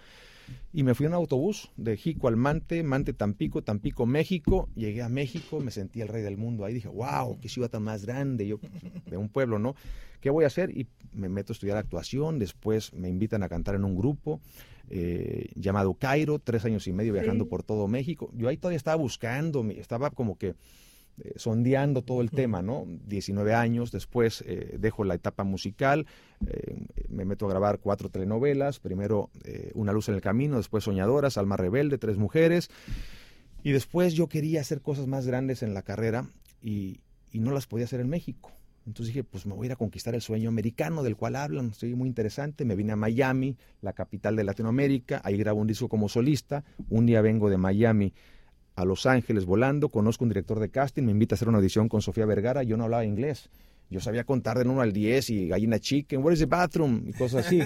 Y 0.73 0.83
me 0.83 0.95
fui 0.95 1.07
en 1.07 1.13
un 1.13 1.17
autobús 1.17 1.71
de 1.77 1.97
Jico 1.97 2.29
al 2.29 2.37
Mante, 2.37 2.83
Mante 2.83 3.15
Tampico, 3.15 3.63
Tampico 3.63 4.05
México. 4.05 4.69
Llegué 4.75 5.01
a 5.01 5.09
México, 5.09 5.59
me 5.61 5.71
sentí 5.71 6.03
el 6.03 6.09
rey 6.09 6.23
del 6.23 6.37
mundo. 6.37 6.67
Ahí 6.67 6.75
dije, 6.75 6.89
wow, 6.89 7.39
qué 7.41 7.49
ciudad 7.49 7.71
tan 7.71 7.83
más 7.83 8.05
grande, 8.05 8.47
yo 8.47 8.61
de 9.07 9.17
un 9.17 9.31
pueblo, 9.31 9.59
¿no? 9.59 9.75
¿Qué 10.21 10.29
voy 10.29 10.45
a 10.45 10.49
hacer? 10.49 10.71
Y 10.77 10.87
me 11.13 11.31
meto 11.31 11.53
a 11.53 11.55
estudiar 11.55 11.79
actuación, 11.79 12.39
después 12.39 12.93
me 12.93 13.09
invitan 13.09 13.43
a 13.43 13.49
cantar 13.49 13.75
en 13.75 13.85
un 13.85 13.97
grupo 13.97 14.41
eh, 14.91 15.51
llamado 15.55 15.95
Cairo, 15.95 16.39
tres 16.39 16.65
años 16.65 16.87
y 16.87 16.93
medio 16.93 17.13
viajando 17.13 17.49
por 17.49 17.63
todo 17.63 17.89
México. 17.89 18.31
Yo 18.35 18.49
ahí 18.49 18.57
todavía 18.57 18.77
estaba 18.77 18.97
buscando, 18.97 19.65
estaba 19.71 20.11
como 20.11 20.37
que 20.37 20.55
eh, 21.19 21.33
sondeando 21.37 22.03
todo 22.03 22.21
el 22.21 22.31
tema, 22.31 22.61
¿no? 22.61 22.85
19 23.07 23.55
años, 23.55 23.93
después 23.93 24.43
eh, 24.47 24.77
dejo 24.79 25.05
la 25.05 25.15
etapa 25.15 25.45
musical, 25.45 26.07
me 27.09 27.25
meto 27.25 27.47
a 27.47 27.51
grabar 27.51 27.79
cuatro 27.79 28.11
telenovelas, 28.11 28.81
primero 28.81 29.31
Una 29.75 29.93
luz 29.93 30.09
en 30.09 30.17
el 30.17 30.21
camino, 30.21 30.59
después 30.59 30.85
Soñadoras, 30.85 31.39
Alma 31.39 31.57
Rebelde, 31.57 31.97
Tres 31.97 32.19
Mujeres, 32.19 32.69
y 33.63 33.73
después 33.73 34.13
yo 34.15 34.29
quería 34.29 34.61
hacer 34.61 34.83
cosas 34.83 35.07
más 35.07 35.27
grandes 35.27 35.63
en 35.63 35.73
la 35.73 35.83
carrera 35.83 36.27
y 36.61 37.01
no 37.33 37.53
las 37.53 37.67
podía 37.67 37.87
hacer 37.87 38.01
en 38.01 38.11
México. 38.11 38.53
Entonces 38.87 39.15
dije, 39.15 39.25
pues 39.25 39.47
me 39.47 39.55
voy 39.55 39.65
a 39.65 39.69
ir 39.69 39.73
a 39.73 39.77
conquistar 39.77 40.15
el 40.15 40.21
sueño 40.21 40.49
americano 40.49 41.03
del 41.03 41.17
cual 41.17 41.37
hablan, 41.37 41.71
estoy 41.71 41.95
muy 41.95 42.09
interesante. 42.09 42.65
Me 42.65 42.77
vine 42.77 42.93
a 42.93 42.97
Miami, 42.97 43.57
la 43.81 43.93
capital 43.93 44.37
de 44.37 44.45
Latinoamérica, 44.45 45.21
ahí 45.25 45.37
grabo 45.37 45.61
un 45.61 45.67
disco 45.67 45.89
como 45.89 46.09
solista. 46.09 46.65
Un 46.91 47.07
día 47.07 47.23
vengo 47.23 47.49
de 47.49 47.57
Miami 47.57 48.13
a 48.77 48.85
Los 48.85 49.07
Ángeles 49.07 49.45
volando, 49.45 49.89
conozco 49.89 50.25
un 50.25 50.31
director 50.31 50.59
de 50.59 50.69
casting, 50.69 51.05
me 51.05 51.13
invita 51.13 51.35
a 51.35 51.37
hacer 51.37 51.49
una 51.49 51.59
audición 51.59 51.89
con 51.89 52.03
Sofía 52.03 52.27
Vergara, 52.27 52.63
yo 52.63 52.77
no 52.77 52.85
hablaba 52.85 53.05
inglés. 53.05 53.51
Yo 53.91 54.01
sabía 54.01 54.25
contar 54.25 54.59
de 54.59 54.69
1 54.69 54.81
al 54.81 54.93
10 54.93 55.31
y 55.31 55.49
gallina 55.49 55.79
chicken, 55.79 56.23
where 56.23 56.35
is 56.35 56.41
the 56.41 56.47
bathroom? 56.47 57.05
y 57.07 57.13
cosas 57.13 57.47
así. 57.47 57.61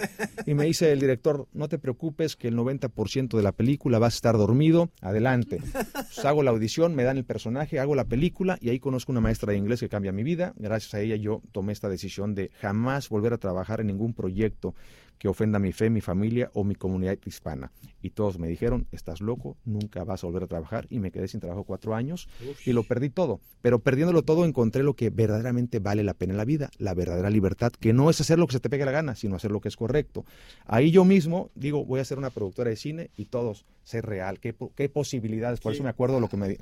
Y 0.47 0.55
me 0.55 0.65
dice 0.65 0.93
el 0.93 1.01
director, 1.01 1.47
no 1.53 1.69
te 1.69 1.79
preocupes 1.79 2.37
que 2.37 2.49
el 2.49 2.57
90% 2.57 3.37
de 3.37 3.43
la 3.43 3.53
película 3.53 3.99
vas 3.99 4.15
a 4.15 4.17
estar 4.17 4.37
dormido, 4.37 4.91
adelante. 5.01 5.61
Pues 5.93 6.25
hago 6.25 6.43
la 6.43 6.51
audición, 6.51 6.95
me 6.95 7.05
dan 7.05 7.17
el 7.17 7.25
personaje, 7.25 7.79
hago 7.79 7.95
la 7.95 8.05
película 8.05 8.59
y 8.61 8.71
ahí 8.71 8.81
conozco 8.81 9.13
una 9.13 9.21
maestra 9.21 9.53
de 9.53 9.59
inglés 9.59 9.81
que 9.81 9.89
cambia 9.89 10.13
mi 10.13 10.23
vida. 10.23 10.55
Gracias 10.57 10.95
a 10.95 11.01
ella 11.01 11.17
yo 11.17 11.43
tomé 11.53 11.73
esta 11.73 11.89
decisión 11.89 12.35
de 12.35 12.51
jamás 12.61 13.09
volver 13.09 13.33
a 13.33 13.39
trabajar 13.39 13.81
en 13.81 13.89
ningún 13.89 14.15
proyecto 14.15 14.75
que 15.19 15.29
ofenda 15.29 15.59
mi 15.59 15.73
fe, 15.73 15.91
mi 15.91 16.01
familia 16.01 16.51
o 16.55 16.65
mi 16.65 16.75
comunidad 16.75 17.19
hispana. 17.25 17.73
Y 18.01 18.11
todos 18.11 18.39
me 18.39 18.49
dijeron, 18.49 18.87
estás 18.93 19.21
loco, 19.21 19.57
nunca 19.65 20.05
vas 20.05 20.23
a 20.23 20.27
volver 20.27 20.45
a 20.45 20.47
trabajar. 20.47 20.87
Y 20.91 21.01
me 21.01 21.11
quedé 21.11 21.29
sin 21.29 21.41
trabajo 21.41 21.65
cuatro 21.65 21.95
años 21.95 22.29
y 22.65 22.73
lo 22.73 22.85
perdí 22.85 23.11
todo. 23.11 23.41
Pero 23.61 23.81
perdiéndolo 23.81 24.23
todo 24.23 24.45
encontré 24.45 24.83
lo 24.83 24.95
que 24.95 25.11
verdaderamente 25.11 25.81
vale 25.81 26.05
la 26.05 26.15
pena 26.15 26.35
en 26.35 26.37
la 26.37 26.45
vida, 26.45 26.71
la 26.79 26.95
verdadera 26.95 27.31
libertad, 27.31 27.73
que 27.73 27.93
no 27.93 28.11
es 28.11 28.21
hacer 28.21 28.39
lo 28.39 28.47
que 28.47 28.53
se 28.53 28.61
te 28.61 28.71
pegue 28.71 28.85
la 28.85 28.93
gana, 28.93 29.17
sino 29.17 29.37
hacer 29.37 29.51
lo 29.51 29.61
que 29.61 29.69
es 29.69 29.77
correcto. 29.77 30.25
Ahí 30.67 30.91
yo 30.91 31.05
mismo 31.05 31.51
digo, 31.55 31.85
voy 31.85 32.01
a 32.01 32.05
ser 32.05 32.19
una 32.19 32.31
productora 32.31 32.71
de 32.71 32.77
cine 32.77 33.11
y 33.17 33.27
todos, 33.27 33.65
ser 33.83 34.07
real, 34.07 34.39
qué, 34.39 34.55
qué 34.77 34.89
posibilidades. 34.89 35.61
Por 35.61 35.73
eso 35.73 35.83
me 35.83 35.91
acuerdo 35.91 36.21
lo 36.21 36.29
que 36.29 36.37
me, 36.37 36.57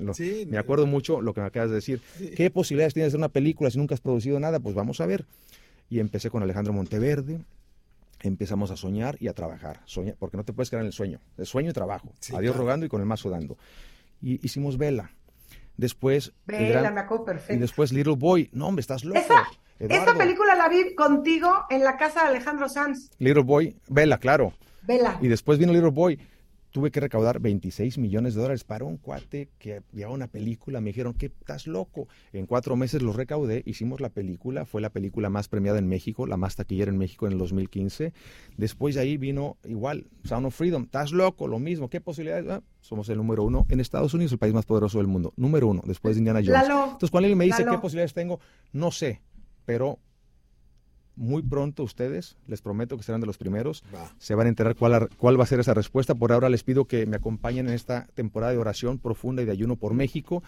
me 0.47 0.57
acuerdo 0.57 0.87
mucho 0.87 1.21
lo 1.21 1.33
que 1.33 1.41
me 1.41 1.47
acabas 1.47 1.69
de 1.69 1.75
decir. 1.75 2.01
¿Qué 2.35 2.49
posibilidades 2.49 2.93
tienes 2.93 3.07
de 3.07 3.17
hacer 3.17 3.19
una 3.19 3.29
película 3.29 3.69
si 3.69 3.77
nunca 3.77 3.93
has 3.93 4.01
producido 4.01 4.39
nada? 4.39 4.59
Pues 4.59 4.75
vamos 4.75 5.01
a 5.01 5.05
ver. 5.05 5.25
Y 5.89 5.99
empecé 5.99 6.29
con 6.29 6.43
Alejandro 6.43 6.73
Monteverde, 6.73 7.39
empezamos 8.21 8.71
a 8.71 8.77
soñar 8.77 9.17
y 9.19 9.27
a 9.27 9.33
trabajar. 9.33 9.81
Soñar, 9.85 10.15
porque 10.17 10.37
no 10.37 10.43
te 10.43 10.53
puedes 10.53 10.69
quedar 10.69 10.81
en 10.81 10.87
el 10.87 10.93
sueño. 10.93 11.19
El 11.37 11.45
sueño 11.45 11.71
y 11.71 11.73
trabajo. 11.73 12.13
a 12.33 12.39
Dios 12.39 12.55
rogando 12.55 12.85
y 12.85 12.89
con 12.89 13.01
el 13.01 13.07
mazo 13.07 13.29
dando. 13.29 13.57
Y 14.21 14.45
hicimos 14.45 14.77
Vela. 14.77 15.11
Después. 15.75 16.33
Vela, 16.45 16.91
me 16.91 17.01
acuerdo 17.01 17.25
perfecto. 17.25 17.53
Y 17.53 17.57
después 17.57 17.93
Little 17.93 18.15
Boy. 18.15 18.49
No, 18.51 18.67
hombre, 18.67 18.81
estás 18.81 19.03
loco. 19.03 19.19
Esta, 19.79 20.15
película 20.15 20.55
la 20.55 20.69
vi 20.69 20.95
contigo 20.95 21.65
en 21.69 21.83
la 21.83 21.97
casa 21.97 22.23
de 22.23 22.29
Alejandro 22.29 22.67
Sanz. 22.67 23.11
Little 23.19 23.43
Boy, 23.43 23.77
Vela, 23.87 24.17
claro. 24.17 24.53
Vela. 24.81 25.19
Y 25.21 25.27
después 25.27 25.59
vino 25.59 25.71
Little 25.71 25.91
Boy 25.91 26.19
tuve 26.77 26.91
que 26.91 26.99
recaudar 26.99 27.39
26 27.39 27.97
millones 27.97 28.35
de 28.35 28.41
dólares 28.41 28.63
para 28.63 28.85
un 28.85 28.97
cuate 28.97 29.49
que 29.57 29.81
había 29.91 30.09
una 30.09 30.27
película. 30.27 30.79
Me 30.79 30.91
dijeron 30.91 31.15
que 31.15 31.25
estás 31.25 31.65
loco. 31.65 32.07
En 32.33 32.45
cuatro 32.45 32.75
meses 32.75 33.01
lo 33.01 33.13
recaudé, 33.13 33.63
hicimos 33.65 33.99
la 33.99 34.09
película, 34.09 34.63
fue 34.63 34.79
la 34.79 34.91
película 34.91 35.31
más 35.31 35.47
premiada 35.47 35.79
en 35.79 35.87
México, 35.87 36.27
la 36.27 36.37
más 36.37 36.55
taquillera 36.55 36.91
en 36.91 36.99
México 36.99 37.25
en 37.25 37.33
el 37.33 37.39
2015. 37.39 38.13
Después 38.57 38.93
de 38.93 39.01
ahí 39.01 39.17
vino 39.17 39.57
igual, 39.63 40.05
Sound 40.23 40.45
of 40.45 40.55
Freedom, 40.55 40.83
estás 40.83 41.11
loco, 41.13 41.47
lo 41.47 41.57
mismo. 41.57 41.89
¿Qué 41.89 41.99
posibilidades? 41.99 42.47
Ah, 42.47 42.61
somos 42.79 43.09
el 43.09 43.17
número 43.17 43.43
uno 43.43 43.65
en 43.69 43.79
Estados 43.79 44.13
Unidos, 44.13 44.33
el 44.33 44.37
país 44.37 44.53
más 44.53 44.67
poderoso 44.67 44.99
del 44.99 45.07
mundo. 45.07 45.33
Número 45.35 45.65
uno, 45.69 45.81
después 45.83 46.13
de 46.13 46.19
Indiana 46.19 46.41
Jones. 46.45 46.61
Entonces, 46.69 47.09
cuando 47.09 47.27
él 47.27 47.35
me 47.35 47.45
dice 47.45 47.65
qué 47.65 47.79
posibilidades 47.79 48.13
tengo, 48.13 48.39
no 48.71 48.91
sé, 48.91 49.23
pero 49.65 49.97
muy 51.17 51.41
pronto 51.41 51.83
ustedes, 51.83 52.37
les 52.47 52.61
prometo 52.61 52.95
que 52.95 53.03
serán 53.03 53.19
de 53.19 53.27
los 53.27 53.37
primeros, 53.37 53.83
se 54.19 54.35
van 54.35 54.45
a 54.45 54.49
enterar 54.49 54.75
cuál, 54.75 55.09
cuál 55.17 55.39
va 55.39 55.43
a 55.43 55.47
ser 55.47 55.59
esa 55.59 55.73
respuesta. 55.73 56.15
Por 56.15 56.31
ahora 56.31 56.49
les 56.49 56.63
pido 56.63 56.85
que 56.85 57.05
me 57.05 57.17
acompañen 57.17 57.67
en 57.67 57.73
esta 57.73 58.05
temporada 58.13 58.53
de 58.53 58.59
oración 58.59 58.99
profunda 58.99 59.41
y 59.41 59.45
de 59.45 59.51
ayuno 59.51 59.75
por 59.75 59.93
México 59.93 60.43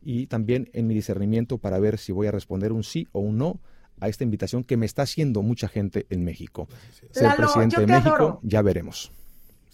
y 0.00 0.26
también 0.28 0.70
en 0.72 0.86
mi 0.86 0.94
discernimiento 0.94 1.58
para 1.58 1.78
ver 1.78 1.98
si 1.98 2.12
voy 2.12 2.28
a 2.28 2.30
responder 2.30 2.72
un 2.72 2.84
sí 2.84 3.08
o 3.12 3.20
un 3.20 3.36
no 3.36 3.60
a 4.00 4.08
esta 4.08 4.24
invitación 4.24 4.64
que 4.64 4.76
me 4.76 4.86
está 4.86 5.02
haciendo 5.02 5.42
mucha 5.42 5.68
gente 5.68 6.06
en 6.08 6.24
México. 6.24 6.68
Ser 7.10 7.36
presidente 7.36 7.80
de 7.80 7.86
México, 7.86 8.40
ya 8.42 8.62
veremos. 8.62 9.12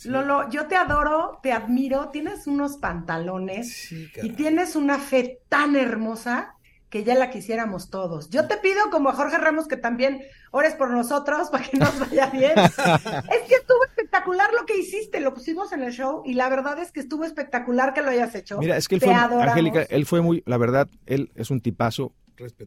Lolo, 0.04 0.48
yo 0.50 0.66
te 0.66 0.76
adoro, 0.76 1.40
te 1.42 1.52
admiro, 1.52 2.10
tienes 2.10 2.46
unos 2.46 2.76
pantalones 2.76 3.90
y 3.90 4.30
tienes 4.30 4.76
una 4.76 4.98
fe 4.98 5.40
tan 5.48 5.76
hermosa 5.76 6.54
que 6.90 7.04
ya 7.04 7.14
la 7.14 7.30
quisiéramos 7.30 7.90
todos. 7.90 8.30
Yo 8.30 8.46
te 8.46 8.56
pido, 8.56 8.90
como 8.90 9.10
a 9.10 9.12
Jorge 9.12 9.38
Ramos, 9.38 9.68
que 9.68 9.76
también 9.76 10.22
ores 10.50 10.74
por 10.74 10.90
nosotros 10.90 11.50
para 11.50 11.64
que 11.64 11.76
nos 11.76 11.98
vaya 11.98 12.30
bien. 12.30 12.52
es 12.56 13.48
que 13.48 13.54
estuvo 13.54 13.84
espectacular 13.86 14.50
lo 14.58 14.64
que 14.64 14.78
hiciste, 14.78 15.20
lo 15.20 15.34
pusimos 15.34 15.72
en 15.72 15.82
el 15.82 15.92
show 15.92 16.22
y 16.24 16.34
la 16.34 16.48
verdad 16.48 16.78
es 16.78 16.90
que 16.90 17.00
estuvo 17.00 17.24
espectacular 17.24 17.92
que 17.92 18.02
lo 18.02 18.10
hayas 18.10 18.34
hecho. 18.34 18.58
Mira, 18.58 18.76
es 18.76 18.88
que 18.88 18.94
él 18.94 19.00
fue, 19.02 19.12
Angélica, 19.12 19.82
él 19.82 20.06
fue 20.06 20.22
muy, 20.22 20.42
la 20.46 20.56
verdad, 20.56 20.88
él 21.06 21.30
es 21.34 21.50
un 21.50 21.60
tipazo 21.60 22.12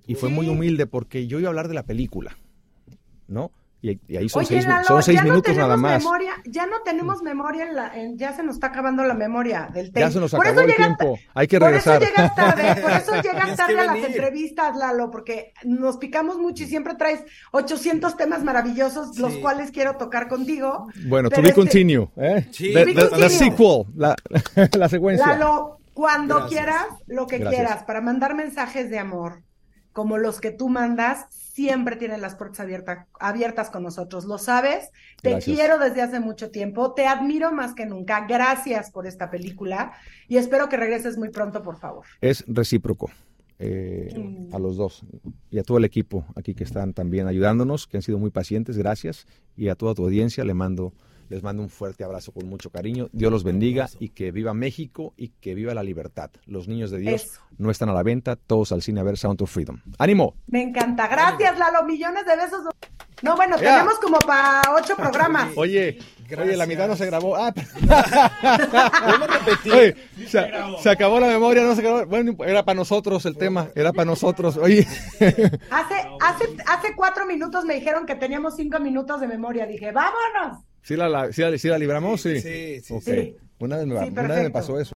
y 0.05 0.15
fue 0.15 0.29
muy 0.29 0.47
humilde 0.47 0.85
porque 0.85 1.27
yo 1.27 1.39
iba 1.39 1.47
a 1.47 1.51
hablar 1.51 1.67
de 1.67 1.73
la 1.73 1.83
película, 1.83 2.37
¿no? 3.27 3.51
Y, 3.83 3.99
ahí 4.15 4.29
son 4.29 4.45
seis, 4.45 5.23
minutos 5.23 5.55
nada 5.57 5.75
más. 5.75 6.03
ya 6.45 6.67
no 6.67 6.81
tenemos 6.85 7.23
memoria, 7.23 7.67
en 7.67 7.75
la, 7.75 7.91
ya 8.13 8.31
se 8.33 8.43
nos 8.43 8.55
está 8.55 8.67
acabando 8.67 9.03
la 9.03 9.15
memoria 9.15 9.69
del 9.73 9.91
tema. 9.91 10.05
Ya 10.07 10.11
se 10.11 10.19
nos 10.19 10.33
acabó 10.33 10.61
el 10.61 10.75
tiempo, 10.75 11.17
hay 11.33 11.47
que 11.47 11.57
regresar. 11.57 11.97
Por 11.97 12.07
eso 12.07 12.15
llegas 12.15 12.35
tarde, 12.35 12.81
por 12.81 12.91
eso 12.91 13.21
llegas 13.23 13.57
tarde 13.57 13.79
a 13.79 13.85
las 13.85 13.97
entrevistas, 13.97 14.77
Lalo, 14.77 15.09
porque 15.09 15.53
nos 15.63 15.97
picamos 15.97 16.37
mucho 16.37 16.63
y 16.63 16.67
siempre 16.67 16.93
traes 16.93 17.23
800 17.53 18.17
temas 18.17 18.43
maravillosos, 18.43 19.17
los 19.17 19.35
cuales 19.37 19.71
quiero 19.71 19.97
tocar 19.97 20.27
contigo. 20.27 20.87
Bueno, 21.07 21.31
to 21.31 21.41
be 21.41 21.51
continue, 21.51 22.07
¿eh? 22.17 22.47
Sí. 22.51 22.73
The, 22.73 23.29
sequel, 23.29 23.85
la, 23.95 24.15
la, 24.77 24.89
secuencia. 24.89 25.25
Lalo, 25.25 25.79
cuando 25.93 26.45
quieras, 26.47 26.85
lo 27.07 27.25
que 27.25 27.39
quieras, 27.39 27.83
para 27.83 27.99
mandar 27.99 28.35
mensajes 28.35 28.91
de 28.91 28.99
amor, 28.99 29.41
como 29.91 30.19
los 30.19 30.39
que 30.39 30.51
tú 30.51 30.69
mandas, 30.69 31.25
siempre 31.53 31.95
tienen 31.95 32.21
las 32.21 32.35
puertas 32.35 32.61
abiertas, 32.61 33.07
abiertas 33.19 33.69
con 33.69 33.83
nosotros. 33.83 34.25
Lo 34.25 34.37
sabes, 34.37 34.89
te 35.21 35.39
quiero 35.39 35.77
desde 35.77 36.01
hace 36.01 36.19
mucho 36.19 36.49
tiempo, 36.49 36.93
te 36.93 37.07
admiro 37.07 37.51
más 37.51 37.73
que 37.73 37.85
nunca. 37.85 38.25
Gracias 38.27 38.91
por 38.91 39.05
esta 39.07 39.29
película 39.29 39.93
y 40.27 40.37
espero 40.37 40.69
que 40.69 40.77
regreses 40.77 41.17
muy 41.17 41.29
pronto, 41.29 41.61
por 41.61 41.77
favor. 41.77 42.05
Es 42.21 42.43
recíproco. 42.47 43.09
Eh, 43.63 44.47
a 44.51 44.57
los 44.57 44.75
dos 44.75 45.05
y 45.51 45.59
a 45.59 45.63
todo 45.63 45.77
el 45.77 45.85
equipo 45.85 46.25
aquí 46.35 46.55
que 46.55 46.63
están 46.63 46.95
también 46.95 47.27
ayudándonos, 47.27 47.85
que 47.85 47.97
han 47.97 48.01
sido 48.01 48.17
muy 48.17 48.31
pacientes, 48.31 48.75
gracias. 48.75 49.27
Y 49.55 49.67
a 49.69 49.75
toda 49.75 49.93
tu 49.93 50.03
audiencia 50.03 50.43
le 50.43 50.55
mando 50.55 50.93
les 51.31 51.43
mando 51.43 51.63
un 51.63 51.69
fuerte 51.69 52.03
abrazo 52.03 52.33
con 52.33 52.47
mucho 52.47 52.69
cariño. 52.69 53.07
Dios 53.13 53.31
los 53.31 53.45
bendiga 53.45 53.87
y 53.99 54.09
que 54.09 54.31
viva 54.31 54.53
México 54.53 55.13
y 55.15 55.29
que 55.29 55.55
viva 55.55 55.73
la 55.73 55.81
libertad. 55.81 56.29
Los 56.45 56.67
niños 56.67 56.91
de 56.91 56.99
Dios 56.99 57.39
no 57.57 57.71
están 57.71 57.87
a 57.87 57.93
la 57.93 58.03
venta, 58.03 58.35
todos 58.35 58.73
al 58.73 58.81
cine 58.81 58.99
a 58.99 59.03
ver 59.03 59.17
Sound 59.17 59.41
of 59.41 59.49
Freedom. 59.49 59.79
¡Ánimo! 59.97 60.35
Me 60.47 60.61
encanta. 60.61 61.07
Gracias, 61.07 61.57
Lalo. 61.57 61.85
Millones 61.85 62.25
de 62.25 62.35
besos. 62.35 62.65
No, 63.21 63.37
bueno, 63.37 63.55
tenemos 63.55 63.93
como 63.99 64.19
para 64.19 64.61
ocho 64.75 64.97
programas. 64.97 65.51
Oye, 65.55 65.99
oye, 66.37 66.57
la 66.57 66.65
mitad 66.65 66.87
no 66.87 66.97
se 66.97 67.05
grabó. 67.05 67.37
Ah, 67.37 67.53
se, 70.81 70.89
acabó 70.89 71.19
la 71.19 71.27
memoria, 71.27 71.63
no 71.63 71.75
se 71.75 71.81
grabó. 71.81 72.05
Bueno, 72.07 72.35
era 72.43 72.65
para 72.65 72.75
nosotros 72.75 73.25
el 73.25 73.37
tema, 73.37 73.69
era 73.75 73.93
para 73.93 74.05
nosotros. 74.05 74.57
Oye. 74.57 74.85
Hace, 75.69 75.95
hace, 76.19 76.57
hace 76.65 76.95
cuatro 76.95 77.25
minutos 77.25 77.63
me 77.63 77.75
dijeron 77.75 78.05
que 78.05 78.15
teníamos 78.15 78.55
cinco 78.55 78.79
minutos 78.79 79.21
de 79.21 79.27
memoria. 79.27 79.65
Dije, 79.65 79.91
vámonos. 79.91 80.70
¿Sí 80.81 80.95
la, 80.95 81.09
la, 81.09 81.31
sí 81.31 81.67
la, 81.67 81.77
libramos? 81.77 82.21
Sí. 82.21 82.41
Sí, 82.41 82.81
sí, 82.81 83.35
Una 83.59 83.77
vez 83.77 83.87
me 84.43 84.49
pasó 84.49 84.79
eso. 84.79 84.89